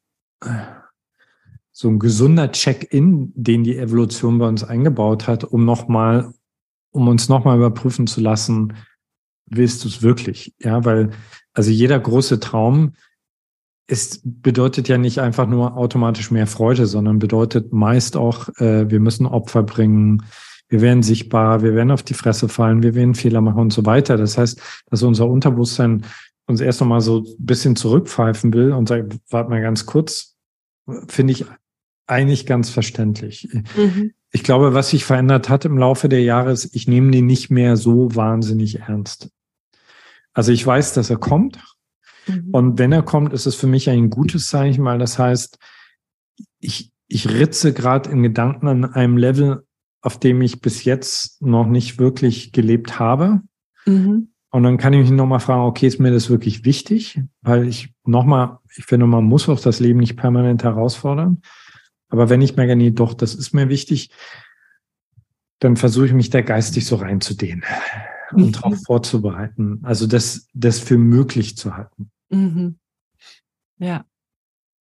so 1.72 1.90
ein 1.90 2.00
gesunder 2.00 2.52
Check-in, 2.52 3.32
den 3.36 3.64
die 3.64 3.78
Evolution 3.78 4.40
bei 4.40 4.48
uns 4.48 4.64
eingebaut 4.64 5.28
hat, 5.28 5.44
um 5.44 5.64
nochmal, 5.64 6.34
um 6.90 7.08
uns 7.08 7.30
nochmal 7.30 7.58
überprüfen 7.58 8.08
zu 8.08 8.20
lassen, 8.20 8.74
willst 9.46 9.84
du 9.84 9.88
es 9.88 10.02
wirklich? 10.02 10.56
Ja, 10.60 10.86
weil, 10.86 11.12
also 11.54 11.70
jeder 11.70 12.00
große 12.00 12.40
Traum 12.40 12.94
ist, 13.86 14.22
bedeutet 14.24 14.88
ja 14.88 14.98
nicht 14.98 15.20
einfach 15.20 15.46
nur 15.46 15.78
automatisch 15.78 16.32
mehr 16.32 16.48
Freude, 16.48 16.88
sondern 16.88 17.20
bedeutet 17.20 17.72
meist 17.72 18.18
auch, 18.18 18.50
äh, 18.58 18.90
wir 18.90 19.00
müssen 19.00 19.28
Opfer 19.28 19.62
bringen, 19.62 20.24
wir 20.70 20.82
werden 20.82 21.04
sichtbar, 21.04 21.62
wir 21.62 21.76
werden 21.76 21.92
auf 21.92 22.02
die 22.02 22.16
Fresse 22.16 22.50
fallen, 22.50 22.82
wir 22.82 22.96
werden 22.96 23.14
Fehler 23.14 23.42
machen 23.42 23.60
und 23.62 23.72
so 23.72 23.86
weiter. 23.86 24.18
Das 24.18 24.36
heißt, 24.38 24.60
dass 24.90 25.04
unser 25.04 25.28
Unterbewusstsein 25.30 26.06
uns 26.48 26.62
erst 26.62 26.82
nochmal 26.82 27.02
so 27.02 27.20
ein 27.20 27.36
bisschen 27.38 27.76
zurückpfeifen 27.76 28.54
will 28.54 28.72
und 28.72 28.90
sagt, 28.90 29.18
warte 29.30 29.50
mal 29.50 29.62
ganz 29.62 29.86
kurz, 29.86 30.38
finde 31.08 31.34
ich 31.34 31.46
eigentlich 32.08 32.46
ganz 32.46 32.70
verständlich. 32.70 33.50
Mhm. 33.76 34.14
Ich 34.32 34.44
glaube, 34.44 34.74
was 34.74 34.90
sich 34.90 35.06
verändert 35.06 35.50
hat 35.50 35.66
im 35.66 35.78
Laufe 35.78 36.10
der 36.10 36.24
Jahre 36.24 36.52
ist, 36.52 36.74
ich 36.76 36.88
nehme 36.88 37.12
den 37.12 37.26
nicht 37.26 37.50
mehr 37.50 37.76
so 37.76 38.16
wahnsinnig 38.16 38.80
ernst. 38.80 39.30
Also 40.34 40.52
ich 40.52 40.66
weiß, 40.66 40.94
dass 40.94 41.10
er 41.10 41.18
kommt. 41.18 41.60
Mhm. 42.28 42.50
Und 42.52 42.80
wenn 42.80 42.92
er 42.92 43.04
kommt, 43.04 43.34
ist 43.34 43.46
es 43.46 43.56
für 43.56 43.68
mich 43.68 43.90
ein 43.90 44.10
gutes 44.10 44.48
Zeichen, 44.48 44.86
weil 44.86 45.00
das 45.00 45.20
heißt, 45.20 45.60
ich, 46.60 46.92
ich 47.08 47.30
ritze 47.30 47.74
gerade 47.74 48.10
in 48.10 48.24
Gedanken 48.24 48.68
an 48.68 48.86
einem 48.86 49.18
Level, 49.18 49.66
auf 50.02 50.20
dem 50.20 50.42
ich 50.42 50.62
bis 50.62 50.86
jetzt 50.86 51.42
noch 51.42 51.68
nicht 51.68 52.00
wirklich 52.00 52.52
gelebt 52.54 53.00
habe. 53.00 53.42
Mhm. 53.86 54.30
Und 54.50 54.64
dann 54.64 54.78
kann 54.78 54.94
ich 54.94 55.02
mich 55.02 55.12
nochmal 55.12 55.40
fragen, 55.40 55.64
okay, 55.64 55.88
ist 55.88 56.00
mir 56.00 56.12
das 56.12 56.30
wirklich 56.30 56.64
wichtig? 56.64 57.22
Weil 57.42 57.68
ich 57.68 57.94
nochmal, 58.06 58.60
ich 58.76 58.86
finde, 58.86 59.06
man 59.06 59.26
muss 59.26 59.50
auch 59.50 59.60
das 59.60 59.80
Leben 59.80 60.00
nicht 60.00 60.16
permanent 60.16 60.64
herausfordern. 60.64 61.42
Aber 62.10 62.30
wenn 62.30 62.42
ich 62.42 62.56
merke, 62.56 62.76
nee, 62.76 62.92
doch, 62.92 63.14
das 63.14 63.36
ist 63.36 63.54
mir 63.54 63.68
wichtig, 63.70 64.10
dann 65.60 65.76
versuche 65.76 66.06
ich 66.06 66.14
mich 66.14 66.30
da 66.30 66.42
geistig 66.42 66.86
so 66.86 66.96
reinzudehnen 66.96 67.64
und 68.32 68.46
mhm. 68.46 68.52
darauf 68.54 68.78
vorzubereiten. 68.86 69.82
Also 69.84 70.08
das, 70.08 70.48
das 70.54 70.80
für 70.80 70.98
möglich 70.98 71.58
zu 71.58 71.76
halten. 71.76 72.12
Mhm. 72.30 72.78
Ja. 73.80 74.06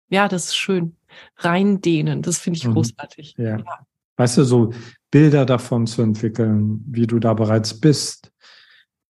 Ja, 0.08 0.28
das 0.28 0.46
ist 0.46 0.56
schön. 0.56 0.96
Reindehnen, 1.38 2.22
das 2.22 2.38
finde 2.38 2.58
ich 2.58 2.66
mhm. 2.66 2.74
großartig. 2.74 3.34
Ja. 3.38 3.58
ja. 3.58 3.64
Weißt 4.16 4.38
du, 4.38 4.44
so 4.44 4.72
Bilder 5.10 5.44
davon 5.44 5.86
zu 5.86 6.02
entwickeln, 6.02 6.84
wie 6.86 7.06
du 7.06 7.18
da 7.18 7.34
bereits 7.34 7.80
bist, 7.80 8.32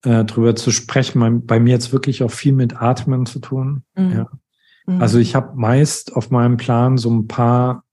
äh, 0.06 0.24
drüber 0.24 0.54
zu 0.54 0.70
sprechen. 0.70 1.46
Bei 1.46 1.58
mir 1.58 1.72
jetzt 1.72 1.92
wirklich 1.92 2.22
auch 2.22 2.30
viel 2.30 2.52
mit 2.52 2.80
Atmen 2.80 3.26
zu 3.26 3.40
tun. 3.40 3.82
Mhm. 3.96 4.12
Ja. 4.12 4.28
Mhm. 4.86 5.02
Also 5.02 5.18
ich 5.18 5.34
habe 5.34 5.56
meist 5.56 6.14
auf 6.14 6.30
meinem 6.30 6.56
Plan 6.56 6.96
so 6.96 7.10
ein 7.10 7.26
paar 7.26 7.84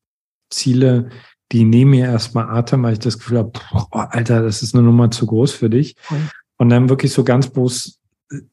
Ziele, 0.50 1.10
die 1.52 1.66
nehmen 1.66 1.92
mir 1.92 2.06
erstmal 2.06 2.50
Atem, 2.50 2.84
weil 2.84 2.94
ich 2.94 3.00
das 3.00 3.18
Gefühl 3.18 3.40
habe, 3.40 3.52
Alter, 3.92 4.44
das 4.44 4.62
ist 4.62 4.76
eine 4.76 4.84
Nummer 4.84 5.10
zu 5.10 5.26
groß 5.26 5.52
für 5.52 5.70
dich. 5.70 5.96
Mhm. 6.10 6.30
Und 6.58 6.70
dann 6.70 6.90
wirklich 6.90 7.12
so 7.12 7.24
ganz 7.24 7.50
bewusst 7.50 8.00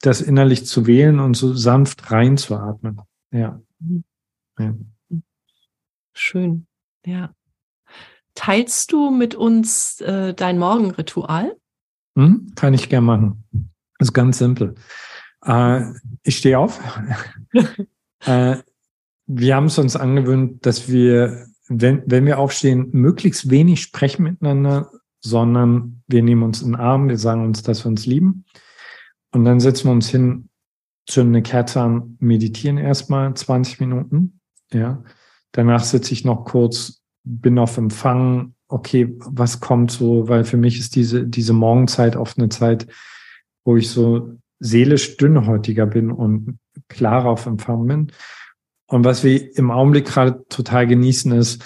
das 0.00 0.20
innerlich 0.20 0.66
zu 0.66 0.86
wählen 0.86 1.20
und 1.20 1.34
so 1.34 1.54
sanft 1.54 2.11
reinzuatmen. 2.11 3.00
Ja. 3.30 3.61
Mhm. 3.78 4.04
ja. 4.58 4.74
Schön. 6.14 6.66
Ja. 7.04 7.34
Teilst 8.34 8.92
du 8.92 9.11
mit 9.11 9.34
uns 9.34 10.00
äh, 10.00 10.32
dein 10.32 10.58
Morgenritual? 10.58 11.56
Hm, 12.16 12.52
kann 12.54 12.74
ich 12.74 12.88
gern 12.88 13.04
machen. 13.04 13.44
Das 13.98 14.08
ist 14.08 14.12
ganz 14.12 14.38
simpel. 14.38 14.74
Äh, 15.44 15.82
ich 16.22 16.38
stehe 16.38 16.58
auf. 16.58 16.80
äh, 18.24 18.56
wir 19.26 19.56
haben 19.56 19.66
es 19.66 19.78
uns 19.78 19.96
angewöhnt, 19.96 20.66
dass 20.66 20.88
wir, 20.88 21.46
wenn, 21.68 22.02
wenn 22.06 22.26
wir 22.26 22.38
aufstehen, 22.38 22.88
möglichst 22.92 23.50
wenig 23.50 23.82
sprechen 23.82 24.24
miteinander, 24.24 24.90
sondern 25.20 26.02
wir 26.08 26.22
nehmen 26.22 26.42
uns 26.42 26.62
in 26.62 26.72
den 26.72 26.80
Arm, 26.80 27.08
wir 27.08 27.18
sagen 27.18 27.44
uns, 27.44 27.62
dass 27.62 27.84
wir 27.84 27.88
uns 27.88 28.06
lieben. 28.06 28.44
Und 29.32 29.44
dann 29.44 29.61
setzen 29.61 29.88
wir 29.88 29.92
uns 29.92 30.08
hin, 30.08 30.48
zünden 31.06 31.36
eine 31.36 31.42
Kerze 31.42 31.80
an, 31.80 32.16
meditieren 32.20 32.78
erstmal 32.78 33.32
20 33.34 33.80
Minuten. 33.80 34.40
Ja. 34.72 35.04
Danach 35.52 35.84
sitze 35.84 36.12
ich 36.12 36.24
noch 36.24 36.44
kurz, 36.44 37.02
bin 37.24 37.58
auf 37.58 37.76
Empfang, 37.76 38.54
okay, 38.70 39.14
was 39.18 39.60
kommt 39.60 39.90
so, 39.90 40.28
weil 40.28 40.44
für 40.44 40.56
mich 40.56 40.78
ist 40.78 40.94
diese, 40.94 41.24
diese 41.26 41.52
Morgenzeit 41.52 42.16
oft 42.16 42.38
eine 42.38 42.48
Zeit, 42.48 42.86
wo 43.64 43.76
ich 43.76 43.90
so 43.90 44.38
seelisch 44.60 45.16
dünnhäutiger 45.16 45.86
bin 45.86 46.10
und 46.10 46.58
klarer 46.88 47.30
auf 47.30 47.46
Empfang 47.46 47.86
bin. 47.86 48.12
Und 48.86 49.04
was 49.04 49.24
wir 49.24 49.56
im 49.56 49.70
Augenblick 49.70 50.06
gerade 50.06 50.44
total 50.48 50.86
genießen 50.86 51.32
ist, 51.32 51.62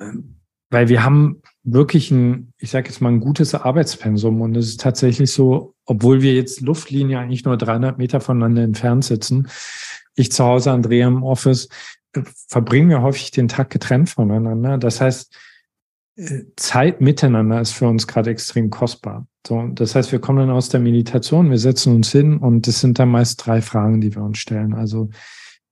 ähm, 0.00 0.36
weil 0.70 0.88
wir 0.88 1.04
haben 1.04 1.42
wirklich 1.62 2.10
ein, 2.10 2.52
ich 2.58 2.70
sage 2.70 2.88
jetzt 2.88 3.00
mal, 3.00 3.10
ein 3.10 3.20
gutes 3.20 3.54
Arbeitspensum. 3.54 4.40
Und 4.40 4.56
es 4.56 4.68
ist 4.68 4.80
tatsächlich 4.80 5.32
so, 5.32 5.74
obwohl 5.84 6.20
wir 6.20 6.34
jetzt 6.34 6.60
Luftlinie 6.60 7.18
eigentlich 7.18 7.44
nur 7.44 7.56
300 7.56 7.96
Meter 7.98 8.20
voneinander 8.20 8.62
entfernt 8.62 9.04
sitzen, 9.04 9.48
ich 10.16 10.32
zu 10.32 10.44
Hause, 10.44 10.72
Andrea 10.72 11.08
im 11.08 11.22
Office, 11.22 11.68
verbringen 12.48 12.90
wir 12.90 13.02
häufig 13.02 13.30
den 13.30 13.48
Tag 13.48 13.70
getrennt 13.70 14.10
voneinander. 14.10 14.78
Das 14.78 15.00
heißt, 15.00 15.34
äh, 15.34 15.53
Zeit 16.56 17.00
miteinander 17.00 17.60
ist 17.60 17.72
für 17.72 17.88
uns 17.88 18.06
gerade 18.06 18.30
extrem 18.30 18.70
kostbar. 18.70 19.26
So, 19.46 19.66
das 19.68 19.94
heißt, 19.94 20.12
wir 20.12 20.20
kommen 20.20 20.38
dann 20.38 20.50
aus 20.50 20.68
der 20.68 20.80
Meditation, 20.80 21.50
wir 21.50 21.58
setzen 21.58 21.94
uns 21.94 22.12
hin 22.12 22.38
und 22.38 22.66
es 22.68 22.80
sind 22.80 22.98
dann 22.98 23.10
meist 23.10 23.44
drei 23.44 23.60
Fragen, 23.60 24.00
die 24.00 24.14
wir 24.14 24.22
uns 24.22 24.38
stellen. 24.38 24.74
Also, 24.74 25.10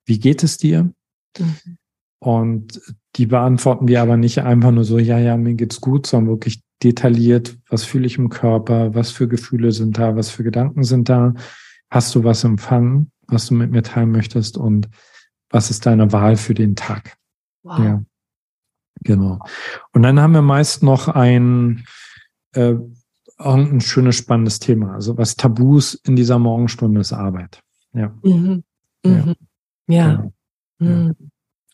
wie 0.04 0.18
geht 0.18 0.42
es 0.42 0.58
dir? 0.58 0.92
Mhm. 1.38 1.78
Und 2.18 2.80
die 3.16 3.26
beantworten 3.26 3.88
wir 3.88 4.02
aber 4.02 4.16
nicht 4.16 4.40
einfach 4.40 4.70
nur 4.70 4.84
so, 4.84 4.98
ja, 4.98 5.18
ja, 5.18 5.36
mir 5.36 5.54
geht's 5.54 5.80
gut, 5.80 6.06
sondern 6.06 6.34
wirklich 6.34 6.62
detailliert, 6.82 7.56
was 7.68 7.84
fühle 7.84 8.06
ich 8.06 8.18
im 8.18 8.28
Körper, 8.28 8.94
was 8.94 9.10
für 9.10 9.28
Gefühle 9.28 9.72
sind 9.72 9.98
da, 9.98 10.16
was 10.16 10.30
für 10.30 10.42
Gedanken 10.42 10.82
sind 10.82 11.08
da, 11.08 11.34
hast 11.90 12.14
du 12.14 12.24
was 12.24 12.44
empfangen, 12.44 13.12
was 13.28 13.46
du 13.46 13.54
mit 13.54 13.70
mir 13.70 13.82
teilen 13.82 14.10
möchtest 14.10 14.56
und 14.56 14.88
was 15.50 15.70
ist 15.70 15.86
deine 15.86 16.12
Wahl 16.12 16.36
für 16.36 16.54
den 16.54 16.76
Tag? 16.76 17.16
Wow. 17.62 17.78
Ja. 17.78 18.02
Genau. 19.04 19.38
Und 19.92 20.02
dann 20.02 20.20
haben 20.20 20.34
wir 20.34 20.42
meist 20.42 20.82
noch 20.82 21.08
ein, 21.08 21.84
äh, 22.52 22.74
ein 23.38 23.80
schönes, 23.80 24.16
spannendes 24.16 24.58
Thema. 24.58 24.94
Also 24.94 25.16
was 25.18 25.36
Tabus 25.36 25.94
in 25.94 26.16
dieser 26.16 26.38
Morgenstunde 26.38 27.00
ist 27.00 27.12
Arbeit. 27.12 27.60
Ja. 27.92 28.14
Mhm. 28.22 28.64
Mhm. 29.04 29.34
Ja. 29.88 29.96
ja. 30.08 30.32
Mhm. 30.78 31.16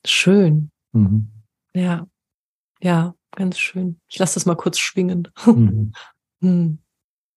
Schön. 0.05 0.71
Mhm. 0.93 1.29
Ja. 1.75 2.07
Ja, 2.81 3.15
ganz 3.33 3.59
schön. 3.59 4.01
Ich 4.09 4.19
lasse 4.19 4.35
das 4.35 4.47
mal 4.47 4.57
kurz 4.57 4.79
schwingen. 4.79 5.29
Mhm. 5.47 5.93
Hm. 6.41 6.79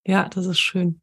ja, 0.06 0.30
das 0.30 0.46
ist 0.46 0.60
schön. 0.60 1.02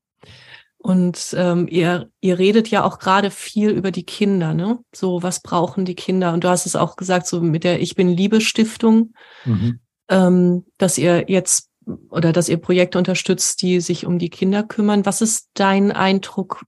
Und 0.89 1.35
ähm, 1.37 1.69
ihr, 1.69 2.11
ihr 2.23 2.39
redet 2.39 2.69
ja 2.69 2.83
auch 2.83 2.99
gerade 2.99 3.31
viel 3.31 3.69
über 3.69 3.91
die 3.91 4.05
Kinder, 4.05 4.55
ne? 4.55 4.79
So, 4.95 5.23
was 5.23 5.43
brauchen 5.43 5.85
die 5.85 5.95
Kinder? 5.95 6.33
Und 6.33 6.45
du 6.45 6.49
hast 6.49 6.65
es 6.65 6.77
auch 6.77 6.97
gesagt, 6.97 7.27
so 7.27 7.43
mit 7.43 7.63
der 7.63 7.83
Ich 7.83 7.95
bin 7.95 8.09
Liebe 8.09 8.41
Stiftung, 8.41 9.13
mhm. 9.45 9.81
ähm, 10.09 10.65
dass 10.79 10.97
ihr 10.97 11.27
jetzt 11.29 11.69
oder 12.09 12.33
dass 12.33 12.49
ihr 12.49 12.57
Projekte 12.57 12.97
unterstützt, 12.97 13.61
die 13.61 13.83
sich 13.83 14.07
um 14.07 14.19
die 14.19 14.31
Kinder 14.31 14.63
kümmern. 14.63 15.05
Was 15.05 15.21
ist 15.21 15.51
dein 15.53 15.93
Eindruck? 15.93 16.65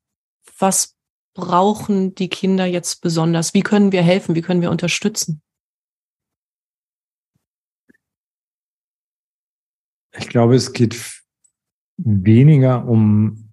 Was 0.59 0.97
brauchen 1.33 2.15
die 2.15 2.29
Kinder 2.29 2.67
jetzt 2.67 3.01
besonders? 3.01 3.55
Wie 3.55 3.63
können 3.63 3.91
wir 3.91 4.03
helfen? 4.03 4.35
Wie 4.35 4.43
können 4.43 4.61
wir 4.61 4.71
unterstützen? 4.71 5.41
Ich 10.15 10.29
glaube, 10.29 10.57
es 10.57 10.75
geht 10.75 11.23
weniger 11.97 12.87
um 12.87 13.50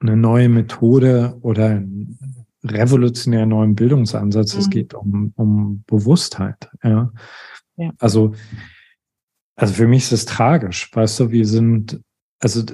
eine 0.00 0.16
neue 0.16 0.48
Methode 0.48 1.38
oder 1.42 1.66
einen 1.66 2.46
revolutionären 2.64 3.50
neuen 3.50 3.74
Bildungsansatz. 3.74 4.54
Mhm. 4.54 4.60
Es 4.60 4.70
geht 4.70 4.94
um, 4.94 5.32
um 5.36 5.84
Bewusstheit. 5.86 6.70
Ja. 6.82 7.12
ja. 7.76 7.92
Also, 7.98 8.34
also 9.56 9.74
für 9.74 9.86
mich 9.86 10.04
ist 10.04 10.12
es 10.12 10.24
tragisch. 10.26 10.90
Weißt 10.94 11.20
du, 11.20 11.30
wir 11.30 11.46
sind, 11.46 12.00
also 12.38 12.64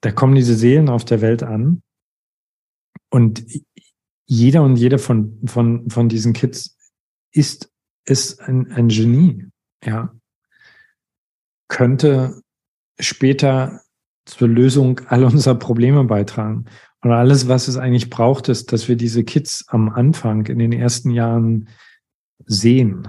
da 0.00 0.12
kommen 0.12 0.34
diese 0.34 0.54
Seelen 0.54 0.88
auf 0.88 1.04
der 1.04 1.20
Welt 1.20 1.42
an 1.42 1.82
und 3.10 3.44
jeder 4.26 4.62
und 4.62 4.76
jede 4.76 4.98
von, 4.98 5.40
von, 5.46 5.88
von 5.90 6.08
diesen 6.08 6.32
Kids 6.32 6.76
ist, 7.32 7.70
ist 8.06 8.40
ein, 8.40 8.70
ein 8.72 8.88
Genie, 8.88 9.46
ja. 9.84 10.14
Könnte 11.68 12.42
später 13.00 13.83
zur 14.24 14.48
Lösung 14.48 15.00
all 15.08 15.24
unserer 15.24 15.54
Probleme 15.56 16.04
beitragen. 16.04 16.66
Und 17.02 17.12
alles, 17.12 17.48
was 17.48 17.68
es 17.68 17.76
eigentlich 17.76 18.08
braucht, 18.08 18.48
ist, 18.48 18.72
dass 18.72 18.88
wir 18.88 18.96
diese 18.96 19.24
Kids 19.24 19.66
am 19.68 19.90
Anfang 19.90 20.46
in 20.46 20.58
den 20.58 20.72
ersten 20.72 21.10
Jahren 21.10 21.68
sehen. 22.46 23.06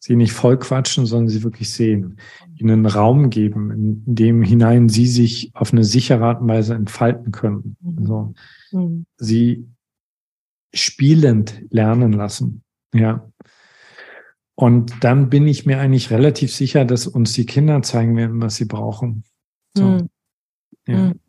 Sie 0.00 0.16
nicht 0.16 0.32
voll 0.32 0.58
quatschen, 0.58 1.06
sondern 1.06 1.28
sie 1.28 1.44
wirklich 1.44 1.72
sehen. 1.72 2.18
Ihnen 2.56 2.86
Raum 2.86 3.30
geben, 3.30 3.70
in 3.70 4.14
dem 4.14 4.42
hinein 4.42 4.88
sie 4.88 5.06
sich 5.06 5.52
auf 5.54 5.72
eine 5.72 5.84
sichere 5.84 6.24
Art 6.24 6.40
und 6.40 6.48
Weise 6.48 6.74
entfalten 6.74 7.30
können. 7.30 7.76
Also, 7.98 8.34
mhm. 8.72 9.06
Sie 9.16 9.68
spielend 10.74 11.62
lernen 11.70 12.12
lassen. 12.12 12.64
Ja. 12.92 13.30
Und 14.56 15.04
dann 15.04 15.30
bin 15.30 15.46
ich 15.46 15.66
mir 15.66 15.78
eigentlich 15.78 16.10
relativ 16.10 16.52
sicher, 16.52 16.84
dass 16.84 17.06
uns 17.06 17.32
die 17.34 17.46
Kinder 17.46 17.82
zeigen 17.82 18.16
werden, 18.16 18.40
was 18.40 18.56
sie 18.56 18.64
brauchen. 18.64 19.22
So. 19.76 19.84
Mhm. 19.84 20.08
Ja. 20.86 20.96
Mhm. 20.96 21.20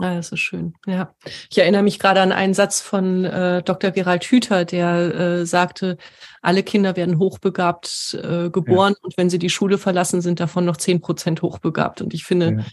Ah, 0.00 0.14
das 0.14 0.32
ist 0.32 0.40
schön. 0.40 0.72
Ja, 0.86 1.14
ich 1.50 1.58
erinnere 1.58 1.82
mich 1.82 1.98
gerade 1.98 2.22
an 2.22 2.32
einen 2.32 2.54
Satz 2.54 2.80
von 2.80 3.24
äh, 3.26 3.62
Dr. 3.62 3.90
Gerald 3.90 4.24
Hüther, 4.24 4.64
der 4.64 5.14
äh, 5.14 5.46
sagte, 5.46 5.98
alle 6.40 6.62
Kinder 6.62 6.96
werden 6.96 7.18
hochbegabt 7.18 8.18
äh, 8.22 8.48
geboren 8.48 8.94
ja. 8.96 8.98
und 9.02 9.18
wenn 9.18 9.28
sie 9.28 9.38
die 9.38 9.50
Schule 9.50 9.76
verlassen, 9.76 10.22
sind 10.22 10.40
davon 10.40 10.64
noch 10.64 10.78
zehn 10.78 11.02
Prozent 11.02 11.42
hochbegabt. 11.42 12.00
Und 12.00 12.14
ich 12.14 12.24
finde, 12.24 12.52
ja. 12.52 12.64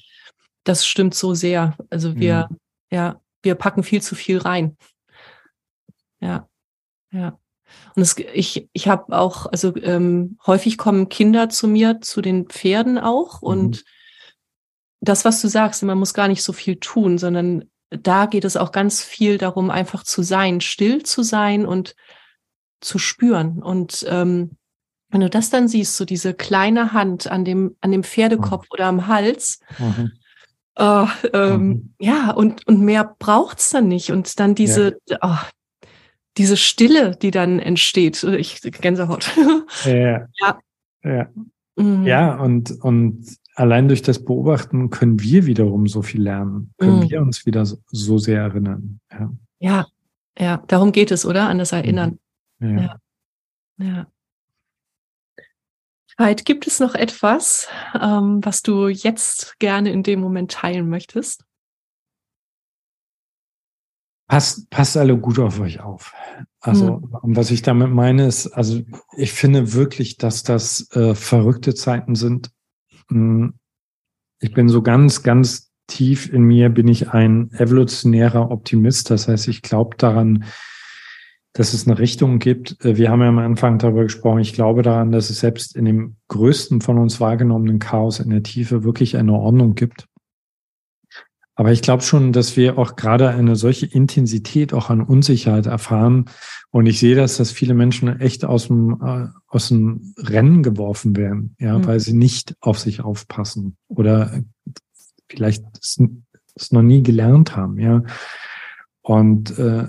das 0.64 0.88
stimmt 0.88 1.14
so 1.14 1.34
sehr. 1.34 1.76
Also 1.90 2.16
wir, 2.16 2.48
mhm. 2.50 2.58
ja, 2.90 3.22
wir 3.44 3.56
packen 3.56 3.84
viel 3.84 4.02
zu 4.02 4.16
viel 4.16 4.38
rein. 4.38 4.78
Ja, 6.22 6.48
ja. 7.12 7.38
Und 7.96 8.02
es, 8.02 8.16
ich, 8.18 8.70
ich 8.72 8.88
habe 8.88 9.18
auch, 9.18 9.46
also 9.46 9.76
ähm, 9.76 10.38
häufig 10.48 10.78
kommen 10.78 11.10
Kinder 11.10 11.50
zu 11.50 11.68
mir, 11.68 12.00
zu 12.00 12.22
den 12.22 12.48
Pferden 12.48 12.98
auch 12.98 13.42
und 13.42 13.76
mhm 13.76 13.90
das, 15.02 15.26
was 15.26 15.42
du 15.42 15.48
sagst, 15.48 15.84
man 15.84 15.98
muss 15.98 16.14
gar 16.14 16.28
nicht 16.28 16.44
so 16.44 16.54
viel 16.54 16.78
tun, 16.78 17.18
sondern 17.18 17.66
da 17.90 18.26
geht 18.26 18.46
es 18.46 18.58
auch 18.58 18.72
ganz 18.72 19.02
viel 19.04 19.38
darum, 19.38 19.70
einfach 19.72 20.04
zu 20.04 20.22
sein, 20.22 20.62
still 20.62 21.04
zu 21.04 21.24
sein 21.24 21.66
und 21.66 21.96
zu 22.82 23.00
spüren. 23.00 23.64
Und 23.64 24.06
ähm, 24.08 24.58
wenn 25.10 25.22
du 25.22 25.30
das 25.30 25.50
dann 25.50 25.68
siehst, 25.68 25.98
so 25.98 26.06
diese 26.06 26.34
kleine 26.34 26.94
Hand 26.94 27.28
an 27.32 27.46
dem, 27.46 27.76
an 27.82 27.92
dem 27.92 28.04
Pferdekopf 28.04 28.66
mhm. 28.66 28.74
oder 28.74 28.86
am 28.86 29.08
Hals, 29.08 29.60
mhm. 29.80 30.12
äh, 30.76 31.06
ähm, 31.34 31.68
mhm. 31.68 31.94
ja, 32.00 32.32
und, 32.32 32.68
und 32.68 32.82
mehr 32.82 33.16
braucht's 33.18 33.72
dann 33.72 33.88
nicht. 33.88 34.12
Und 34.12 34.40
dann 34.40 34.54
diese, 34.54 34.98
ja. 35.08 35.18
oh, 35.22 35.90
diese 36.38 36.58
Stille, 36.58 37.16
die 37.16 37.32
dann 37.32 37.60
entsteht. 37.60 38.24
Ich 38.24 38.62
Gänsehaut. 38.62 39.32
Ja. 39.86 40.28
Ja. 40.40 40.60
Ja, 41.04 41.28
mhm. 41.76 42.06
ja 42.06 42.36
und, 42.36 42.72
und 42.82 43.26
allein 43.60 43.90
durch 43.90 44.02
das 44.02 44.24
Beobachten 44.24 44.90
können 44.90 45.20
wir 45.20 45.46
wiederum 45.46 45.88
so 45.88 46.02
viel 46.02 46.22
lernen, 46.22 46.74
können 46.78 47.00
mhm. 47.00 47.10
wir 47.10 47.22
uns 47.22 47.46
wieder 47.46 47.66
so, 47.66 48.18
sehr 48.18 48.42
erinnern. 48.42 49.02
Ja. 49.12 49.32
ja, 49.60 49.88
ja, 50.38 50.64
darum 50.68 50.94
geht 50.94 51.12
es, 51.12 51.26
oder? 51.26 51.50
An 51.50 51.58
das 51.58 51.74
Erinnern. 51.74 52.20
Mhm. 52.60 52.78
Ja. 52.78 53.00
ja. 53.78 53.86
ja. 53.86 54.08
Heid, 56.18 56.46
gibt 56.46 56.68
es 56.68 56.80
noch 56.80 56.96
etwas, 56.96 57.68
ähm, 58.00 58.40
was 58.44 58.62
du 58.62 58.88
jetzt 58.88 59.58
gerne 59.60 59.92
in 59.92 60.04
dem 60.04 60.20
Moment 60.20 60.52
teilen 60.52 60.90
möchtest? 60.90 61.46
Passt, 64.28 64.70
passt 64.70 64.96
alle 64.96 65.18
gut 65.18 65.40
auf 65.40 65.60
euch 65.60 65.80
auf. 65.80 66.14
Also, 66.60 66.98
mhm. 66.98 67.36
was 67.36 67.52
ich 67.52 67.62
damit 67.62 67.90
meine, 67.90 68.28
ist, 68.28 68.48
also 68.48 68.82
ich 69.18 69.32
finde 69.32 69.74
wirklich, 69.74 70.18
dass 70.18 70.44
das 70.44 70.92
äh, 70.92 71.16
verrückte 71.16 71.74
Zeiten 71.74 72.16
sind. 72.16 72.52
Hm, 73.10 73.54
ich 74.40 74.54
bin 74.54 74.70
so 74.70 74.82
ganz, 74.82 75.24
ganz 75.24 75.72
tief 75.88 76.32
in 76.32 76.44
mir, 76.44 76.70
bin 76.70 76.88
ich 76.88 77.10
ein 77.10 77.52
evolutionärer 77.54 78.52
Optimist. 78.52 79.10
Das 79.10 79.28
heißt, 79.28 79.48
ich 79.48 79.62
glaube 79.62 79.98
daran, 79.98 80.46
dass 81.54 81.74
es 81.74 81.88
eine 81.88 82.00
Richtung 82.00 82.40
gibt. 82.40 82.84
Äh, 82.86 82.98
wir 82.98 83.10
haben 83.10 83.22
ja 83.22 83.28
am 83.28 83.40
Anfang 83.40 83.80
darüber 83.80 84.04
gesprochen. 84.04 84.40
Ich 84.40 84.54
glaube 84.54 84.82
daran, 84.82 85.12
dass 85.12 85.30
es 85.30 85.40
selbst 85.40 85.76
in 85.76 85.86
dem 85.86 86.16
größten 86.28 86.82
von 86.82 86.98
uns 86.98 87.20
wahrgenommenen 87.20 87.80
Chaos 87.80 88.20
in 88.20 88.30
der 88.30 88.44
Tiefe 88.44 88.84
wirklich 88.84 89.18
eine 89.18 89.34
Ordnung 89.34 89.76
gibt. 89.76 90.06
Aber 91.60 91.74
ich 91.74 91.82
glaube 91.82 92.04
schon, 92.04 92.32
dass 92.32 92.56
wir 92.56 92.78
auch 92.78 92.96
gerade 92.96 93.32
eine 93.32 93.58
solche 93.58 93.86
Intensität 93.86 94.74
auch 94.74 94.90
an 94.90 95.02
Unsicherheit 95.02 95.66
erfahren. 95.66 96.24
Und 96.72 96.86
ich 96.86 97.00
sehe 97.02 97.16
das, 97.16 97.36
dass 97.36 97.52
viele 97.52 97.74
Menschen 97.74 98.18
echt 98.22 98.46
aus 98.46 98.68
dem, 98.68 98.98
äh, 99.04 99.28
aus 99.46 99.68
dem 99.68 100.14
Rennen 100.18 100.64
geworfen 100.64 101.18
werden, 101.18 101.58
ja, 101.60 101.78
mhm. 101.78 101.86
weil 101.86 102.00
sie 102.00 102.14
nicht 102.14 102.56
auf 102.62 102.80
sich 102.80 103.02
aufpassen 103.02 103.76
oder 103.90 104.42
vielleicht 105.30 105.66
es, 105.82 106.00
noch 106.72 106.82
nie 106.82 107.04
gelernt 107.04 107.58
haben, 107.58 107.78
ja. 107.78 108.04
Und 109.02 109.60
äh, 109.60 109.88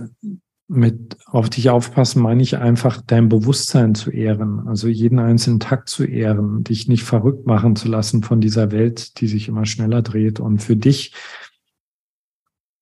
mit 0.67 1.19
auf 1.27 1.51
dich 1.51 1.71
aufpassen 1.71 2.21
meine 2.21 2.43
ich 2.43 2.57
einfach 2.57 3.01
dein 3.07 3.29
Bewusstsein 3.29 3.95
zu 3.95 4.11
ehren, 4.11 4.67
also 4.67 4.89
jeden 4.89 5.21
einzelnen 5.21 5.61
Tag 5.61 5.89
zu 5.89 6.03
ehren, 6.03 6.65
dich 6.65 6.89
nicht 6.89 7.05
verrückt 7.05 7.47
machen 7.47 7.77
zu 7.77 7.87
lassen 7.87 8.25
von 8.25 8.41
dieser 8.41 8.73
Welt, 8.73 9.21
die 9.21 9.29
sich 9.29 9.47
immer 9.47 9.67
schneller 9.67 10.03
dreht 10.03 10.41
und 10.41 10.59
für 10.59 10.75
dich 10.75 11.13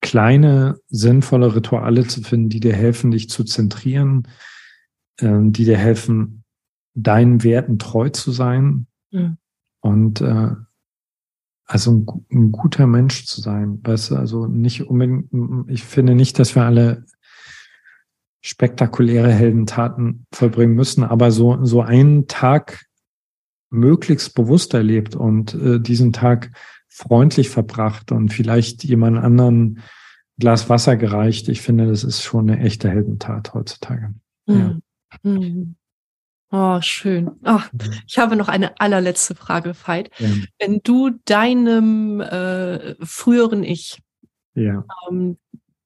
kleine, 0.09 0.79
sinnvolle 0.87 1.53
Rituale 1.53 2.07
zu 2.07 2.23
finden, 2.23 2.49
die 2.49 2.59
dir 2.59 2.73
helfen, 2.73 3.11
dich 3.11 3.29
zu 3.29 3.43
zentrieren, 3.43 4.27
äh, 5.17 5.37
die 5.41 5.65
dir 5.65 5.77
helfen, 5.77 6.43
deinen 6.95 7.43
Werten 7.43 7.77
treu 7.77 8.09
zu 8.09 8.31
sein 8.31 8.87
mhm. 9.11 9.37
und 9.81 10.21
äh, 10.21 10.55
also 11.65 11.91
ein, 11.91 12.07
ein, 12.31 12.51
guter 12.51 12.87
Mensch 12.87 13.25
zu 13.27 13.39
sein. 13.39 13.81
Weißt 13.83 14.09
du, 14.09 14.15
also 14.15 14.47
nicht 14.47 14.81
unbedingt, 14.81 15.29
ich 15.69 15.83
finde 15.83 16.15
nicht, 16.15 16.39
dass 16.39 16.55
wir 16.55 16.63
alle 16.63 17.05
spektakuläre 18.41 19.31
Heldentaten 19.31 20.25
vollbringen 20.33 20.73
müssen, 20.73 21.03
aber 21.03 21.29
so, 21.29 21.63
so 21.63 21.83
einen 21.83 22.25
Tag 22.27 22.87
möglichst 23.69 24.33
bewusst 24.33 24.73
erlebt 24.73 25.15
und 25.15 25.53
äh, 25.53 25.79
diesen 25.79 26.13
Tag 26.13 26.49
freundlich 26.87 27.49
verbracht 27.49 28.11
und 28.11 28.33
vielleicht 28.33 28.83
jemand 28.83 29.19
anderen 29.19 29.83
Glas 30.39 30.69
Wasser 30.69 30.95
gereicht. 30.95 31.49
Ich 31.49 31.61
finde, 31.61 31.87
das 31.87 32.03
ist 32.03 32.23
schon 32.23 32.49
eine 32.49 32.61
echte 32.61 32.89
Heldentat 32.89 33.53
heutzutage. 33.53 34.13
Mhm. 34.45 34.81
Ja. 35.13 35.19
Mhm. 35.23 35.75
Oh, 36.51 36.81
schön. 36.81 37.31
Oh, 37.45 37.59
ich 38.07 38.17
habe 38.17 38.35
noch 38.35 38.47
eine 38.47 38.79
allerletzte 38.79 39.35
Frage, 39.35 39.75
Veit. 39.75 40.09
Ja. 40.19 40.29
Wenn 40.57 40.79
du 40.81 41.11
deinem 41.25 42.21
äh, 42.21 42.95
früheren 43.05 43.63
Ich 43.63 44.01
ja. 44.55 44.83
ähm, 45.07 45.37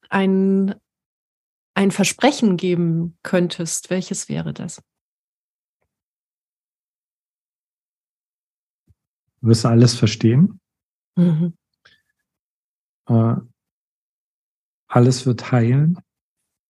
ein, 0.10 0.76
ein 1.74 1.92
Versprechen 1.92 2.56
geben 2.56 3.18
könntest, 3.24 3.90
welches 3.90 4.30
wäre 4.30 4.54
das? 4.54 4.82
Du 9.42 9.50
wirst 9.50 9.66
alles 9.66 9.96
verstehen. 9.96 10.62
Mhm. 11.18 11.58
Äh, 13.10 13.36
alles 14.94 15.26
wird 15.26 15.52
heilen. 15.52 16.00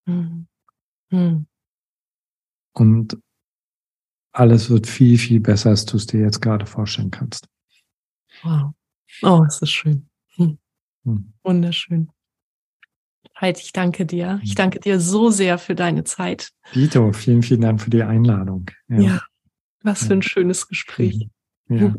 Mhm. 0.05 0.47
Mhm. 1.09 1.47
Und 2.74 3.17
alles 4.32 4.69
wird 4.69 4.88
viel, 4.88 5.17
viel 5.17 5.39
besser, 5.39 5.69
als 5.69 5.86
du 5.86 5.97
es 5.97 6.07
dir 6.07 6.21
jetzt 6.21 6.41
gerade 6.41 6.65
vorstellen 6.65 7.11
kannst. 7.11 7.47
Wow. 8.41 8.71
Oh, 9.21 9.43
ist 9.47 9.59
das 9.59 9.69
schön. 9.69 10.09
Hm. 10.36 10.57
Hm. 11.03 11.34
Wunderschön. 11.43 12.09
Heid, 13.39 13.59
ich 13.59 13.74
danke 13.74 14.05
dir. 14.05 14.39
Ich 14.43 14.55
danke 14.55 14.80
dir 14.80 14.99
so 14.99 15.30
sehr 15.30 15.57
für 15.59 15.76
deine 15.76 16.03
Zeit. 16.03 16.51
Dito, 16.74 17.11
vielen, 17.13 17.43
vielen 17.43 17.61
Dank 17.61 17.82
für 17.82 17.89
die 17.89 18.03
Einladung. 18.03 18.69
Ja, 18.88 18.99
ja 18.99 19.21
was 19.84 20.05
für 20.05 20.13
ein 20.13 20.21
schönes 20.21 20.67
Gespräch. 20.67 21.28
Ja. 21.67 21.93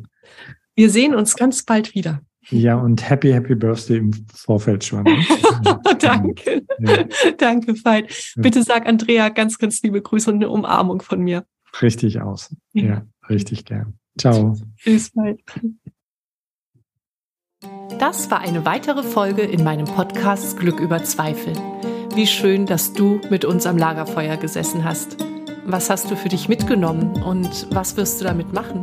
Wir 0.75 0.91
sehen 0.91 1.15
uns 1.15 1.37
ganz 1.37 1.63
bald 1.65 1.95
wieder. 1.95 2.23
Ja, 2.51 2.77
und 2.77 3.09
Happy, 3.09 3.33
Happy 3.33 3.55
Birthday 3.55 3.99
im 3.99 4.13
Vorfeld 4.33 4.85
schon. 4.85 5.05
Danke. 5.99 6.63
Ja. 6.79 7.05
Danke, 7.39 7.75
Veit. 7.85 8.33
Bitte 8.37 8.63
sag 8.63 8.87
Andrea 8.87 9.31
ganz, 9.31 9.59
ganz 9.59 9.83
liebe 9.83 10.03
Grüße 10.03 10.31
und 10.31 10.37
eine 10.37 10.51
Umarmung 10.51 11.01
von 11.03 11.21
mir. 11.21 11.45
Richtig 11.81 12.21
aus. 12.21 12.55
Ja, 12.73 12.85
ja 12.85 13.07
richtig 13.29 13.65
gern. 13.65 13.95
Ciao. 14.19 14.57
Bis 14.85 15.11
bald. 15.11 15.41
Das 17.99 18.31
war 18.31 18.41
eine 18.41 18.65
weitere 18.65 19.03
Folge 19.03 19.43
in 19.43 19.65
meinem 19.65 19.87
Podcast 19.87 20.59
Glück 20.59 20.81
über 20.81 21.03
Zweifel. 21.05 21.55
Wie 22.15 22.27
schön, 22.27 22.67
dass 22.67 22.93
du 22.93 23.21
mit 23.31 23.45
uns 23.45 23.67
am 23.67 23.79
Lagerfeuer 23.79 24.37
gesessen 24.37 24.85
hast. 24.85 25.17
Was 25.67 25.89
hast 25.89 26.11
du 26.11 26.17
für 26.17 26.29
dich 26.29 26.49
mitgenommen 26.49 27.23
und 27.23 27.67
was 27.75 27.97
wirst 27.97 28.21
du 28.21 28.25
damit 28.25 28.53
machen? 28.53 28.83